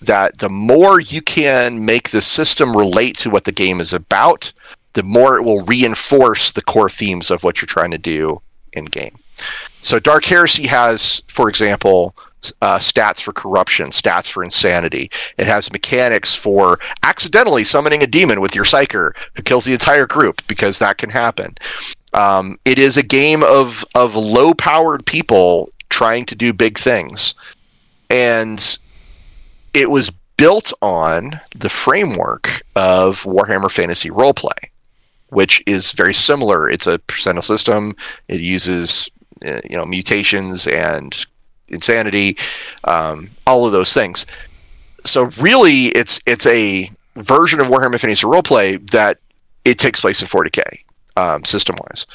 [0.00, 4.52] that the more you can make the system relate to what the game is about,
[4.92, 8.40] the more it will reinforce the core themes of what you're trying to do
[8.72, 9.16] in game.
[9.80, 12.14] So Dark Heresy has, for example,
[12.62, 15.10] uh, stats for corruption, stats for insanity.
[15.38, 20.06] It has mechanics for accidentally summoning a demon with your psyker who kills the entire
[20.06, 21.56] group because that can happen.
[22.12, 27.34] Um, it is a game of of low powered people trying to do big things,
[28.10, 28.78] and
[29.76, 34.70] it was built on the framework of Warhammer Fantasy Roleplay,
[35.28, 36.70] which is very similar.
[36.70, 37.94] It's a percentile system.
[38.28, 39.10] It uses
[39.44, 41.26] uh, you know mutations and
[41.68, 42.38] insanity,
[42.84, 44.24] um, all of those things.
[45.04, 49.18] So really, it's it's a version of Warhammer Fantasy Roleplay that
[49.66, 50.62] it takes place in 40k
[51.18, 52.06] um, system wise,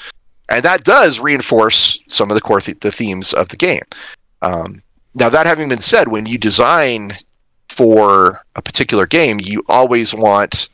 [0.49, 3.83] and that does reinforce some of the core th- the themes of the game.
[4.41, 4.81] Um,
[5.13, 7.17] now that having been said, when you design
[7.72, 10.69] for a particular game, you always want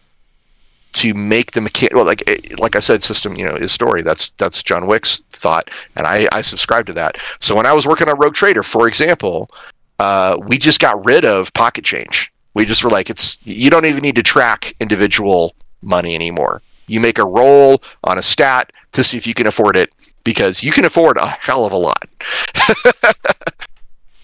[0.94, 4.02] to make the mechanic well like eh, like I said system you know is story.
[4.02, 7.18] That's that's John Wick's thought and I I subscribe to that.
[7.40, 9.52] So when I was working on Rogue Trader for example
[10.00, 12.32] uh, we just got rid of pocket change.
[12.54, 16.62] We just were like it's you don't even need to track individual money anymore.
[16.88, 19.92] You make a roll on a stat to see if you can afford it
[20.24, 22.06] because you can afford a hell of a lot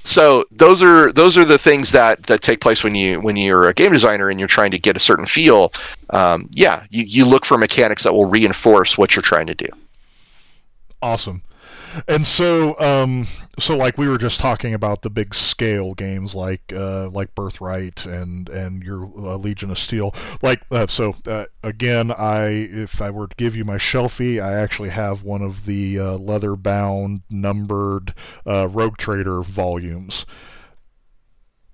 [0.04, 3.68] so those are those are the things that that take place when you when you're
[3.68, 5.72] a game designer and you're trying to get a certain feel.
[6.10, 9.68] Um, yeah you, you look for mechanics that will reinforce what you're trying to do.
[11.02, 11.42] Awesome.
[12.08, 13.28] And so um,
[13.60, 18.06] so like we were just talking about the big scale games like uh, like Birthright
[18.06, 20.14] and and your uh, Legion of Steel.
[20.42, 24.54] Like uh, so uh, again I if I were to give you my shelfie I
[24.54, 28.16] actually have one of the uh, leather bound numbered
[28.46, 30.26] uh, Rogue Trader volumes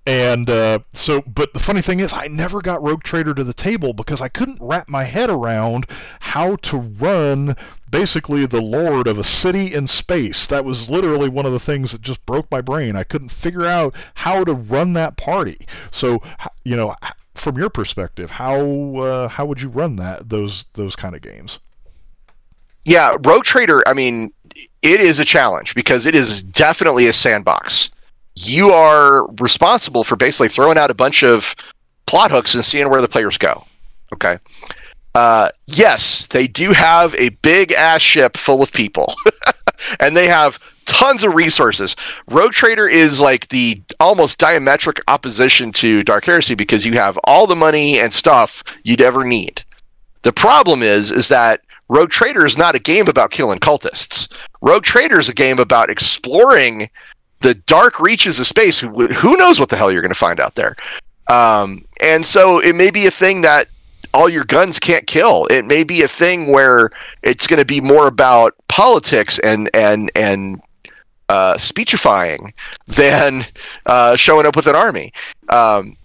[0.06, 3.52] and uh, so, but the funny thing is, I never got Rogue Trader to the
[3.52, 5.86] table because I couldn't wrap my head around
[6.20, 7.54] how to run
[7.90, 10.46] basically the lord of a city in space.
[10.46, 12.96] That was literally one of the things that just broke my brain.
[12.96, 15.58] I couldn't figure out how to run that party.
[15.90, 16.22] So,
[16.64, 16.94] you know,
[17.34, 21.58] from your perspective, how uh, how would you run that those those kind of games?
[22.86, 23.86] Yeah, Rogue Trader.
[23.86, 24.32] I mean,
[24.80, 27.90] it is a challenge because it is definitely a sandbox
[28.36, 31.54] you are responsible for basically throwing out a bunch of
[32.06, 33.64] plot hooks and seeing where the players go.
[34.12, 34.38] Okay.
[35.14, 39.12] Uh, yes, they do have a big ass ship full of people,
[40.00, 41.96] and they have tons of resources.
[42.28, 47.46] Rogue Trader is like the almost diametric opposition to Dark Heresy because you have all
[47.46, 49.62] the money and stuff you'd ever need.
[50.22, 54.32] The problem is, is that Rogue Trader is not a game about killing cultists.
[54.60, 56.88] Rogue Trader is a game about exploring
[57.40, 58.78] the dark reaches of space.
[58.78, 60.74] Who, who knows what the hell you're going to find out there?
[61.28, 63.68] Um, and so it may be a thing that
[64.12, 65.46] all your guns can't kill.
[65.46, 66.90] It may be a thing where
[67.22, 70.60] it's going to be more about politics and and and
[71.28, 72.52] uh, speechifying
[72.88, 73.46] than
[73.86, 75.12] uh, showing up with an army.
[75.48, 75.96] Um,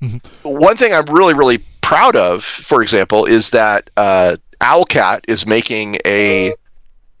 [0.00, 0.18] mm-hmm.
[0.42, 5.96] One thing I'm really really proud of, for example, is that uh, Owlcat is making
[6.06, 6.54] a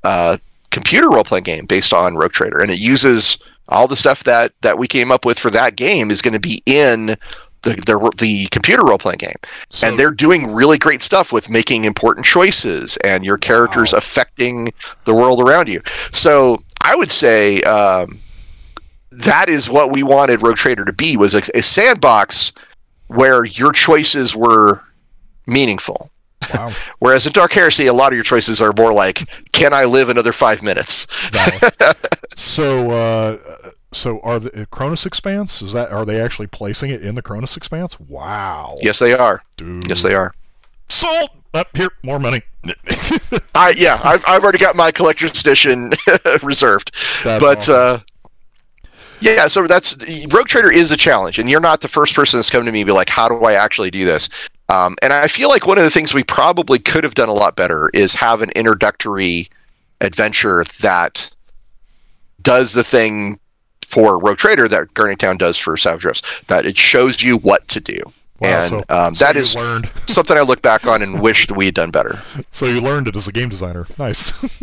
[0.04, 0.36] uh,
[0.70, 3.36] computer role playing game based on Rogue Trader, and it uses
[3.70, 6.40] all the stuff that that we came up with for that game is going to
[6.40, 7.16] be in
[7.62, 9.36] the the, the computer role playing game,
[9.70, 13.98] so, and they're doing really great stuff with making important choices and your characters wow.
[13.98, 14.72] affecting
[15.04, 15.82] the world around you.
[16.12, 18.18] So I would say um,
[19.10, 22.52] that is what we wanted Rogue Trader to be was a, a sandbox
[23.08, 24.80] where your choices were
[25.46, 26.10] meaningful.
[26.54, 26.72] Wow.
[27.00, 30.08] Whereas in Dark Heresy, a lot of your choices are more like, "Can I live
[30.08, 31.06] another five minutes?"
[32.36, 35.62] so, uh, so are the uh, Koronus Expanse?
[35.62, 37.98] Is that are they actually placing it in the Koronus Expanse?
[38.00, 38.74] Wow.
[38.80, 39.42] Yes, they are.
[39.56, 39.86] Dude.
[39.88, 40.32] Yes, they are.
[40.88, 41.30] Sold.
[41.52, 42.42] Up here, more money.
[43.54, 45.92] I yeah, I've I've already got my collector's edition
[46.42, 46.92] reserved,
[47.24, 47.58] That's but.
[47.58, 47.74] Awesome.
[47.74, 47.98] Uh,
[49.22, 49.98] Yeah, so that's
[50.28, 52.80] Rogue Trader is a challenge, and you're not the first person that's come to me
[52.80, 54.28] and be like, "How do I actually do this?"
[54.70, 57.34] Um, and I feel like one of the things we probably could have done a
[57.34, 59.50] lot better is have an introductory
[60.00, 61.28] adventure that
[62.42, 63.38] does the thing
[63.86, 67.66] for Rogue Trader that Garnet Town does for Savage Rifts, that it shows you what
[67.68, 67.98] to do.
[68.40, 69.90] Wow, and so- um, so that is learned.
[70.06, 72.20] something I look back on and wish that we had done better.
[72.52, 73.86] So you learned it as a game designer.
[73.98, 74.32] Nice.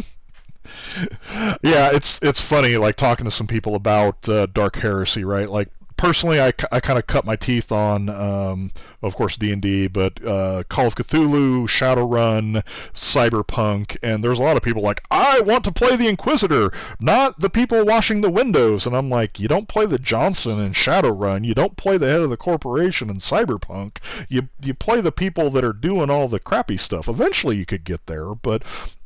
[1.62, 5.50] yeah, it's it's funny like talking to some people about uh, Dark Heresy, right?
[5.50, 8.72] Like personally, I, I kind of cut my teeth on, um,
[9.02, 12.64] of course, D and D, but uh, Call of Cthulhu, Shadowrun,
[12.94, 17.40] Cyberpunk, and there's a lot of people like I want to play the Inquisitor, not
[17.40, 21.46] the people washing the windows, and I'm like, you don't play the Johnson in Shadowrun,
[21.46, 23.98] you don't play the head of the corporation in Cyberpunk,
[24.30, 27.08] you you play the people that are doing all the crappy stuff.
[27.08, 28.64] Eventually, you could get there, but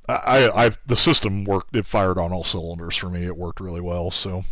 [0.08, 1.76] I, I the system worked.
[1.76, 3.26] It fired on all cylinders for me.
[3.26, 4.12] It worked really well.
[4.12, 4.44] So,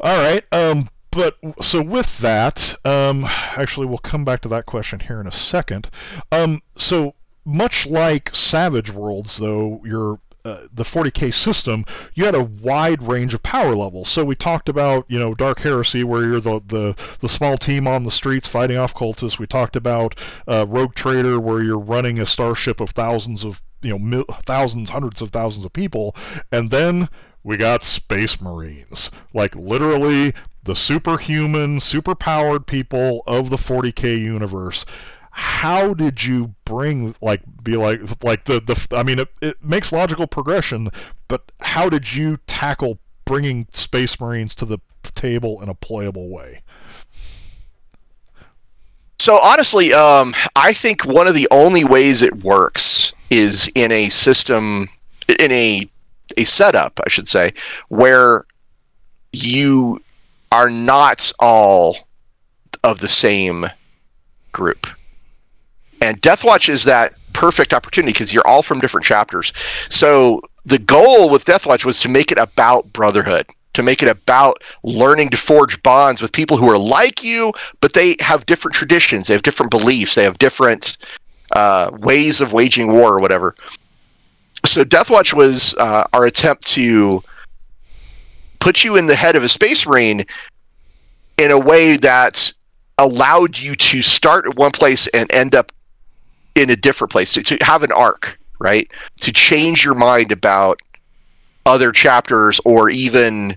[0.00, 0.44] all right.
[0.52, 5.26] Um, but so with that, um, actually, we'll come back to that question here in
[5.26, 5.88] a second.
[6.30, 7.14] Um, so
[7.44, 13.34] much like Savage Worlds, though, your uh, the 40k system, you had a wide range
[13.34, 14.08] of power levels.
[14.08, 17.88] So we talked about, you know, Dark Heresy, where you're the the, the small team
[17.88, 19.40] on the streets fighting off cultists.
[19.40, 20.16] We talked about
[20.46, 24.90] uh, Rogue Trader, where you're running a starship of thousands of, you know, mil- thousands,
[24.90, 26.14] hundreds of thousands of people,
[26.52, 27.08] and then
[27.46, 34.84] we got Space Marines, like literally the superhuman, superpowered people of the 40k universe
[35.38, 39.92] how did you bring like be like like the the I mean it, it makes
[39.92, 40.88] logical progression,
[41.28, 44.78] but how did you tackle bringing Space Marines to the
[45.14, 46.62] table in a playable way?
[49.18, 54.08] So honestly, um, I think one of the only ways it works is in a
[54.08, 54.88] system,
[55.38, 55.82] in a
[56.36, 57.52] a setup, I should say,
[57.88, 58.44] where
[59.32, 60.00] you
[60.52, 61.98] are not all
[62.84, 63.66] of the same
[64.52, 64.86] group.
[66.00, 69.52] And Deathwatch is that perfect opportunity because you're all from different chapters.
[69.88, 74.62] So the goal with Deathwatch was to make it about brotherhood, to make it about
[74.82, 79.26] learning to forge bonds with people who are like you, but they have different traditions,
[79.26, 80.96] they have different beliefs, they have different
[81.52, 83.54] uh, ways of waging war or whatever.
[84.66, 87.22] So Deathwatch was uh, our attempt to
[88.58, 90.24] put you in the head of a space marine
[91.38, 92.52] in a way that
[92.98, 95.72] allowed you to start at one place and end up
[96.54, 98.90] in a different place to, to have an arc right?
[99.20, 100.80] To change your mind about
[101.64, 103.56] other chapters or even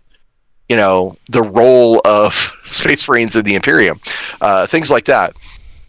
[0.68, 2.34] you know the role of
[2.64, 4.00] space marines in the imperium
[4.42, 5.36] uh, things like that.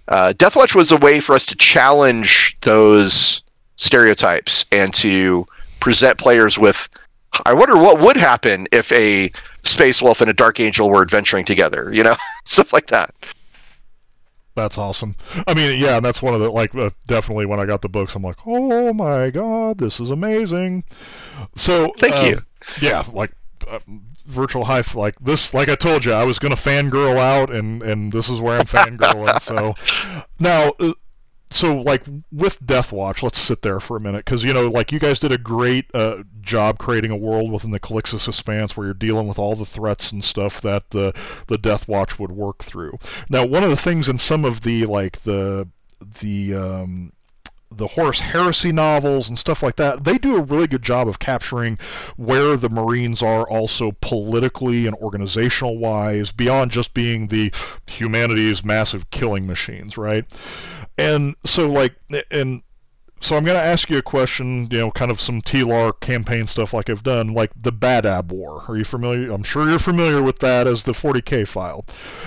[0.09, 3.43] Uh, deathwatch was a way for us to challenge those
[3.81, 5.47] stereotypes and to
[5.81, 6.89] present players with
[7.47, 9.33] i wonder what would happen if a
[9.65, 13.15] space wolf and a dark angel were adventuring together you know stuff like that
[14.57, 15.15] That's awesome.
[15.47, 17.89] I mean, yeah, and that's one of the like uh, definitely when I got the
[17.89, 20.85] books, I'm like, oh my god, this is amazing.
[21.57, 22.41] So Thank uh, you.
[22.83, 23.31] Yeah, like
[23.69, 23.79] uh,
[24.27, 25.55] virtual high like this.
[25.55, 28.67] Like I told you, I was gonna fangirl out, and and this is where I'm
[28.67, 29.41] fangirling.
[29.41, 29.75] so
[30.39, 30.75] now.
[31.51, 35.01] So like with Deathwatch, let's sit there for a minute because you know like you
[35.01, 38.95] guys did a great uh, job creating a world within the Calixis Expanse where you're
[38.95, 41.13] dealing with all the threats and stuff that the
[41.49, 42.99] the Deathwatch would work through.
[43.29, 45.67] Now, one of the things in some of the like the
[46.21, 47.13] the um,
[47.75, 51.19] the Horus Heresy novels and stuff like that, they do a really good job of
[51.21, 51.79] capturing
[52.17, 57.53] where the Marines are also politically and organizational wise, beyond just being the
[57.87, 60.25] humanity's massive killing machines, right?
[61.01, 61.95] And so, like,
[62.31, 62.63] and
[63.23, 66.47] so I'm going to ask you a question, you know, kind of some TLAR campaign
[66.47, 68.65] stuff like I've done, like the Badab War.
[68.67, 69.31] Are you familiar?
[69.31, 71.85] I'm sure you're familiar with that as the 40k file.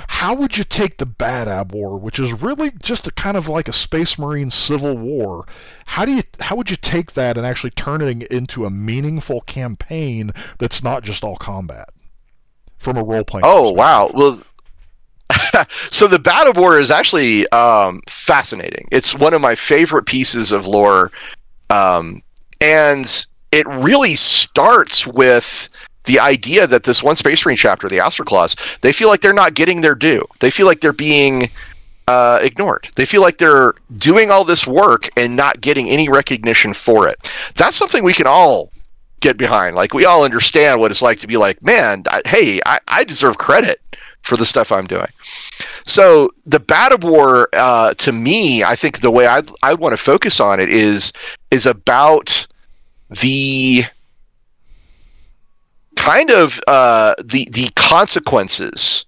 [0.08, 3.68] How would you take the Badab War, which is really just a kind of like
[3.68, 5.46] a Space Marine civil war?
[5.88, 9.42] How do you how would you take that and actually turn it into a meaningful
[9.42, 11.90] campaign that's not just all combat
[12.78, 13.46] from a role playing?
[13.46, 14.12] Oh wow!
[14.14, 14.44] Well,
[15.92, 18.88] so the Badab War is actually um, fascinating.
[18.92, 21.12] It's one of my favorite pieces of lore,
[21.70, 22.22] um,
[22.62, 25.70] and it really starts with
[26.06, 29.54] the idea that this one Space Marine chapter, the Claws, they feel like they're not
[29.54, 30.24] getting their due.
[30.40, 31.50] They feel like they're being
[32.08, 32.90] uh, ignored.
[32.96, 37.32] They feel like they're doing all this work and not getting any recognition for it.
[37.56, 38.72] That's something we can all
[39.22, 39.76] get behind.
[39.76, 43.04] Like we all understand what it's like to be like, man, I, hey, I, I
[43.06, 43.80] deserve credit
[44.24, 45.08] for the stuff I'm doing.
[45.86, 50.02] So the Badab War, uh, to me, I think the way I I want to
[50.02, 51.12] focus on it is
[51.52, 52.48] is about
[53.22, 53.84] the
[55.96, 59.06] kind of uh, the the consequences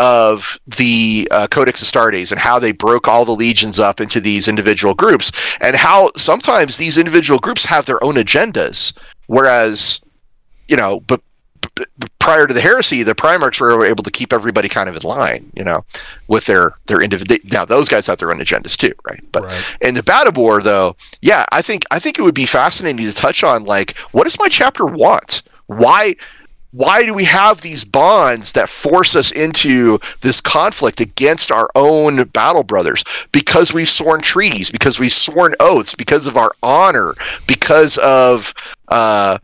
[0.00, 4.48] of the uh, Codex Astartes and how they broke all the legions up into these
[4.48, 8.96] individual groups, and how sometimes these individual groups have their own agendas,
[9.26, 10.00] whereas,
[10.68, 11.20] you know, but
[12.18, 15.50] prior to the heresy, the Primarchs were able to keep everybody kind of in line,
[15.54, 15.84] you know,
[16.28, 17.38] with their their individual.
[17.50, 19.22] Now those guys have their own agendas too, right?
[19.32, 19.76] But right.
[19.80, 23.12] in the Badab War, though, yeah, I think I think it would be fascinating to
[23.12, 25.42] touch on like what does my chapter want?
[25.66, 26.14] Why
[26.72, 32.24] why do we have these bonds that force us into this conflict against our own
[32.28, 33.02] battle brothers?
[33.32, 37.14] Because we've sworn treaties, because we've sworn oaths, because of our honor,
[37.48, 38.54] because of
[38.88, 39.38] uh,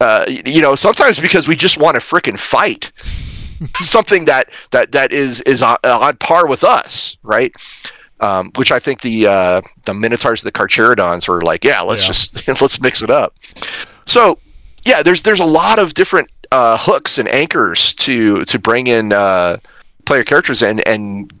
[0.00, 2.92] uh, you know, sometimes because we just want to fricking fight.
[3.76, 7.52] Something that that that is is on, on par with us, right?
[8.20, 12.06] Um, which I think the uh, the Minotaurs, the Carcharodons were like, yeah, let's yeah.
[12.06, 13.34] just let's mix it up.
[14.06, 14.38] So
[14.84, 19.12] yeah, there's there's a lot of different uh, hooks and anchors to to bring in
[19.12, 19.56] uh,
[20.04, 21.32] player characters and and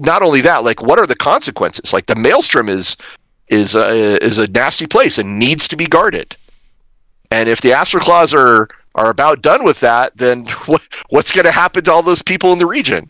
[0.00, 1.92] not only that, like what are the consequences?
[1.92, 2.96] Like the maelstrom is
[3.48, 6.36] is a, is a nasty place and needs to be guarded.
[7.30, 11.44] And if the Astral Claws are are about done with that, then what what's going
[11.44, 13.08] to happen to all those people in the region?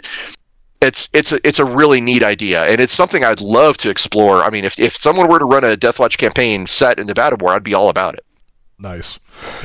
[0.80, 4.44] It's it's a it's a really neat idea, and it's something I'd love to explore.
[4.44, 7.42] I mean, if if someone were to run a Deathwatch campaign set in the Badab
[7.42, 8.24] War, I'd be all about it.
[8.78, 9.18] Nice.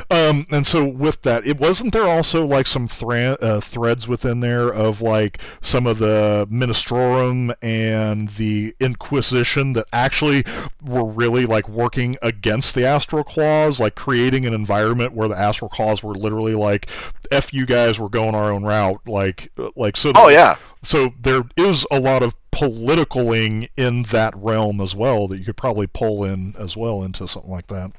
[0.10, 4.40] Um, and so with that, it wasn't there also like some thra- uh, threads within
[4.40, 10.44] there of like some of the Ministorum and the Inquisition that actually
[10.84, 15.70] were really like working against the Astral Claws, like creating an environment where the Astral
[15.70, 16.88] Claws were literally like,
[17.32, 20.12] "F you guys, we're going our own route." Like, like so.
[20.16, 20.56] Oh yeah.
[20.84, 25.58] So there is a lot of politicaling in that realm as well that you could
[25.58, 27.92] probably pull in as well into something like that.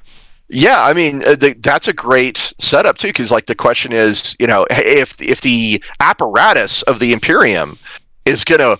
[0.47, 4.35] Yeah, I mean uh, the, that's a great setup too, because like the question is,
[4.39, 7.77] you know, if if the apparatus of the Imperium
[8.25, 8.79] is going to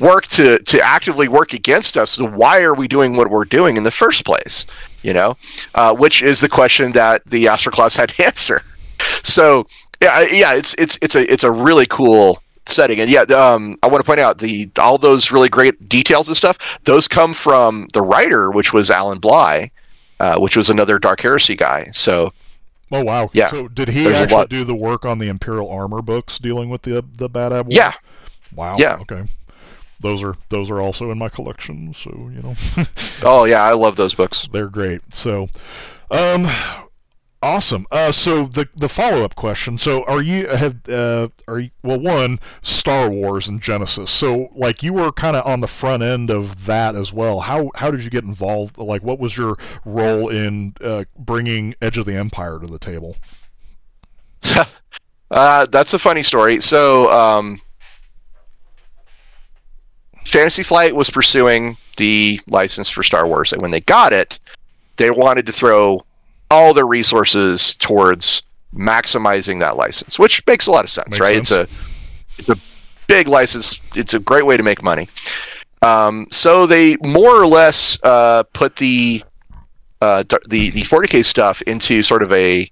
[0.00, 3.82] work to to actively work against us, why are we doing what we're doing in
[3.82, 4.66] the first place?
[5.02, 5.36] You know,
[5.74, 8.62] uh, which is the question that the Astral Claws had to answer.
[9.22, 9.66] So
[10.02, 13.86] yeah, yeah, it's it's it's a it's a really cool setting, and yeah, um, I
[13.86, 16.78] want to point out the all those really great details and stuff.
[16.84, 19.70] Those come from the writer, which was Alan Bligh
[20.20, 21.88] uh, which was another Dark Heresy guy.
[21.92, 22.32] So.
[22.92, 23.30] Oh wow!
[23.32, 23.50] Yeah.
[23.50, 27.04] So did he actually do the work on the Imperial Armor books dealing with the
[27.16, 27.68] the Badab?
[27.70, 27.92] Yeah.
[28.54, 28.74] Wow.
[28.76, 28.96] Yeah.
[29.02, 29.26] Okay.
[30.00, 32.54] Those are those are also in my collection, so you know.
[33.22, 34.48] oh yeah, I love those books.
[34.52, 35.02] They're great.
[35.14, 35.48] So,
[36.10, 36.48] um,
[37.42, 37.86] Awesome.
[37.90, 39.78] Uh, so the the follow up question.
[39.78, 44.10] So are you have uh, are you, well one Star Wars and Genesys.
[44.10, 47.40] So like you were kind of on the front end of that as well.
[47.40, 48.76] How how did you get involved?
[48.76, 49.56] Like what was your
[49.86, 53.16] role in uh, bringing Edge of the Empire to the table?
[55.30, 56.60] uh, that's a funny story.
[56.60, 57.58] So um,
[60.26, 64.38] Fantasy Flight was pursuing the license for Star Wars, and when they got it,
[64.98, 66.04] they wanted to throw
[66.50, 68.42] all their resources towards
[68.74, 71.46] maximizing that license, which makes a lot of sense, makes right?
[71.46, 71.70] Sense.
[72.38, 73.80] It's a it's a big license.
[73.94, 75.08] It's a great way to make money.
[75.82, 79.22] Um, so they more or less uh, put the
[80.00, 82.70] uh, the the 40k stuff into sort of a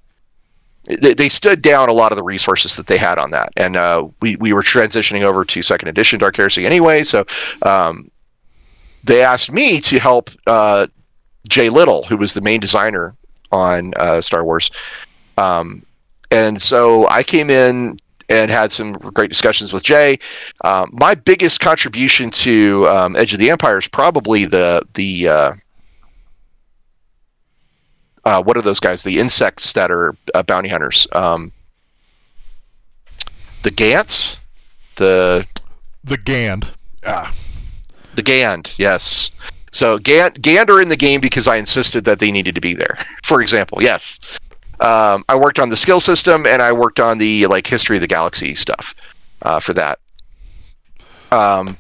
[0.84, 3.76] they, they, stood down a lot of the resources that they had on that, and
[3.76, 7.02] uh, we we were transitioning over to second edition Dark Heresy anyway.
[7.02, 7.26] So
[7.62, 8.10] um,
[9.04, 10.86] they asked me to help uh,
[11.48, 13.14] Jay Little, who was the main designer
[13.52, 14.70] on uh, Star Wars.
[15.36, 15.84] Um,
[16.30, 17.96] and so I came in
[18.28, 20.18] and had some great discussions with Jay.
[20.64, 25.54] Um, my biggest contribution to um, Edge of the Empire is probably the the uh,
[28.24, 29.02] uh, what are those guys?
[29.02, 31.06] The insects that are uh, bounty hunters.
[31.12, 31.52] Um,
[33.62, 34.38] the Gants,
[34.96, 35.46] the
[36.04, 36.68] the Gand.
[37.06, 37.34] Ah.
[38.14, 39.30] The Gand, yes.
[39.72, 42.96] So Gand, Gander in the game because I insisted that they needed to be there.
[43.22, 44.18] For example, yes.
[44.80, 48.00] Um, I worked on the skill system and I worked on the like history of
[48.00, 48.94] the galaxy stuff
[49.42, 49.98] uh, for that.
[51.32, 51.76] Um,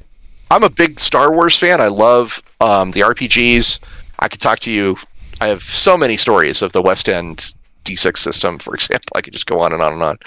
[0.50, 1.80] I'm a big Star Wars fan.
[1.80, 3.78] I love um, the RPGs.
[4.18, 4.96] I could talk to you.
[5.40, 7.54] I have so many stories of the West End
[7.84, 9.12] D6 system, for example.
[9.14, 10.18] I could just go on and on and on.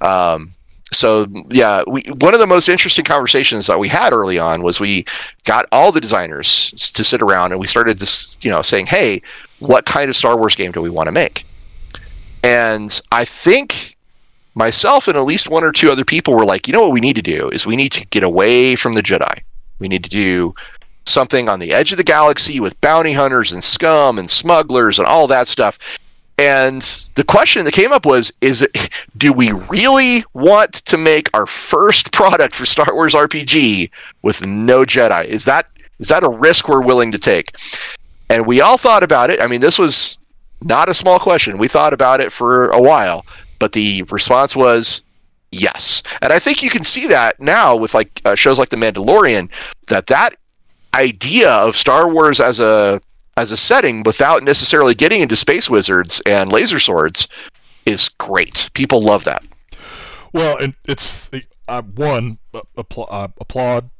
[0.00, 0.54] Um,
[0.94, 4.80] so yeah, we one of the most interesting conversations that we had early on was
[4.80, 5.04] we
[5.44, 9.22] got all the designers to sit around and we started this, you know, saying, "Hey,
[9.58, 11.44] what kind of Star Wars game do we want to make?"
[12.42, 13.96] And I think
[14.54, 17.00] myself and at least one or two other people were like, "You know what we
[17.00, 19.40] need to do is we need to get away from the Jedi.
[19.78, 20.54] We need to do
[21.06, 25.06] something on the edge of the galaxy with bounty hunters and scum and smugglers and
[25.06, 25.78] all that stuff."
[26.36, 26.82] And
[27.14, 28.90] the question that came up was: Is it?
[29.16, 33.90] Do we really want to make our first product for Star Wars RPG
[34.22, 35.26] with no Jedi?
[35.26, 35.68] Is that
[36.00, 37.56] is that a risk we're willing to take?
[38.30, 39.40] And we all thought about it.
[39.40, 40.18] I mean, this was
[40.62, 41.58] not a small question.
[41.58, 43.24] We thought about it for a while,
[43.58, 45.02] but the response was
[45.52, 46.02] yes.
[46.20, 49.50] And I think you can see that now with like uh, shows like The Mandalorian
[49.86, 50.30] that that
[50.94, 53.00] idea of Star Wars as a
[53.36, 57.28] as a setting without necessarily getting into space wizards and laser swords
[57.86, 58.70] is great.
[58.74, 59.42] People love that.
[60.32, 61.30] Well, and it's
[61.68, 62.38] uh, one
[62.76, 63.90] applaud, uh, applaud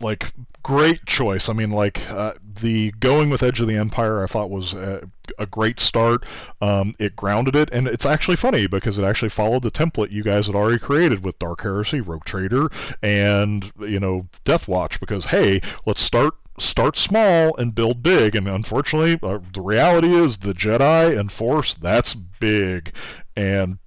[0.00, 0.32] like
[0.62, 1.48] great choice.
[1.48, 5.08] I mean, like uh, the going with Edge of the Empire, I thought was a,
[5.38, 6.24] a great start.
[6.60, 10.22] Um, it grounded it, and it's actually funny because it actually followed the template you
[10.22, 12.68] guys had already created with Dark Heresy, Rogue Trader,
[13.02, 15.00] and you know Death Watch.
[15.00, 18.34] Because hey, let's start start small and build big.
[18.34, 22.92] And unfortunately, uh, the reality is the Jedi and Force that's big,
[23.36, 23.78] and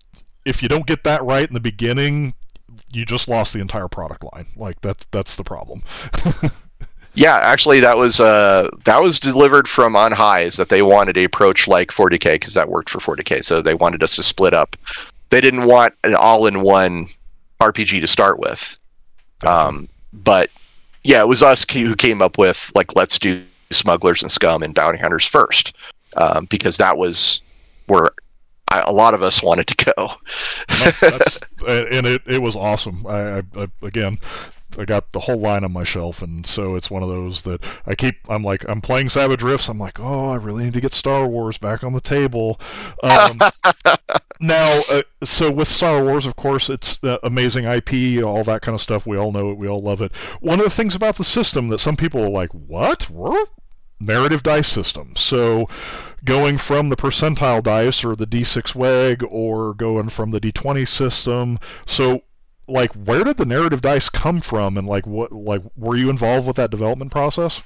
[0.46, 2.34] if you don't get that right in the beginning,
[2.92, 4.46] you just lost the entire product line.
[4.56, 5.82] Like that's that's the problem.
[7.14, 10.42] yeah, actually, that was uh, that was delivered from on high.
[10.42, 13.44] Is that they wanted a approach like 40k because that worked for 40k.
[13.44, 14.76] So they wanted us to split up.
[15.30, 17.08] They didn't want an all-in-one
[17.60, 18.78] RPG to start with.
[19.46, 20.50] Um, but
[21.06, 24.74] yeah, it was us who came up with like let's do smugglers and scum and
[24.74, 25.78] bounty hunters first
[26.18, 27.42] um, because that was
[27.86, 28.10] where
[28.72, 30.08] I, a lot of us wanted to go.
[31.68, 33.06] and it, it was awesome.
[33.06, 34.18] I, I, again,
[34.80, 37.64] I got the whole line on my shelf, and so it's one of those that
[37.86, 38.16] I keep.
[38.30, 39.70] I'm like, I'm playing Savage Rifts.
[39.70, 42.60] I'm like, oh, I really need to get Star Wars back on the table.
[43.04, 43.40] Um,
[44.40, 48.76] now, uh, so with Star Wars, of course, it's uh, amazing IP, all that kind
[48.76, 49.06] of stuff.
[49.06, 49.58] We all know it.
[49.58, 50.16] We all love it.
[50.40, 53.10] One of the things about the system that some people are like, what?
[54.00, 55.16] Narrative dice system.
[55.16, 55.70] So
[56.26, 61.60] going from the percentile dice or the d6 WEG or going from the d20 system.
[61.86, 62.22] So
[62.68, 66.48] like where did the narrative dice come from and like what like were you involved
[66.48, 67.62] with that development process?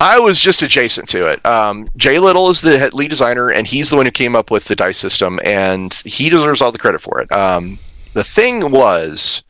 [0.00, 1.44] I was just adjacent to it.
[1.44, 4.64] Um, Jay Little is the lead designer, and he's the one who came up with
[4.64, 7.30] the dice system, and he deserves all the credit for it.
[7.30, 7.78] Um,
[8.14, 9.44] the thing was,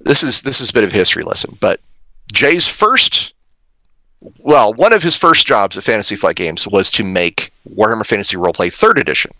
[0.00, 1.80] this is this is a bit of a history lesson, but
[2.32, 3.32] Jay's first
[4.38, 8.36] well, one of his first jobs at Fantasy Flight Games was to make Warhammer Fantasy
[8.36, 9.30] Roleplay Third Edition,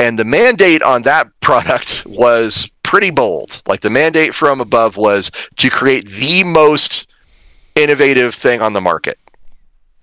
[0.00, 3.60] and the mandate on that product was pretty bold.
[3.66, 7.08] Like the mandate from above was to create the most
[7.74, 9.18] innovative thing on the market.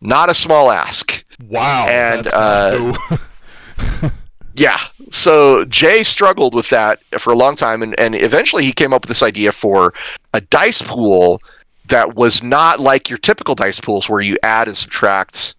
[0.02, 1.24] Not a small ask.
[1.48, 1.88] Wow.
[1.88, 2.98] And uh,
[4.56, 4.78] yeah,
[5.10, 9.04] so Jay struggled with that for a long time, and, and eventually he came up
[9.04, 9.94] with this idea for
[10.34, 11.40] a dice pool
[11.88, 15.56] that was not like your typical dice pools where you add and subtract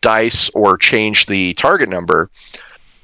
[0.00, 2.30] dice or change the target number.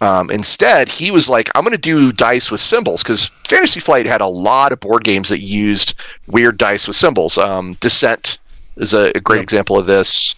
[0.02, 4.04] Um, instead, he was like, I'm going to do dice with symbols because Fantasy Flight
[4.04, 5.94] had a lot of board games that used
[6.26, 7.38] weird dice with symbols.
[7.38, 8.40] Um, Descent
[8.78, 9.44] is a, a great yep.
[9.44, 10.34] example of this.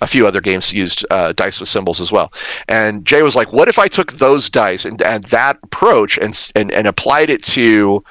[0.00, 2.32] A few other games used uh, dice with symbols as well.
[2.66, 6.50] And Jay was like, "What if I took those dice and, and that approach and,
[6.56, 8.02] and and applied it to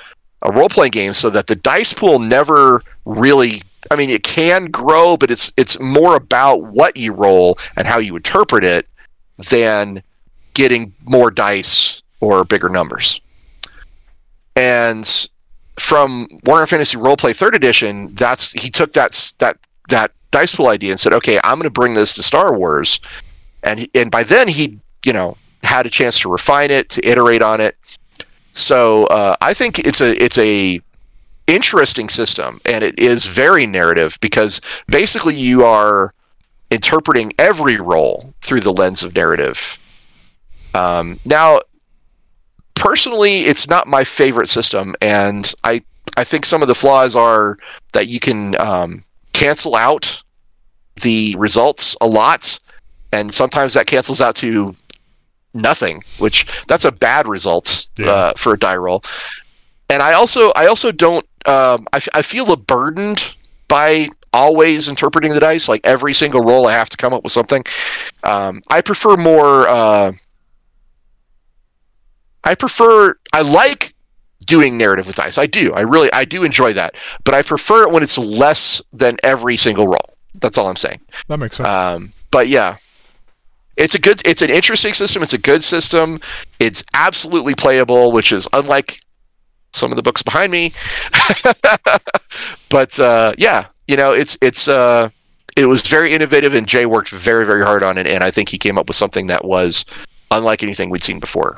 [0.44, 4.66] a role playing game so that the dice pool never really I mean it can
[4.66, 8.88] grow, but it's it's more about what you roll and how you interpret it
[9.50, 10.02] than
[10.54, 13.22] getting more dice or bigger numbers.
[14.56, 15.06] And
[15.78, 19.58] from Warhammer Fantasy Roleplay Third Edition, that's he took that that
[19.90, 23.00] that dice pool idea and said, "Okay, I'm going to bring this to Star Wars,"
[23.64, 27.42] and and by then he you know had a chance to refine it, to iterate
[27.42, 27.78] on it,
[28.54, 30.82] so uh, I think it's a it's a
[31.48, 36.14] interesting system, and it is very narrative because basically you are
[36.70, 39.78] interpreting every role through the lens of narrative.
[40.74, 41.62] Um, now,
[42.76, 45.82] personally, it's not my favorite system, and I
[46.18, 47.58] I think some of the flaws are
[47.94, 49.04] that you can um,
[49.34, 50.22] cancel out
[51.02, 52.60] the results a lot,
[53.12, 54.76] and sometimes that cancels out to
[55.54, 58.10] nothing, which that's a bad result yeah.
[58.12, 59.04] uh, for a die roll.
[59.90, 63.36] And I also I also don't um, I, I feel burdened
[63.68, 65.68] by always interpreting the dice.
[65.68, 67.64] Like every single roll, I have to come up with something.
[68.24, 69.68] Um, I prefer more.
[69.68, 70.14] Uh,
[72.52, 73.16] I prefer.
[73.34, 73.94] I like
[74.46, 75.38] doing narrative with dice.
[75.38, 75.72] I do.
[75.74, 76.12] I really.
[76.12, 76.96] I do enjoy that.
[77.24, 80.16] But I prefer it when it's less than every single roll.
[80.36, 81.00] That's all I'm saying.
[81.28, 81.70] That makes sense.
[81.70, 82.78] Um, but yeah,
[83.78, 86.20] it's a good it's an interesting system it's a good system
[86.60, 89.00] it's absolutely playable which is unlike
[89.72, 90.74] some of the books behind me
[92.70, 95.10] but uh, yeah you know it's it's uh,
[95.58, 98.50] it was very innovative, and Jay worked very very hard on it, and I think
[98.50, 99.86] he came up with something that was
[100.32, 101.58] unlike anything we'd seen before.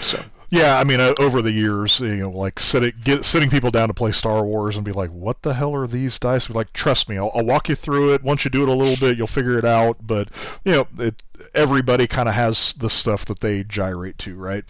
[0.00, 0.22] So.
[0.48, 3.88] Yeah, I mean, uh, over the years, you know, like sitting get, sitting people down
[3.88, 6.72] to play Star Wars and be like, "What the hell are these dice?" Be like,
[6.72, 8.22] "Trust me, I'll, I'll, walk you through it.
[8.22, 10.28] Once you do it a little bit, you'll figure it out." But
[10.64, 11.20] you know, it,
[11.52, 14.64] everybody kind of has the stuff that they gyrate to, right?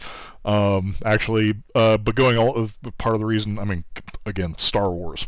[0.47, 3.85] Um, actually, uh, but going all part of the reason, I mean,
[4.25, 5.27] again, Star Wars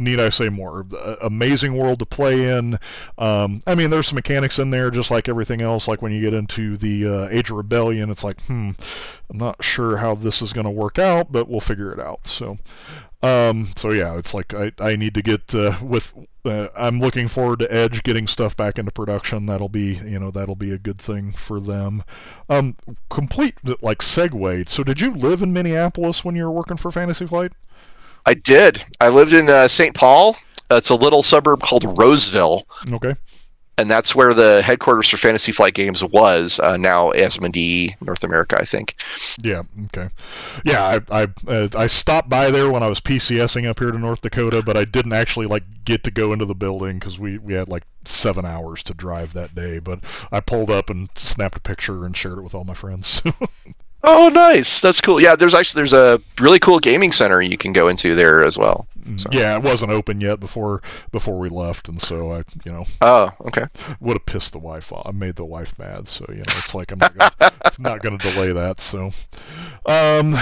[0.00, 0.86] need I say more?
[1.20, 2.78] Amazing world to play in.
[3.18, 5.86] Um, I mean, there's some mechanics in there, just like everything else.
[5.86, 8.70] Like when you get into the uh, Age of Rebellion, it's like, hmm,
[9.28, 12.26] I'm not sure how this is going to work out, but we'll figure it out.
[12.26, 12.58] So,
[13.22, 16.14] um, so yeah, it's like I, I need to get uh, with.
[16.42, 19.44] Uh, I'm looking forward to Edge getting stuff back into production.
[19.44, 22.02] That'll be you know that'll be a good thing for them.
[22.48, 22.76] Um,
[23.10, 24.68] complete like segue.
[24.70, 27.52] So did you live in Minneapolis when you were working for Fantasy Flight?
[28.30, 28.84] I did.
[29.00, 29.92] I lived in uh, St.
[29.92, 30.36] Paul.
[30.70, 32.64] It's a little suburb called Roseville.
[32.92, 33.16] Okay.
[33.76, 36.60] And that's where the headquarters for Fantasy Flight Games was.
[36.60, 38.94] Uh, now Asmodee North America, I think.
[39.42, 39.62] Yeah.
[39.86, 40.10] Okay.
[40.64, 43.98] Yeah, I I, uh, I stopped by there when I was PCSing up here to
[43.98, 47.38] North Dakota, but I didn't actually like get to go into the building because we
[47.38, 49.80] we had like seven hours to drive that day.
[49.80, 53.22] But I pulled up and snapped a picture and shared it with all my friends.
[54.02, 54.80] Oh, nice.
[54.80, 55.20] That's cool.
[55.20, 58.56] Yeah, there's actually there's a really cool gaming center you can go into there as
[58.56, 58.86] well.
[59.16, 59.28] So.
[59.32, 62.84] Yeah, it wasn't open yet before before we left, and so I, you know.
[63.00, 63.64] Oh, okay.
[64.00, 65.06] Would have pissed the wife off.
[65.06, 68.18] I made the wife mad, so you know it's like I'm not gonna, not going
[68.18, 68.80] to delay that.
[68.80, 69.10] So,
[69.86, 70.36] um,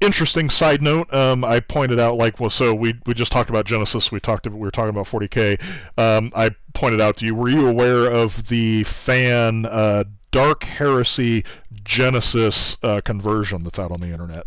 [0.00, 1.12] interesting side note.
[1.12, 4.10] Um, I pointed out like well, so we we just talked about Genesys.
[4.10, 5.60] We talked we were talking about 40k.
[5.98, 7.34] Um, I pointed out to you.
[7.34, 9.66] Were you aware of the fan?
[9.66, 10.04] Uh,
[10.34, 11.44] Dark Heresy
[11.84, 14.46] Genesys uh, conversion that's out on the internet.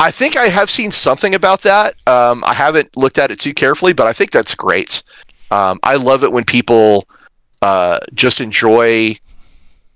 [0.00, 1.94] I think I have seen something about that.
[2.06, 5.02] Um, I haven't looked at it too carefully, but I think that's great.
[5.50, 7.08] Um, I love it when people
[7.62, 9.16] uh, just enjoy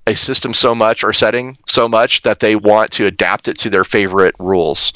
[0.09, 3.71] a system so much or setting so much that they want to adapt it to
[3.71, 4.93] their favorite rules.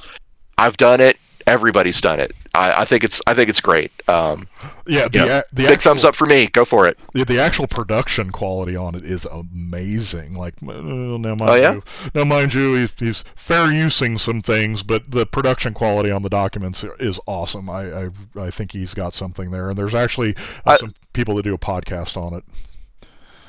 [0.58, 1.16] I've done it
[1.46, 2.32] everybody's done it.
[2.56, 3.92] I, I think it's I think it's great.
[4.08, 4.48] Um,
[4.86, 6.46] yeah, the, know, the big actual, thumbs up for me.
[6.46, 6.98] Go for it.
[7.12, 10.34] The, the actual production quality on it is amazing.
[10.34, 10.72] Like now,
[11.18, 11.74] mind oh, yeah?
[11.74, 11.82] you,
[12.14, 16.30] now mind you, he's, he's fair using some things, but the production quality on the
[16.30, 17.68] documents is awesome.
[17.68, 20.34] I I, I think he's got something there, and there's actually
[20.64, 22.44] uh, some people that do a podcast on it.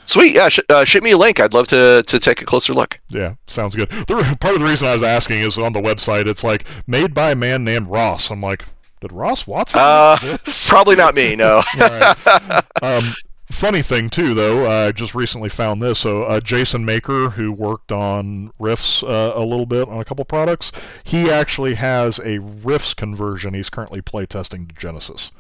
[0.06, 0.48] Sweet, yeah.
[0.48, 1.40] Sh- uh, ship me a link.
[1.40, 3.00] I'd love to to take a closer look.
[3.10, 3.90] Yeah, sounds good.
[3.90, 6.28] The, part of the reason I was asking is on the website.
[6.28, 8.32] It's like made by a man named Ross.
[8.32, 8.64] I'm like,
[9.02, 9.80] did Ross Watson?
[9.82, 10.18] Uh,
[10.68, 11.36] probably not me.
[11.36, 11.61] No.
[12.82, 13.14] um,
[13.52, 15.99] funny thing too, though, I just recently found this.
[15.99, 20.26] So uh, Jason Maker, who worked on Rifts uh, a little bit on a couple
[20.26, 20.72] products,
[21.03, 23.53] he actually has a Rifts conversion.
[23.53, 25.32] He's currently playtesting to Genesys.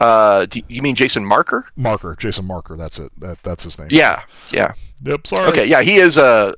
[0.00, 1.66] Uh, do you mean Jason Marker?
[1.76, 2.76] Marker, Jason Marker.
[2.76, 3.12] That's it.
[3.20, 3.88] That that's his name.
[3.90, 4.72] Yeah, yeah.
[5.04, 5.26] Yep.
[5.26, 5.48] Sorry.
[5.50, 5.66] Okay.
[5.66, 6.52] Yeah, he is a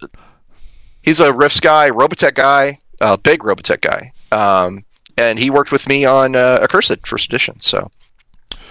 [1.02, 4.12] he's a Rifts guy, Robotech guy, uh, big Robotech guy.
[4.32, 4.84] Um,
[5.16, 7.58] and he worked with me on uh, Accursed First Edition.
[7.60, 7.88] So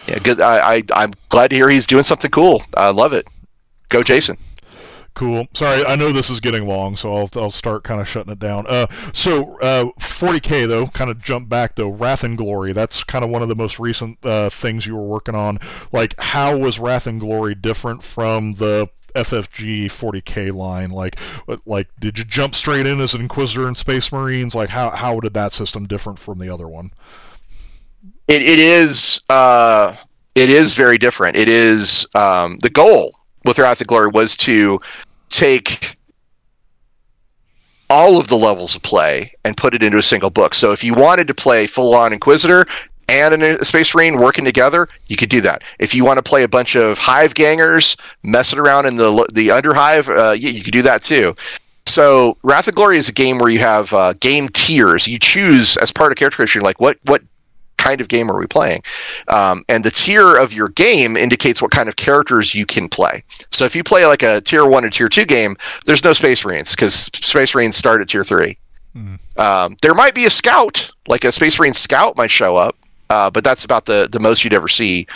[0.08, 0.42] yeah, good.
[0.42, 2.64] I, I I'm glad to hear he's doing something cool.
[2.76, 3.28] I love it.
[3.90, 4.38] Go, Jason.
[5.16, 5.48] Cool.
[5.54, 8.40] Sorry, I know this is getting long, so I'll, I'll start kind of shutting it
[8.40, 8.68] down.
[8.68, 11.88] Uh, so uh, 40k though, kind of jump back though.
[11.88, 12.74] Wrath and Glory.
[12.74, 15.60] That's kind of one of the most recent uh, things you were working on.
[15.94, 20.92] Like, how was Wrath and Glory different from the FFG 40k line?
[20.92, 21.18] Like,
[21.66, 24.56] like did you jump straight in as an Inquisitor and Space Marines?
[24.56, 26.92] Like, how how did that system different from the other one?
[28.28, 29.96] It it is uh,
[30.36, 31.38] it is very different.
[31.38, 34.80] It is um, the goal with Wrath and Glory was to
[35.30, 35.98] take
[37.90, 40.54] all of the levels of play and put it into a single book.
[40.54, 42.66] So if you wanted to play full on Inquisitor
[43.08, 45.64] and a Space Marine working together, you could do that.
[45.80, 49.50] If you want to play a bunch of Hive gangers messing around in the the
[49.50, 51.36] Underhive, uh, yeah, you could do that too.
[51.86, 55.08] So Wrath of Glory is a game where you have uh, game tiers.
[55.08, 57.22] You choose as part of character creation, like what what
[57.78, 58.82] kind of game are we playing?
[59.28, 63.24] Um, and the tier of your game indicates what kind of characters you can play.
[63.52, 65.56] So if you play like a tier one or tier two game,
[65.86, 68.58] there's no Space Marines because Space Marines start at tier three.
[68.96, 69.20] Mm.
[69.38, 72.76] Um, there might be a scout, like a Space Marine scout might show up,
[73.16, 75.08] uh, but that's about the the most you'd ever see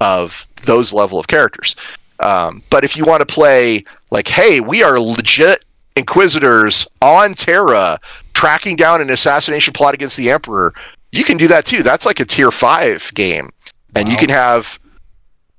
[0.00, 1.74] of those level of characters.
[2.20, 3.82] Um, but if you want to play
[4.12, 5.64] like, hey, we are legit
[5.96, 7.98] Inquisitors on Terra,
[8.32, 10.72] tracking down an assassination plot against the Emperor,
[11.10, 11.82] you can do that too.
[11.82, 13.50] That's like a tier five game,
[13.96, 14.12] and wow.
[14.12, 14.78] you can have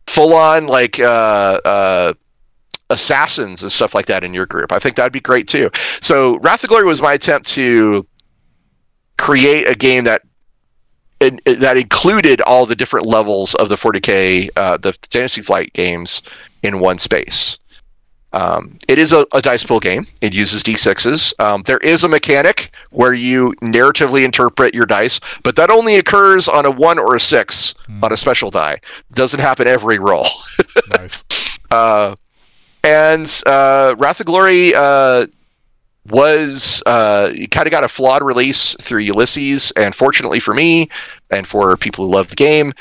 [0.08, 2.14] full on like uh, uh,
[2.90, 4.72] assassins and stuff like that in your group.
[4.72, 5.70] I think that'd be great too.
[6.02, 8.08] So Wrath of Glory was my attempt to
[9.18, 10.22] create a game that
[11.22, 16.22] and, that included all the different levels of the 40k, uh, the Fantasy Flight games
[16.64, 17.58] in one space.
[18.32, 20.06] Um, it is a, a, dice pool game.
[20.22, 21.40] It uses d6s.
[21.40, 26.48] Um, there is a mechanic where you narratively interpret your dice, but that only occurs
[26.48, 28.04] on a one or a six mm.
[28.04, 28.80] on a special die.
[29.14, 30.28] Doesn't happen every roll.
[30.92, 31.58] nice.
[31.72, 32.16] Uh,
[32.84, 35.26] and uh, Wrath of Glory uh,
[36.12, 40.90] was uh, kind of got a flawed release through Ulisses, and fortunately for me
[41.32, 42.74] and for people who love the game,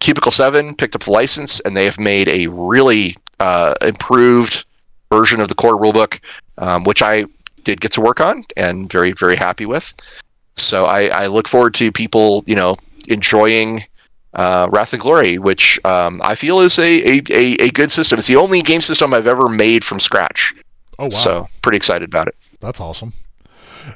[0.00, 4.64] Cubicle Seven picked up the license, and they have made a really uh, improved
[5.10, 6.20] version of the core rulebook,
[6.58, 7.24] um, which I
[7.62, 9.94] did get to work on and very very happy with.
[10.56, 12.76] So I, I look forward to people you know
[13.08, 13.84] enjoying
[14.34, 17.22] uh, Wrath and Glory, which um, I feel is a, a,
[17.60, 18.18] a, good system.
[18.18, 20.52] It's the only game system I've ever made from scratch.
[20.98, 21.08] Oh wow!
[21.10, 22.36] So pretty excited about it.
[22.60, 23.12] That's awesome.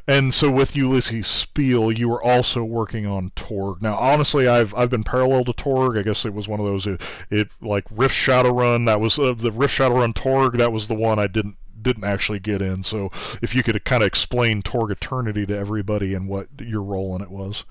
[0.07, 3.81] And so with Ulisses Spiele, you were also working on Torg.
[3.83, 5.97] Now, honestly, I've I've been parallel to Torg.
[5.97, 7.01] I guess it was one of those it,
[7.31, 8.87] it like Rift Shadowrun.
[8.87, 10.57] That was uh, the Rift Shadowrun Torg.
[10.57, 12.83] That was the one I didn't didn't actually get in.
[12.83, 13.11] So
[13.41, 17.23] if you could kind of explain Torg Eternity to everybody and what your role in
[17.23, 17.65] it was.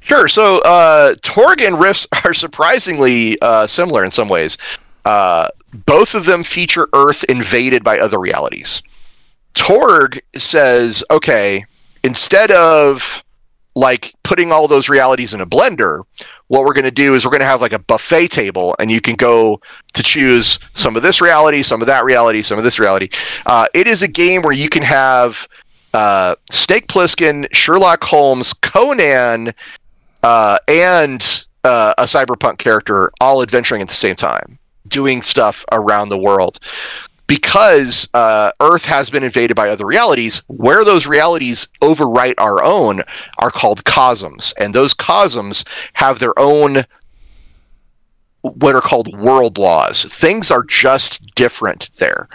[0.00, 0.28] Sure.
[0.28, 4.58] So uh, Torg and Rifts are surprisingly uh, similar in some ways.
[5.04, 8.82] Uh, both of them feature Earth invaded by other realities.
[9.54, 11.64] Torg says, okay,
[12.04, 13.24] instead of
[13.74, 16.02] like putting all those realities in a blender,
[16.48, 18.90] what we're going to do is we're going to have like a buffet table, and
[18.90, 19.60] you can go
[19.92, 23.08] to choose some of this reality, some of that reality, some of this reality.
[23.44, 25.46] Uh, it is a game where you can have
[25.92, 29.52] uh, Snake Plissken, Sherlock Holmes, Conan,
[30.22, 36.08] uh, and uh, a cyberpunk character all adventuring at the same time, doing stuff around
[36.08, 36.58] the world
[37.26, 43.02] because uh, Earth has been invaded by other realities, where those realities overwrite our own
[43.38, 44.54] are called cosms.
[44.60, 45.64] And those cosms
[45.94, 46.84] have their own
[48.42, 50.04] what are called world laws.
[50.04, 52.28] Things are just different there.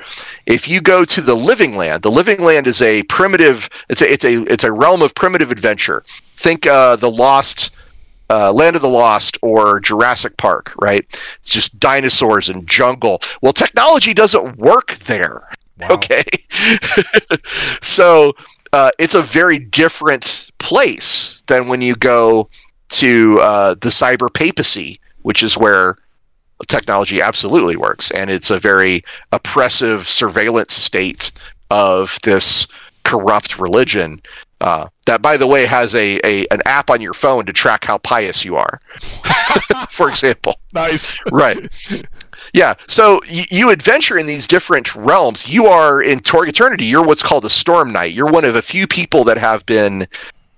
[0.45, 3.69] If you go to the Living Land, the Living Land is a primitive.
[3.87, 6.03] It's a it's a it's a realm of primitive adventure.
[6.35, 7.71] Think uh, the Lost
[8.31, 11.05] uh, Land of the Lost or Jurassic Park, right?
[11.41, 13.19] It's just dinosaurs and jungle.
[13.41, 15.41] Well, technology doesn't work there.
[15.81, 15.87] Wow.
[15.91, 16.23] Okay.
[17.81, 18.33] so
[18.71, 22.49] uh, it's a very different place than when you go
[22.89, 25.97] to uh, the cyber papacy, which is where
[26.67, 28.11] technology absolutely works.
[28.11, 29.03] And it's a very
[29.33, 31.31] oppressive surveillance state
[31.69, 32.65] of this
[33.03, 34.21] corrupt religion
[34.61, 37.83] uh, that, by the way, has a, a an app on your phone to track
[37.83, 38.79] how pious you are,
[39.89, 40.59] for example.
[40.73, 41.17] Nice.
[41.31, 41.69] right.
[42.53, 42.73] Yeah.
[42.87, 45.47] So y- you adventure in these different realms.
[45.47, 46.85] You are in Torg Eternity.
[46.85, 48.13] You're what's called a Storm Knight.
[48.13, 50.07] You're one of a few people that have been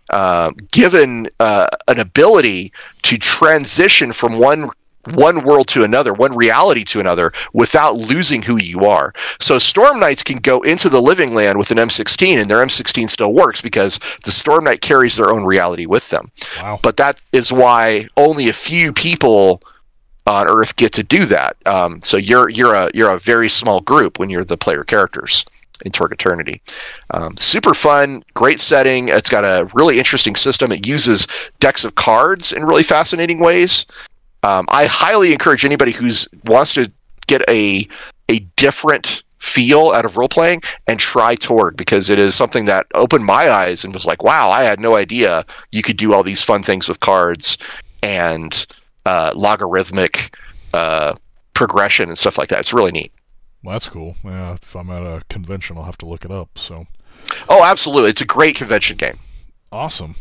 [0.10, 2.72] uh, given uh, an ability
[3.04, 4.70] to transition from one
[5.14, 9.14] one world to another, one reality to another, without losing who you are.
[9.40, 13.10] So Storm Knights can go into the living land with an M16, and their M16
[13.10, 16.32] still works because the Storm Knight carries their own reality with them.
[16.62, 16.80] Wow.
[16.82, 19.62] But that is why only a few people
[20.26, 21.56] on Earth get to do that.
[21.66, 25.46] Um, so you're you're a you're a very small group when you're the player characters
[25.86, 26.62] in Torg Eternity.
[27.12, 29.10] Um, super fun, great setting.
[29.10, 30.72] It's got a really interesting system.
[30.72, 31.28] It uses
[31.60, 33.86] decks of cards in really fascinating ways.
[34.44, 36.92] Um, I highly encourage anybody who's wants to
[37.28, 37.88] get a
[38.30, 42.88] a different feel out of role playing and try Torg because it is something that
[42.94, 46.24] opened my eyes and was like, wow, I had no idea you could do all
[46.24, 47.58] these fun things with cards
[48.02, 48.66] and
[49.06, 50.38] uh, logarithmic
[50.74, 51.16] uh,
[51.54, 52.60] progression and stuff like that.
[52.60, 53.12] It's really neat.
[53.64, 54.16] Well, that's cool.
[54.24, 56.58] Yeah, if I'm at a convention, I'll have to look it up.
[56.58, 56.86] So.
[57.50, 58.10] Oh, absolutely!
[58.10, 59.18] It's a great convention game.
[59.72, 60.16] Awesome.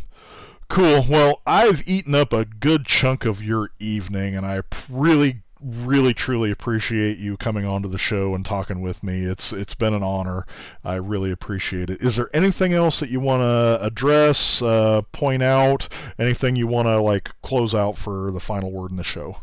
[0.73, 1.05] Cool.
[1.07, 6.49] Well, I've eaten up a good chunk of your evening, and I really, really, truly
[6.49, 9.23] appreciate you coming onto the show and talking with me.
[9.23, 10.47] It's it's been an honor.
[10.83, 12.01] I really appreciate it.
[12.01, 16.87] Is there anything else that you want to address, uh, point out, anything you want
[16.87, 19.37] to like close out for the final word in the show?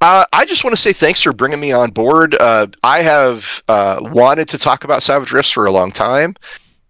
[0.00, 2.36] Uh, I just want to say thanks for bringing me on board.
[2.40, 6.36] Uh, I have uh, wanted to talk about Savage Rifts for a long time,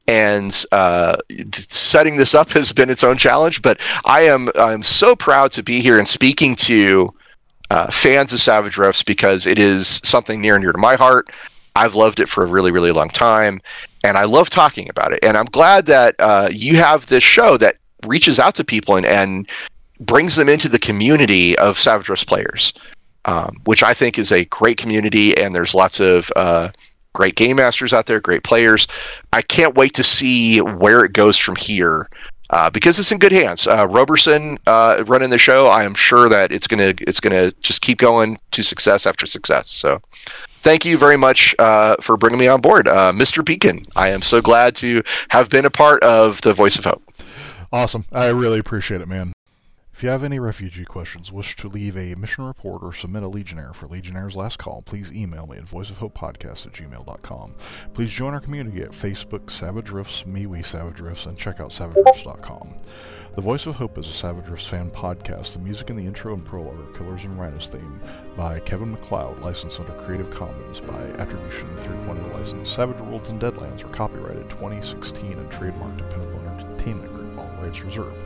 [0.08, 1.16] and uh,
[1.52, 3.62] setting this up has been its own challenge.
[3.62, 7.12] But I am I'm so proud to be here and speaking to
[7.70, 11.30] uh, fans of Savage Rifts because it is something near and dear to my heart.
[11.74, 13.60] I've loved it for a really really long time,
[14.04, 15.20] and I love talking about it.
[15.22, 17.76] And I'm glad that uh, you have this show that
[18.06, 19.48] reaches out to people and, and
[20.00, 22.72] brings them into the community of Savage Rifts players.
[23.24, 26.70] Um, which I think is a great community, and there's lots of uh,
[27.12, 28.86] great game masters out there, great players.
[29.32, 32.08] I can't wait to see where it goes from here.
[32.50, 33.66] uh, because it's in good hands.
[33.66, 37.80] Uh, Roberson uh, running the show, I am sure that it's gonna it's gonna just
[37.80, 39.70] keep going to success after success.
[39.70, 40.00] So,
[40.60, 43.42] thank you very much uh, for bringing me on board, uh, Mr.
[43.42, 43.86] Beacon.
[43.96, 47.02] I am so glad to have been a part of the Voice of Hope.
[47.72, 48.04] Awesome.
[48.12, 49.32] I really appreciate it, man.
[50.02, 53.28] If you have any refugee questions, wish to leave a mission report, or submit a
[53.28, 57.54] Legionnaire for Legionnaire's Last Call, please email me at voiceofhopepodcast at gmail.com.
[57.94, 62.74] Please join our community at Facebook, Savage Rifts, MeWe Savage Rifts, and check out savagerifts.com.
[63.36, 65.52] The Voice of Hope is a Savage Rifts fan podcast.
[65.52, 68.02] The music in the intro and prologue are Killers and Rhinos theme
[68.36, 72.68] by Kevin MacLeod, licensed under Creative Commons by Attribution 3.0 license.
[72.68, 77.21] Savage Worlds and Deadlands are copyrighted 2016 and trademarked to Pinnacle Entertainment Group
[77.62, 78.16] rights reserved.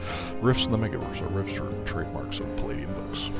[0.40, 3.30] Rifts in the Megaverse are registered trademarks of Palladium Books.